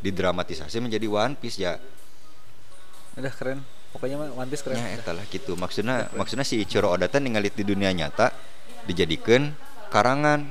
didramatisasi 0.00 0.80
menjadi 0.80 1.06
One 1.06 1.36
Piece 1.36 1.60
ya 1.60 1.76
Udah 3.12 3.28
keren. 3.28 3.60
Pokoknya 3.92 4.16
mah 4.16 4.32
One 4.32 4.48
Piece 4.48 4.64
keren. 4.64 4.80
ya 4.80 4.96
eta 4.96 5.12
lah 5.12 5.28
gitu 5.28 5.52
maksudnya 5.54 6.08
maksudnya 6.12 6.42
si 6.42 6.58
Ichiro 6.58 6.88
Oda 6.88 7.06
teh 7.06 7.20
ningali 7.20 7.52
di 7.52 7.60
dunia 7.62 7.92
nyata 7.92 8.32
dijadikan 8.82 9.52
karangan 9.88 10.48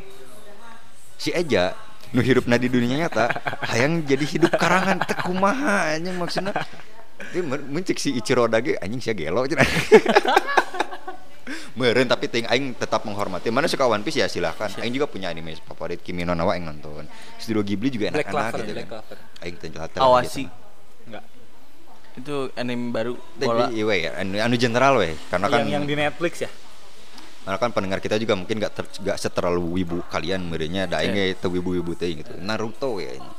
si 1.17 1.34
Eja 1.34 1.74
nu 2.12 2.21
hirupna 2.21 2.56
di 2.56 2.69
dunia 2.69 3.02
nyata 3.02 3.34
hayang 3.65 4.06
jadi 4.06 4.21
hidup 4.21 4.54
karangan 4.56 5.02
teh 5.02 5.17
kumaha 5.17 5.95
anjing 5.95 6.15
maksudnya 6.15 6.54
dia 7.29 7.41
mencik 7.45 8.01
si 8.01 8.17
Ichiro 8.17 8.49
Oda 8.49 8.57
ge 8.60 8.75
anjing 8.81 9.01
sia 9.01 9.13
gelo 9.13 9.45
cenah 9.45 9.65
Meren 11.71 12.03
tapi 12.07 12.27
ting 12.27 12.45
aing 12.47 12.75
tetap 12.75 13.07
menghormati. 13.07 13.47
Mana 13.47 13.65
suka 13.65 13.88
One 13.88 14.03
Piece 14.03 14.19
ya 14.19 14.27
silahkan. 14.27 14.67
Aing 14.84 14.91
juga 14.91 15.07
punya 15.07 15.31
anime 15.31 15.55
favorit 15.63 16.03
Kimi 16.03 16.27
no 16.27 16.36
Na 16.36 16.43
wa 16.43 16.51
aing 16.51 16.67
nonton. 16.67 17.07
Studio 17.39 17.63
Ghibli 17.63 17.91
juga 17.91 18.12
Black 18.12 18.27
enak-enak 18.27 18.51
gitu 18.62 18.73
Black 18.75 18.89
kan. 18.91 19.01
Clover. 19.01 19.17
Aing 19.41 19.55
teu 19.57 20.03
Awasi. 20.03 20.43
Enggak. 21.07 21.23
Itu 22.19 22.36
anime 22.60 22.91
baru 22.91 23.15
bola. 23.39 23.71
Tapi 23.71 23.79
iya 23.79 23.95
ya, 23.95 24.12
anu, 24.19 24.36
anu 24.38 24.55
general 24.60 24.99
we 24.99 25.15
karena 25.31 25.47
kan 25.47 25.63
yang 25.63 25.81
yang 25.81 25.84
di 25.88 25.95
Netflix 25.95 26.43
ya. 26.43 26.51
karena 27.41 27.57
kan 27.57 27.73
pendengar 27.73 27.97
kita 27.97 28.21
juga 28.21 28.38
mungkin 28.38 28.62
gak, 28.62 28.69
ter, 28.69 28.86
gak 29.01 29.17
seterlalu 29.17 29.81
wibu 29.81 30.05
kalian 30.13 30.45
merenya 30.45 30.86
ada 30.86 31.01
aing 31.01 31.17
Iya. 31.17 31.34
yeah. 31.34 31.49
wibu-wibu 31.49 31.97
teh 31.97 32.13
gitu. 32.13 32.38
Naruto 32.38 33.01
ya 33.01 33.17
ini. 33.17 33.31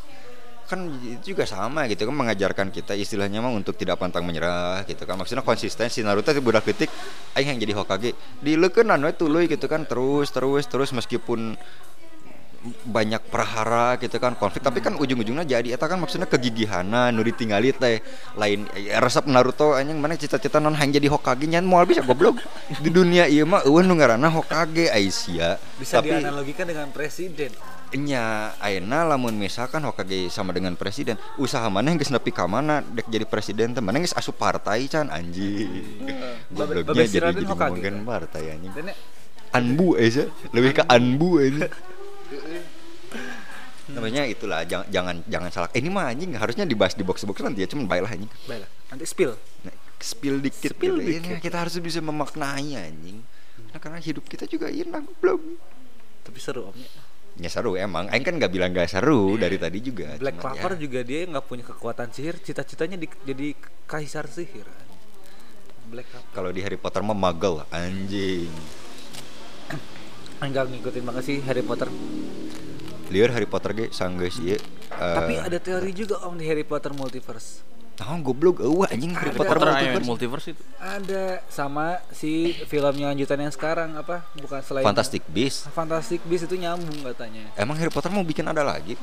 Kan 0.73 0.89
itu 1.05 1.37
juga 1.37 1.45
sama 1.45 1.85
gitu 1.85 2.09
kan 2.09 2.17
mengajarkan 2.17 2.73
kita 2.73 2.97
istilahnya 2.97 3.45
mah 3.45 3.53
untuk 3.53 3.77
tidak 3.77 4.01
pantang 4.01 4.25
menyerah 4.25 4.89
gitu 4.89 5.05
kan. 5.05 5.21
Maksudnya 5.21 5.45
konsistensi 5.45 6.01
Naruto 6.01 6.33
itu 6.33 6.41
budak 6.41 6.65
detik 6.65 6.89
aing 7.37 7.53
yang 7.53 7.61
jadi 7.61 7.77
Hokage. 7.77 8.17
Dileukeunnan 8.41 9.05
we 9.05 9.13
tuluy 9.13 9.45
gitu 9.53 9.69
kan 9.69 9.85
terus 9.85 10.33
terus 10.33 10.65
terus 10.65 10.97
meskipun 10.97 11.61
banyak 12.63 13.19
perhara 13.27 13.99
gitu 13.99 14.23
kan 14.23 14.39
konflik 14.39 14.63
tapi 14.63 14.79
kan 14.79 14.95
ujung-ujungnya 14.95 15.43
jadi 15.43 15.75
eta 15.75 15.91
kan 15.91 15.99
maksudnya 15.99 16.31
kegigihanan 16.31 17.11
nu 17.11 17.27
ditinggali 17.27 17.75
teh 17.75 17.99
lain 18.39 18.71
ya, 18.79 19.03
resep 19.03 19.27
Naruto 19.27 19.75
anjing 19.75 19.99
mana 19.99 20.15
cita-cita 20.15 20.63
non 20.63 20.79
hang 20.79 20.95
jadi 20.95 21.11
Hokage 21.11 21.51
nyan 21.51 21.67
moal 21.67 21.91
bisa 21.91 22.07
goblok 22.07 22.39
di 22.79 22.91
dunia 22.95 23.27
ieu 23.27 23.43
mah 23.43 23.67
eueun 23.67 23.83
nu 23.83 23.99
ngaranna 23.99 24.31
Hokage 24.31 24.95
Aisyah 24.95 25.59
Bisa 25.83 25.99
tapi 25.99 26.15
dianalogikan 26.15 26.71
dengan 26.71 26.95
presiden. 26.95 27.51
Nya 27.93 28.57
ayeuna 28.57 29.05
lamun 29.05 29.37
misalkan 29.37 29.85
Hokage 29.85 30.33
sama 30.33 30.57
dengan 30.57 30.73
presiden 30.75 31.21
usaha 31.37 31.69
mana 31.69 31.93
yang 31.93 32.01
nepi 32.01 32.33
ka 32.33 32.49
mana 32.49 32.81
dek 32.81 33.05
jadi 33.07 33.29
presiden 33.29 33.77
teh 33.77 33.85
mana 33.85 34.01
geus 34.01 34.17
asup 34.17 34.41
partai 34.41 34.89
can 34.89 35.13
anjing 35.13 35.85
Babe- 36.49 36.89
gobloknya 36.89 37.05
jadi 37.05 37.37
jadi 37.37 37.45
ngomongin 37.45 38.01
kan? 38.01 38.09
partai 38.09 38.43
anjing 38.57 38.73
ya, 38.73 38.95
anbu 39.53 40.01
aja 40.01 40.25
lebih 40.57 40.73
ke 40.73 40.83
anbu 40.89 41.37
aja 41.37 41.69
namanya 43.93 44.25
itulah 44.25 44.65
jangan 44.65 44.89
jangan 44.89 45.17
jangan 45.29 45.51
salah 45.53 45.71
ini 45.77 45.93
mah 45.93 46.09
anjing 46.09 46.33
harusnya 46.33 46.65
dibahas 46.65 46.97
di 46.97 47.05
box 47.05 47.29
box 47.29 47.45
nanti 47.45 47.61
ya 47.61 47.69
cuman 47.69 47.85
baiklah 47.85 48.17
anjing 48.17 48.31
baiklah. 48.49 48.71
Nanti 48.89 49.05
spill. 49.05 49.37
nah, 49.65 49.75
spill 50.01 50.37
dikit 50.41 50.73
Spill 50.77 50.97
gitu. 50.97 51.09
dikit. 51.09 51.25
Ini 51.29 51.41
kita 51.41 51.57
harus 51.61 51.77
bisa 51.77 52.01
memaknai 52.01 52.73
anjing 52.73 53.21
nah, 53.69 53.77
karena 53.77 54.01
hidup 54.01 54.25
kita 54.25 54.49
juga 54.49 54.73
enak 54.73 55.05
belum 55.21 55.41
Tapi 56.23 56.39
seru 56.41 56.73
omnya. 56.73 57.12
Ya 57.43 57.51
seru 57.51 57.75
emang 57.75 58.07
Aing 58.07 58.23
kan 58.23 58.35
nggak 58.35 58.49
bilang 58.49 58.71
gak 58.71 58.87
seru 58.89 59.35
dari 59.35 59.59
tadi 59.59 59.79
juga 59.79 60.15
Black 60.15 60.39
cuman 60.39 60.55
Clover 60.55 60.73
ya, 60.73 60.79
juga 60.81 61.01
dia 61.03 61.21
nggak 61.27 61.45
punya 61.45 61.65
kekuatan 61.67 62.09
sihir, 62.09 62.39
cita-citanya 62.39 62.95
di- 62.95 63.11
jadi 63.23 63.53
kaisar 63.85 64.25
sihir. 64.25 64.65
Black 65.85 66.07
Clover. 66.09 66.31
kalau 66.31 66.51
di 66.51 66.63
Harry 66.63 66.79
Potter 66.79 67.03
mah 67.03 67.13
magel 67.13 67.67
anjing 67.69 68.47
Enggak 70.39 70.67
ngikutin 70.69 71.03
banget 71.03 71.23
sih 71.25 71.39
Harry 71.43 71.63
Potter. 71.63 71.87
liar 73.09 73.31
Harry 73.31 73.45
Potter 73.45 73.71
ge 73.73 73.87
sanggeus 73.91 74.39
ieu 74.39 74.57
Tapi 74.89 75.37
ada 75.37 75.59
teori 75.59 75.93
juga 75.93 76.23
om 76.23 76.33
di 76.33 76.47
Harry 76.47 76.63
Potter 76.63 76.91
multiverse. 76.93 77.61
Nah, 78.03 78.19
goblok 78.19 78.59
eueuh 78.59 78.83
anjing 78.91 79.15
Harry 79.15 79.31
Ada. 79.31 79.38
Potter 79.38 79.57
Potter 79.57 79.71
multiverse. 79.71 79.95
Iron 79.95 80.05
Multiverse 80.11 80.47
itu. 80.51 80.62
Ada 80.83 81.25
sama 81.47 82.03
si 82.11 82.51
filmnya 82.67 83.15
lanjutan 83.15 83.38
yang 83.38 83.55
sekarang 83.55 83.95
apa? 83.95 84.27
Bukan 84.35 84.59
selain 84.67 84.83
Fantastic 84.83 85.23
Beasts 85.31 85.71
Fantastic 85.71 86.21
Beasts 86.27 86.51
itu 86.51 86.59
nyambung 86.59 86.99
katanya 87.07 87.47
Emang 87.55 87.79
Harry 87.79 87.95
Potter 87.95 88.11
mau 88.11 88.27
bikin 88.27 88.43
ada 88.51 88.67
lagi 88.67 88.99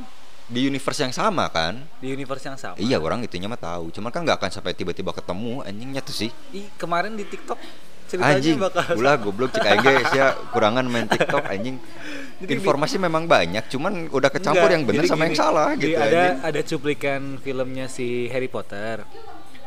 di 0.50 0.66
universe 0.66 1.00
yang 1.06 1.14
sama 1.14 1.46
kan? 1.48 1.78
di 2.02 2.10
universe 2.10 2.42
yang 2.50 2.58
sama. 2.58 2.76
Iya 2.82 2.98
orang 2.98 3.22
itunya 3.22 3.46
mah 3.46 3.62
tahu, 3.62 3.94
cuman 3.94 4.10
kan 4.10 4.26
nggak 4.26 4.42
akan 4.42 4.50
sampai 4.50 4.74
tiba-tiba 4.74 5.14
ketemu 5.14 5.62
anjingnya 5.62 6.02
tuh 6.02 6.26
sih. 6.26 6.34
Ih, 6.50 6.66
kemarin 6.74 7.14
di 7.14 7.22
TikTok 7.22 7.62
ceritanya 8.10 8.42
Anjing, 8.42 8.58
bakal 8.58 8.84
ulah 8.98 9.16
goblok 9.22 9.54
cek 9.54 9.64
aing 9.64 10.04
sia 10.10 10.34
kurangan 10.50 10.84
main 10.90 11.06
TikTok 11.06 11.46
anjing. 11.46 11.78
Jadi 12.42 12.56
Informasi 12.56 12.96
memang 12.98 13.28
banyak, 13.28 13.68
cuman 13.68 14.08
udah 14.10 14.32
kecampur 14.32 14.72
Enggak, 14.72 14.76
yang 14.80 14.84
benar 14.88 15.04
sama 15.06 15.28
yang 15.28 15.36
gini, 15.36 15.44
salah 15.44 15.68
jadi 15.76 15.84
gitu 15.84 16.00
ada 16.00 16.08
anjing. 16.08 16.38
ada 16.48 16.60
cuplikan 16.64 17.22
filmnya 17.44 17.86
si 17.92 18.32
Harry 18.32 18.48
Potter 18.48 19.04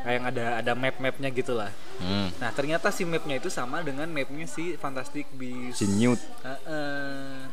kayak 0.02 0.14
yang 0.18 0.26
ada 0.26 0.46
ada 0.58 0.72
map-mapnya 0.74 1.30
gitulah. 1.30 1.70
Hmm. 2.02 2.32
Nah 2.42 2.50
ternyata 2.50 2.90
si 2.90 3.06
mapnya 3.06 3.38
itu 3.38 3.52
sama 3.52 3.84
dengan 3.86 4.10
mapnya 4.10 4.50
si 4.50 4.74
Fantastic 4.74 5.30
Beasts. 5.38 5.78
Si 5.78 5.86
Newt. 5.86 6.18
Heeh. 6.42 7.46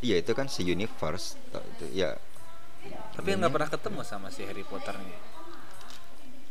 Iya 0.00 0.16
itu 0.24 0.32
kan 0.32 0.48
si 0.48 0.64
universe 0.64 1.36
itu 1.52 1.86
ya. 1.92 2.16
Tapi 3.12 3.36
nggak 3.36 3.52
pernah 3.52 3.68
ketemu 3.68 4.00
sama 4.06 4.32
si 4.32 4.40
Harry 4.48 4.64
Potternya. 4.64 5.18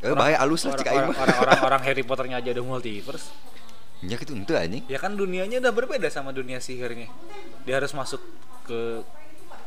Eh 0.00 0.16
bahaya 0.16 0.40
alus 0.40 0.64
lah 0.64 0.76
cek 0.76 0.88
aing 0.88 0.96
Orang- 0.96 1.12
mah. 1.12 1.20
Orang-orang 1.20 1.58
orang 1.60 1.82
Harry 1.84 2.04
Potternya 2.08 2.40
aja 2.40 2.50
ada 2.52 2.62
multiverse. 2.64 3.28
Ya 4.00 4.16
gitu 4.16 4.32
ente 4.32 4.56
anjing. 4.56 4.80
Ya 4.88 4.96
kan 4.96 5.12
dunianya 5.12 5.60
udah 5.60 5.72
berbeda 5.76 6.08
sama 6.08 6.32
dunia 6.32 6.56
sihirnya. 6.56 7.12
Dia 7.68 7.76
harus 7.76 7.92
masuk 7.92 8.20
ke 8.64 9.04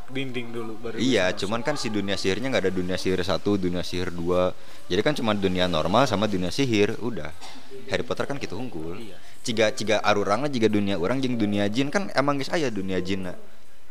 dinding 0.10 0.50
dulu 0.54 0.74
baru 0.82 0.98
Iya, 1.00 1.32
cuman 1.38 1.62
kan 1.62 1.78
si 1.78 1.90
dunia 1.90 2.18
sihirnya 2.18 2.50
nggak 2.50 2.64
ada 2.70 2.74
dunia 2.74 2.98
sihir 2.98 3.22
satu, 3.22 3.62
dunia 3.62 3.86
sihir 3.86 4.10
dua. 4.10 4.52
Jadi 4.90 5.02
kan 5.06 5.14
cuma 5.14 5.38
dunia 5.38 5.70
normal 5.70 6.10
sama 6.10 6.26
dunia 6.26 6.50
sihir, 6.50 6.98
udah. 6.98 7.30
Harry 7.94 8.02
Potter 8.02 8.26
kan 8.26 8.42
gitu 8.42 8.58
unggul. 8.58 8.98
Iya. 8.98 9.18
Ciga 9.46 9.70
ciga 9.70 9.98
arurangna 10.02 10.50
jika 10.50 10.66
dunia 10.66 10.98
orang 10.98 11.22
jeung 11.22 11.38
dunia 11.38 11.70
jin 11.70 11.94
kan 11.94 12.10
emang 12.18 12.42
geus 12.42 12.50
aya 12.50 12.74
dunia 12.74 12.98
jinna. 13.06 13.38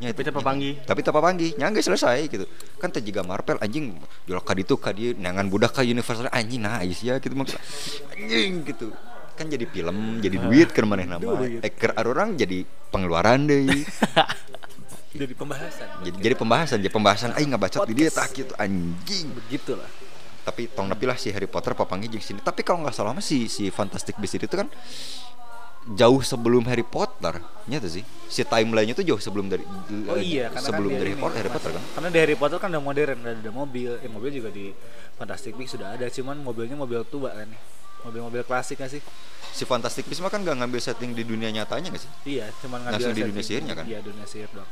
Nya 0.02 0.10
Tapi 0.10 0.18
itu, 0.18 0.28
teu 0.28 0.34
papanggih. 0.34 0.74
Tapi 0.82 1.00
teu 1.06 1.14
papanggih, 1.14 1.50
nya 1.54 1.70
geus 1.70 1.86
selesai 1.86 2.26
gitu. 2.26 2.42
Kan 2.82 2.90
teh 2.90 2.98
jiga 2.98 3.22
Marvel 3.22 3.62
anjing 3.62 3.94
jolok 4.26 4.42
ka 4.42 4.52
ditu 4.58 4.74
ka 4.74 4.90
dieu 4.90 5.14
nangan 5.14 5.46
budak 5.46 5.78
ka 5.78 5.86
universal 5.86 6.26
anjing 6.34 6.66
nah 6.66 6.82
aya 6.82 6.90
sia 6.90 7.22
gitu 7.22 7.30
maksudnya. 7.38 7.62
Anjing 8.10 8.66
gitu. 8.66 8.90
Kan 9.38 9.46
jadi 9.46 9.64
film, 9.70 10.18
jadi 10.18 10.36
duit 10.42 10.74
keur 10.74 10.90
manehna 10.90 11.22
mah. 11.22 11.38
Duit. 11.38 11.62
Eh 11.62 11.70
keur 11.70 11.94
arurang 11.94 12.34
jadi 12.34 12.66
pengeluaran 12.90 13.46
deui. 13.46 13.86
jadi 15.12 15.34
pembahasan 15.36 15.88
jadi 16.08 16.16
jadi 16.24 16.34
pembahasan 16.40 16.76
jadi 16.80 16.92
pembahasan 16.92 17.30
aing 17.36 17.52
ngebacot 17.52 17.84
di 17.84 17.92
dia 17.92 18.08
tak 18.08 18.32
gitu 18.32 18.52
anjing 18.56 19.28
begitulah 19.36 19.88
tapi 20.42 20.66
tong 20.72 20.90
nepi 20.90 21.04
lah 21.06 21.14
si 21.14 21.30
Harry 21.30 21.46
Potter 21.46 21.76
papanggih 21.76 22.10
jeung 22.10 22.24
sini 22.24 22.40
tapi 22.40 22.64
kalau 22.66 22.82
nggak 22.82 22.96
salah 22.96 23.14
mah 23.14 23.22
si 23.22 23.46
si 23.46 23.68
Fantastic 23.68 24.18
Beasts 24.18 24.40
itu 24.40 24.56
kan 24.56 24.66
jauh 25.82 26.22
sebelum 26.22 26.62
Harry 26.70 26.86
Potter 26.86 27.42
nyata 27.66 27.90
sih 27.90 28.06
si 28.30 28.46
timelinenya 28.46 28.94
tuh 28.94 29.02
jauh 29.02 29.18
sebelum 29.18 29.50
dari 29.50 29.66
Oh 30.06 30.14
eh, 30.14 30.22
iya, 30.22 30.46
karena 30.50 30.68
sebelum 30.70 30.90
kan 30.94 30.98
dari 31.02 31.10
dia 31.10 31.18
Harry 31.18 31.18
Potter, 31.18 31.34
ini, 31.34 31.40
Harry 31.42 31.50
Potter 31.50 31.70
kan 31.74 31.82
Karena 31.94 32.08
di 32.08 32.18
Harry 32.22 32.36
Potter 32.38 32.58
kan 32.62 32.68
udah 32.70 32.82
modern, 32.82 33.16
udah 33.18 33.32
ada 33.34 33.52
mobil. 33.52 33.90
Eh, 33.98 34.10
mobil 34.10 34.30
juga 34.30 34.50
di 34.54 34.70
Fantastic 35.18 35.52
Beasts 35.58 35.74
sudah 35.74 35.94
ada, 35.98 36.06
cuman 36.06 36.38
mobilnya 36.40 36.78
mobil 36.78 37.02
tua 37.06 37.34
kan. 37.34 37.50
Mobil-mobil 38.02 38.42
klasik 38.42 38.82
kan 38.82 38.90
sih? 38.90 39.02
si 39.52 39.68
Fantastic 39.68 40.08
Beasts 40.08 40.24
mah 40.24 40.32
kan 40.32 40.40
nggak 40.40 40.64
ngambil 40.64 40.80
setting 40.80 41.12
di 41.12 41.28
dunia 41.28 41.52
nyatanya 41.52 41.92
nggak 41.92 42.02
sih 42.02 42.12
Iya, 42.24 42.48
cuman 42.64 42.88
ngambil 42.88 42.96
Langsung 43.04 43.12
di 43.12 43.22
dunia 43.28 43.44
sihirnya 43.44 43.74
kan? 43.76 43.84
Iya, 43.84 43.98
dunia 44.00 44.24
sihir 44.24 44.50
dong. 44.56 44.68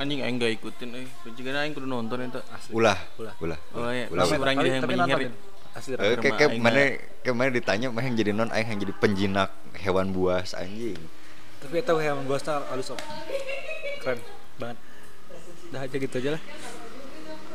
Anjing 0.00 0.24
aing 0.24 0.40
gak 0.40 0.52
ikutin 0.56 0.88
euy. 0.96 1.06
Pencegahan 1.20 1.60
aing 1.60 1.76
kudu 1.76 1.84
nonton. 1.84 2.24
Asli. 2.24 2.72
ulah 2.72 2.96
Ulah. 3.20 3.34
ulah 3.36 3.58
Oh 3.76 3.92
iya, 3.92 4.08
ulah 4.08 4.24
Tapi 4.24 4.40
orang 4.40 4.56
jadi 4.64 4.70
yang 4.80 4.84
penyihir. 4.86 5.18
nontonin. 5.28 5.32
Asli 5.74 5.94
Eh, 5.94 6.16
kayak 6.18 6.34
kayak 6.36 6.50
mana 6.58 6.82
kayak 7.22 7.36
mana 7.36 7.50
ditanya 7.54 7.86
mah 7.94 8.02
yang 8.02 8.16
jadi 8.18 8.30
non 8.34 8.50
aing 8.50 8.68
yang 8.74 8.80
jadi 8.82 8.94
penjinak 8.98 9.50
hewan 9.78 10.10
buas 10.10 10.54
anjing 10.58 10.98
Tapi 11.60 11.84
tahu 11.84 12.00
hewan 12.00 12.24
buasnya 12.24 12.64
halus 12.72 12.88
om. 12.88 12.98
Keren 14.00 14.18
banget. 14.56 14.76
Udah 15.68 15.80
aja 15.84 15.96
gitu 16.00 16.14
aja 16.16 16.30
lah. 16.40 16.42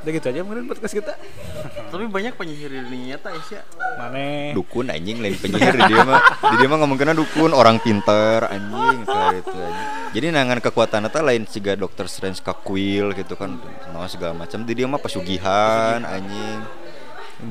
Udah 0.06 0.12
gitu 0.14 0.26
aja 0.30 0.40
mungkin 0.46 0.70
podcast 0.70 0.94
kita. 0.94 1.14
Tapi 1.92 2.06
banyak 2.06 2.38
penyihir 2.38 2.70
di 2.70 2.80
dunia 2.86 3.18
nyata 3.18 3.34
ya 3.34 3.42
sih. 3.42 3.58
Mana? 3.98 4.52
dukun 4.52 4.92
anjing 4.92 5.24
lain 5.24 5.36
penyihir 5.40 5.76
di 5.76 5.84
dia 5.88 6.04
mah 6.04 6.20
di 6.52 6.56
dia 6.60 6.68
mah 6.68 6.78
ngomong 6.84 7.00
kena 7.00 7.16
dukun 7.16 7.52
orang 7.56 7.80
pinter 7.80 8.44
anjing 8.48 9.08
kayak 9.08 9.44
itu 9.44 9.56
anjing 9.56 9.88
jadi 10.16 10.26
nangan 10.32 10.60
kekuatan 10.64 11.08
eta 11.08 11.20
lain 11.24 11.44
siga 11.48 11.76
dokter 11.80 12.08
Strange 12.12 12.44
ka 12.44 12.52
Quill 12.56 13.16
gitu 13.16 13.40
kan 13.40 13.56
segala 14.12 14.36
macam 14.36 14.68
di 14.68 14.72
dia 14.76 14.88
mah 14.88 15.00
pesugihan 15.00 16.04
anjing 16.04 16.60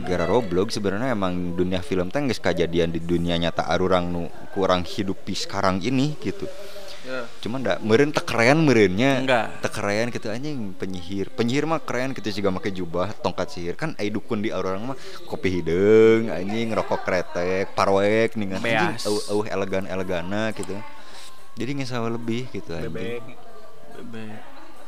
gara 0.02 0.24
Roblox 0.24 0.74
sebenarnya 0.74 1.12
emang 1.12 1.52
dunia 1.52 1.84
film 1.84 2.08
teh 2.08 2.24
geus 2.24 2.40
kejadian 2.40 2.88
di 2.88 2.98
dunia 2.98 3.36
nyata 3.36 3.68
arurang 3.68 4.08
nu 4.08 4.22
kurang 4.50 4.82
hidupi 4.82 5.36
sekarang 5.36 5.80
ini 5.80 6.16
gitu 6.18 6.48
Ya. 7.04 7.28
cuman 7.44 7.60
ndak 7.60 7.84
meureun 7.84 8.08
teu 8.16 8.24
keren 8.24 8.64
meureunnya 8.64 9.20
Enggak. 9.20 9.60
teu 9.60 9.68
keren 9.68 10.08
gitu 10.08 10.32
anjing 10.32 10.72
penyihir 10.72 11.28
penyihir 11.28 11.68
mah 11.68 11.76
keren 11.76 12.16
gitu 12.16 12.32
juga 12.32 12.48
make 12.48 12.72
jubah 12.72 13.12
tongkat 13.20 13.52
sihir 13.52 13.76
kan 13.76 13.92
ai 14.00 14.08
dukun 14.08 14.40
di 14.40 14.48
orang 14.48 14.80
mah 14.80 14.96
kopi 15.28 15.60
hidung 15.60 16.32
anjing 16.32 16.72
rokok 16.72 17.04
kretek 17.04 17.76
parwek 17.76 18.32
nih 18.40 18.56
anjing 18.56 18.96
au 19.04 19.20
au 19.28 19.40
elegan 19.44 19.84
elegana 19.84 20.48
gitu 20.56 20.72
jadi 21.52 21.76
nggak 21.76 21.88
salah 21.92 22.08
lebih 22.08 22.48
gitu 22.48 22.72
anjing 22.72 22.88
Bebek. 22.88 23.20
Bebek. 24.00 24.32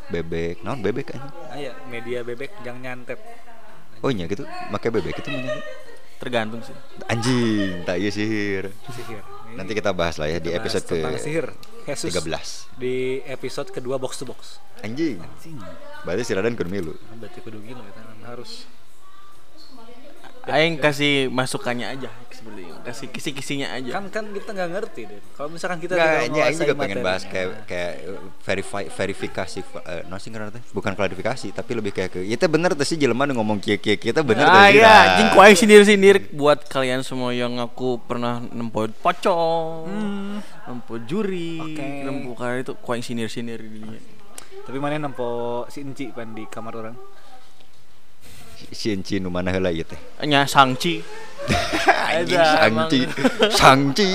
bebek 0.08 0.56
naon 0.64 0.80
bebek 0.80 1.06
anjing 1.12 1.32
Ah, 1.52 1.56
iya, 1.60 1.72
media 1.84 2.24
bebek 2.24 2.48
jangan 2.64 2.80
nyantet. 2.80 3.20
Oh 4.00 4.10
iya 4.10 4.24
gitu 4.24 4.42
make 4.68 4.88
bebek 4.88 5.16
itu 5.16 5.28
menyanyi 5.28 5.62
Tergantung 6.16 6.64
sih. 6.64 6.72
anjing 7.06 7.84
tak 7.84 8.00
iya 8.00 8.08
sihir 8.08 8.72
Sihir. 8.88 9.20
Ini 9.46 9.54
nanti 9.54 9.72
kita 9.72 9.92
bahas 9.92 10.16
lah 10.16 10.26
ya 10.26 10.40
di 10.40 10.48
episode 10.48 10.80
ke 10.82 10.96
sihir. 11.18 11.52
Jesus. 11.84 12.08
13 12.10 12.72
Di 12.74 13.20
episode 13.22 13.68
kedua 13.68 13.96
box 13.96 14.18
to 14.18 14.24
box. 14.24 14.56
anjing 14.80 15.20
Anjing. 15.20 15.60
berarti 16.02 16.22
si 16.24 16.32
Raden 16.32 16.56
kudu 16.56 16.68
milu 16.68 16.96
Berarti 17.14 17.38
kudu 17.40 17.60
gini 17.60 17.78
kan 17.92 18.06
harus. 18.26 18.64
Aing 20.46 20.78
kasih 20.78 21.26
masukannya 21.28 21.90
aja 21.90 22.10
seperti. 22.30 22.62
Kasih 22.86 23.06
kisi-kisinya 23.10 23.74
aja. 23.74 23.98
Kan 23.98 24.06
kan 24.14 24.24
kita 24.30 24.54
nggak 24.54 24.70
ngerti 24.78 25.00
deh. 25.10 25.20
Kalau 25.34 25.50
misalkan 25.50 25.82
kita 25.82 25.98
Nggak, 25.98 26.06
tidak 26.06 26.26
ini 26.30 26.38
Aing 26.38 26.58
juga 26.62 26.74
pengen 26.78 26.98
bahas 27.02 27.22
kayak 27.26 27.48
kayak 27.66 27.92
verify 28.46 28.82
verifikasi 28.86 29.58
eh 29.66 30.02
no 30.06 30.14
sih 30.22 30.30
ngerti 30.30 30.70
bukan 30.70 30.94
klarifikasi 30.94 31.50
tapi 31.50 31.70
lebih 31.74 31.90
kayak 31.90 32.10
ke 32.14 32.20
itu 32.22 32.46
bener 32.46 32.78
tuh 32.78 32.86
sih 32.86 32.94
jelema 32.94 33.26
ngomong 33.26 33.58
kieu 33.58 33.74
kieu 33.82 33.98
kita 33.98 34.22
bener 34.22 34.46
ah 34.46 34.70
iya, 34.70 34.86
nah. 34.86 35.02
anjing 35.18 35.28
ku 35.34 35.38
aing 35.42 35.58
sendiri-sendiri 35.58 36.30
buat 36.30 36.62
kalian 36.70 37.02
semua 37.02 37.34
yang 37.34 37.58
aku 37.58 37.98
pernah 38.06 38.38
nempo 38.38 38.86
pocong, 39.02 39.90
Hmm. 39.90 40.38
nempo 40.70 40.94
juri, 41.02 41.58
Oke. 41.58 42.06
nempo 42.06 42.38
kayak 42.38 42.62
itu 42.62 42.72
ku 42.78 42.88
aing 42.94 43.02
sendiri-sendiri 43.02 43.66
di 43.66 43.82
dinya. 43.82 44.00
Tapi 44.66 44.78
mana 44.78 44.98
nempo 44.98 45.62
si 45.70 45.82
Enci 45.82 46.10
pan 46.14 46.34
di 46.34 46.46
kamar 46.46 46.74
orang. 46.74 46.96
Si 48.68 48.90
Enci 48.90 49.16
nu 49.16 49.28
mana 49.28 49.48
heula 49.48 49.68
ieu 49.68 49.82
teh 49.82 49.98
Nya 50.22 50.44
sangci. 50.44 51.00
anjing 52.08 52.34
sangci 52.34 53.00
sangci 53.52 54.08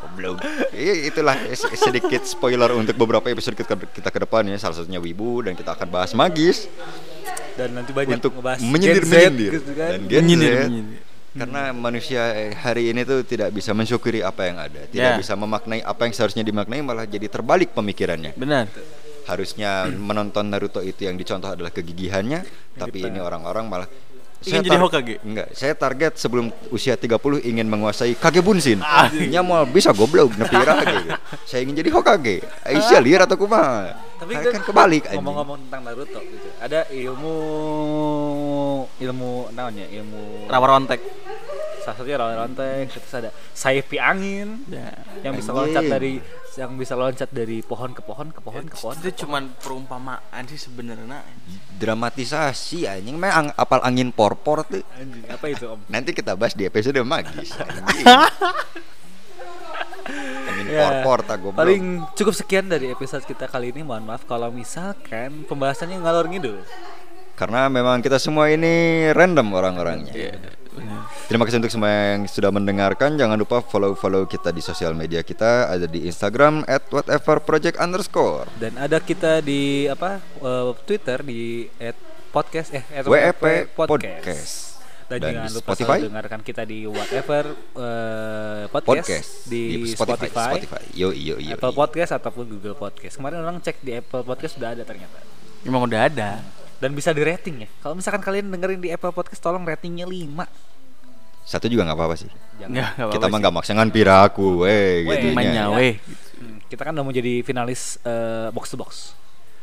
goblok 0.00 0.40
Iya, 0.72 0.94
itulah 1.06 1.36
sedikit 1.74 2.24
spoiler 2.24 2.70
untuk 2.72 2.96
beberapa 2.96 3.28
episode 3.28 3.52
kita, 3.52 3.76
kita 3.76 4.08
ke 4.08 4.18
depan 4.20 4.46
ya 4.46 4.56
salah 4.56 4.72
satunya 4.74 4.96
Wibu 4.98 5.42
dan 5.42 5.52
kita 5.52 5.74
akan 5.74 5.88
bahas 5.90 6.12
magis 6.12 6.64
Dan 7.54 7.74
nanti 7.74 7.92
banyak 7.92 8.16
untuk 8.16 8.32
ngebahas 8.32 8.58
menyindir 8.62 9.02
Gen 9.02 9.04
Z 9.04 9.12
menyindir 9.12 9.52
gitu 9.54 9.72
kan. 9.74 9.90
dan 9.90 10.00
Gen 10.02 10.22
Menyindir, 10.22 10.48
Z. 10.50 10.64
menyindir. 10.64 11.00
karena 11.30 11.62
manusia 11.70 12.22
eh, 12.32 12.50
hari 12.52 12.88
ini 12.88 13.04
tuh 13.04 13.22
tidak 13.22 13.48
bisa 13.50 13.70
mensyukuri 13.70 14.18
apa 14.20 14.42
yang 14.44 14.56
ada 14.58 14.80
tidak 14.84 15.10
Ya. 15.10 15.20
bisa 15.20 15.34
memaknai 15.34 15.78
apa 15.78 16.02
yang 16.02 16.12
seharusnya 16.12 16.42
dimaknai 16.42 16.80
malah 16.80 17.04
jadi 17.04 17.26
terbalik 17.26 17.70
pemikirannya 17.70 18.32
Benar. 18.34 18.66
Harusnya 19.30 19.86
menonton 19.86 20.50
Naruto 20.50 20.82
itu 20.82 21.06
yang 21.06 21.14
dicontoh 21.14 21.48
adalah 21.48 21.70
kegigihannya 21.70 22.42
tapi 22.74 23.06
ini 23.06 23.22
orang-orang 23.22 23.64
malah 23.64 23.88
Ingin 24.40 24.64
jadi 24.64 24.80
Hokage? 24.80 25.20
Enggak, 25.20 25.52
saya 25.52 25.76
target 25.76 26.16
sebelum 26.16 26.48
usia 26.72 26.96
30 26.96 27.44
ingin 27.44 27.68
menguasai 27.68 28.16
Kage 28.16 28.40
Bunshin. 28.40 28.80
Ah. 28.80 29.12
Nya 29.12 29.44
mau 29.44 29.68
bisa 29.68 29.92
goblok 29.92 30.32
nepi 30.32 30.56
gitu. 30.96 31.12
Saya 31.44 31.60
ingin 31.60 31.76
jadi 31.76 31.92
Hokage. 31.92 32.40
Aisyah 32.64 33.04
liar 33.04 33.28
atau 33.28 33.36
kumaha? 33.36 34.00
Tapi 34.16 34.32
Saya 34.32 34.56
kan 34.56 34.64
kebalik 34.64 35.12
ngomong-ngomong 35.12 35.68
tentang 35.68 35.84
Naruto 35.84 36.20
gitu. 36.24 36.48
Ada 36.56 36.88
ilmu 36.88 37.36
ilmu 38.96 39.30
namanya 39.52 39.86
ilmu 39.92 40.48
Rawa 40.48 40.66
rontek. 40.72 41.00
salah 41.80 41.96
satunya 41.96 42.20
rawa 42.20 42.44
rontek 42.44 42.92
terus 42.92 43.12
ada 43.16 43.30
sayupi 43.56 43.96
angin 43.96 44.60
Ya. 44.68 45.00
yang 45.24 45.32
bisa 45.32 45.48
loncat 45.48 45.80
dari 45.80 46.20
yang 46.58 46.74
bisa 46.74 46.98
loncat 46.98 47.30
dari 47.30 47.62
pohon 47.62 47.94
ke 47.94 48.02
pohon 48.02 48.34
ke 48.34 48.40
pohon 48.42 48.66
ke 48.66 48.74
pohon 48.74 48.96
Itu 48.98 49.22
cuman 49.22 49.54
perumpamaan 49.62 50.42
sih 50.46 50.58
sebenarnya. 50.58 51.22
Dramatisasi 51.78 52.90
anjing 52.90 53.14
mah 53.14 53.30
ang, 53.30 53.46
apal 53.54 53.78
angin 53.80 54.10
porpor 54.10 54.66
tuh. 54.66 54.82
anjing 54.98 55.22
apa 55.30 55.46
itu 55.46 55.70
om 55.70 55.78
Nanti 55.86 56.10
kita 56.10 56.34
bahas 56.34 56.58
di 56.58 56.66
episode 56.66 56.98
magis. 57.06 57.54
anjing. 57.62 58.06
angin 60.50 60.66
Ya, 60.70 60.80
porpor 60.82 61.18
tak 61.22 61.38
goblok. 61.38 61.58
paling 61.60 61.84
cukup 62.14 62.34
sekian 62.34 62.66
dari 62.66 62.90
episode 62.90 63.22
kita 63.22 63.46
kali 63.46 63.70
ini 63.70 63.82
mohon 63.82 64.02
maaf 64.02 64.26
kalau 64.26 64.50
misalkan 64.50 65.46
pembahasannya 65.46 66.02
ngalor 66.02 66.26
ngidul 66.26 66.62
Karena 67.34 67.72
memang 67.72 68.04
kita 68.04 68.20
semua 68.20 68.52
ini 68.52 69.08
random 69.16 69.48
orang-orangnya. 69.56 70.12
Iya. 70.12 70.34
Benar. 70.80 71.00
Terima 71.26 71.42
kasih 71.44 71.58
untuk 71.58 71.70
semua 71.70 71.90
yang 72.10 72.24
sudah 72.24 72.48
mendengarkan. 72.48 73.14
Jangan 73.14 73.36
lupa 73.36 73.60
follow-follow 73.60 74.24
kita 74.24 74.48
di 74.48 74.58
sosial 74.58 74.92
media 74.92 75.20
kita. 75.20 75.68
Ada 75.68 75.84
di 75.84 76.04
Instagram 76.04 76.64
at 76.64 76.88
whatever 76.88 77.38
project 77.38 77.76
underscore. 77.76 78.48
dan 78.56 78.74
ada 78.74 78.96
kita 78.98 79.38
di 79.38 79.84
apa 79.84 80.16
eh, 80.18 80.70
Twitter 80.82 81.20
di 81.20 81.40
at 81.76 81.94
podcast 82.30 82.70
eh 82.70 82.84
at 82.90 83.04
WEP 83.04 83.36
WEP 83.36 83.76
Podcast. 83.76 84.54
dan, 85.06 85.18
Dan 85.18 85.30
jangan 85.34 85.42
di 85.42 85.50
lupa 85.52 85.66
Spotify? 85.66 85.98
selalu 85.98 86.08
dengarkan 86.08 86.40
kita 86.40 86.62
di 86.64 86.78
whatever 86.84 87.42
eh, 87.74 88.62
podcast, 88.66 88.86
Podcast 88.86 89.30
di, 89.44 89.62
Spotify, 89.88 90.50
Spotify. 90.54 90.82
Yo 90.92 91.10
yo 91.10 91.36
yo. 91.36 91.52
Apple 91.52 91.72
Podcast 91.72 92.10
ataupun 92.12 92.46
Google 92.48 92.74
Podcast 92.74 93.14
kemarin 93.14 93.38
orang 93.38 93.58
cek 93.58 93.78
di 93.80 93.92
Apple 93.92 94.22
Podcast 94.22 94.54
sudah 94.54 94.70
ada 94.70 94.82
ternyata 94.82 95.18
Emang 95.60 95.82
udah 95.82 96.06
ada. 96.06 96.40
dan 96.78 96.90
bisa 96.90 97.10
di 97.10 97.20
rating 97.20 97.60
ya 97.60 97.68
kalau 97.78 97.92
misalkan 97.92 98.22
kalian 98.22 98.48
dengerin 98.48 98.78
di 98.78 98.88
Apple 98.88 99.10
Podcast 99.10 99.36
tolong 99.38 99.60
ratingnya 99.60 100.06
5 100.06 100.69
Satu 101.42 101.66
juga 101.66 101.82
nggak 101.82 101.96
apa-apa 101.96 102.16
sih. 102.16 102.30
Jangan. 102.56 102.70
Enggak, 102.70 102.88
enggak 102.94 103.12
Kita 103.12 103.26
mah 103.26 103.38
nggak 103.38 103.54
maksangan 103.54 103.88
piraku, 103.88 104.46
weh 104.62 105.02
Weh, 105.02 105.16
gitu 105.16 105.26
Mainnya 105.32 105.66
nya. 105.66 105.74
weh. 105.74 105.94
Hmm, 106.36 106.56
kita 106.66 106.82
kan 106.82 106.92
udah 106.92 107.04
mau 107.04 107.10
jadi 107.10 107.40
finalis 107.40 107.98
eh, 108.02 108.48
box 108.50 108.70
to 108.70 108.76
box 108.76 108.92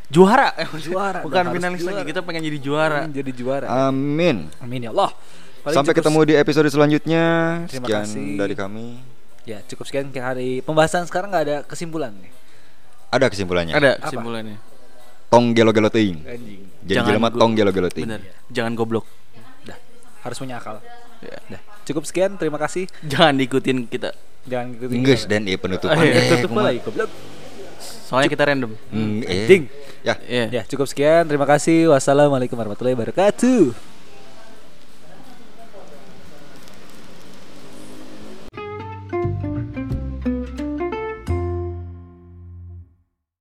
Juara. 0.08 0.56
Juara, 0.86 1.20
Bukan 1.20 1.52
finalis 1.52 1.84
juara. 1.84 2.00
lagi, 2.00 2.12
kita 2.12 2.24
pengen 2.24 2.44
jadi 2.44 2.60
juara. 2.60 2.98
Pengen 3.04 3.14
jadi 3.14 3.32
juara 3.34 3.68
Amin. 3.88 4.48
amin 4.58 4.80
ya 4.82 4.92
Allah 4.92 5.12
Paling 5.64 5.76
Sampai 5.76 5.92
cukup 5.92 6.00
ketemu 6.00 6.20
di 6.24 6.34
episode 6.38 6.68
selanjutnya. 6.72 7.26
Terima 7.68 7.84
Sekian 7.84 8.04
kasih. 8.08 8.28
dari 8.40 8.56
kami. 8.56 8.88
Ya 9.44 9.60
cukup 9.64 9.84
sekian 9.84 10.08
hari 10.14 10.60
pembahasan 10.60 11.04
sekarang 11.04 11.28
nggak 11.28 11.44
ada 11.44 11.58
kesimpulan 11.64 12.16
nih. 12.16 12.32
Ada 13.12 13.28
kesimpulannya. 13.28 13.74
Ada 13.76 13.92
Apa? 13.96 14.04
kesimpulannya. 14.08 14.58
tong 15.28 15.52
gelo-gelo 15.52 15.92
teuing. 15.92 16.24
Anjing. 16.24 16.62
Jadi 16.84 17.00
jelema 17.04 17.28
tong 17.28 17.52
gelo-gelo 17.52 17.92
teuing. 17.92 18.08
Bener. 18.08 18.24
Jangan 18.48 18.80
goblok. 18.80 19.04
Dah. 19.64 19.76
Harus 20.24 20.40
punya 20.40 20.56
akal. 20.56 20.80
Ya. 21.20 21.38
Dah. 21.50 21.62
Cukup 21.84 22.04
sekian, 22.04 22.36
terima 22.36 22.58
kasih. 22.58 22.86
Jangan 23.02 23.34
diikutin 23.36 23.88
kita. 23.88 24.12
Jangan 24.44 24.76
ikutin 24.76 24.96
Enggeus 24.96 25.24
kita. 25.24 25.32
dan 25.34 25.42
ieu 25.44 25.58
penutupan. 25.58 25.98
Ah, 25.98 26.04
iya, 26.04 26.14
Eh, 26.16 26.30
tutup 26.40 26.56
lagi 26.56 26.80
goblok. 26.80 27.12
Soalnya 28.08 28.30
kita 28.32 28.44
random. 28.46 28.72
Hmm, 28.90 29.20
eh. 29.24 29.44
Anjing. 29.44 29.64
Ya. 30.04 30.16
Iya. 30.24 30.46
Ya, 30.52 30.62
cukup 30.64 30.88
sekian. 30.88 31.28
Terima 31.28 31.44
kasih. 31.44 31.92
Wassalamualaikum 31.92 32.56
warahmatullahi 32.56 32.96
wabarakatuh. 32.96 33.97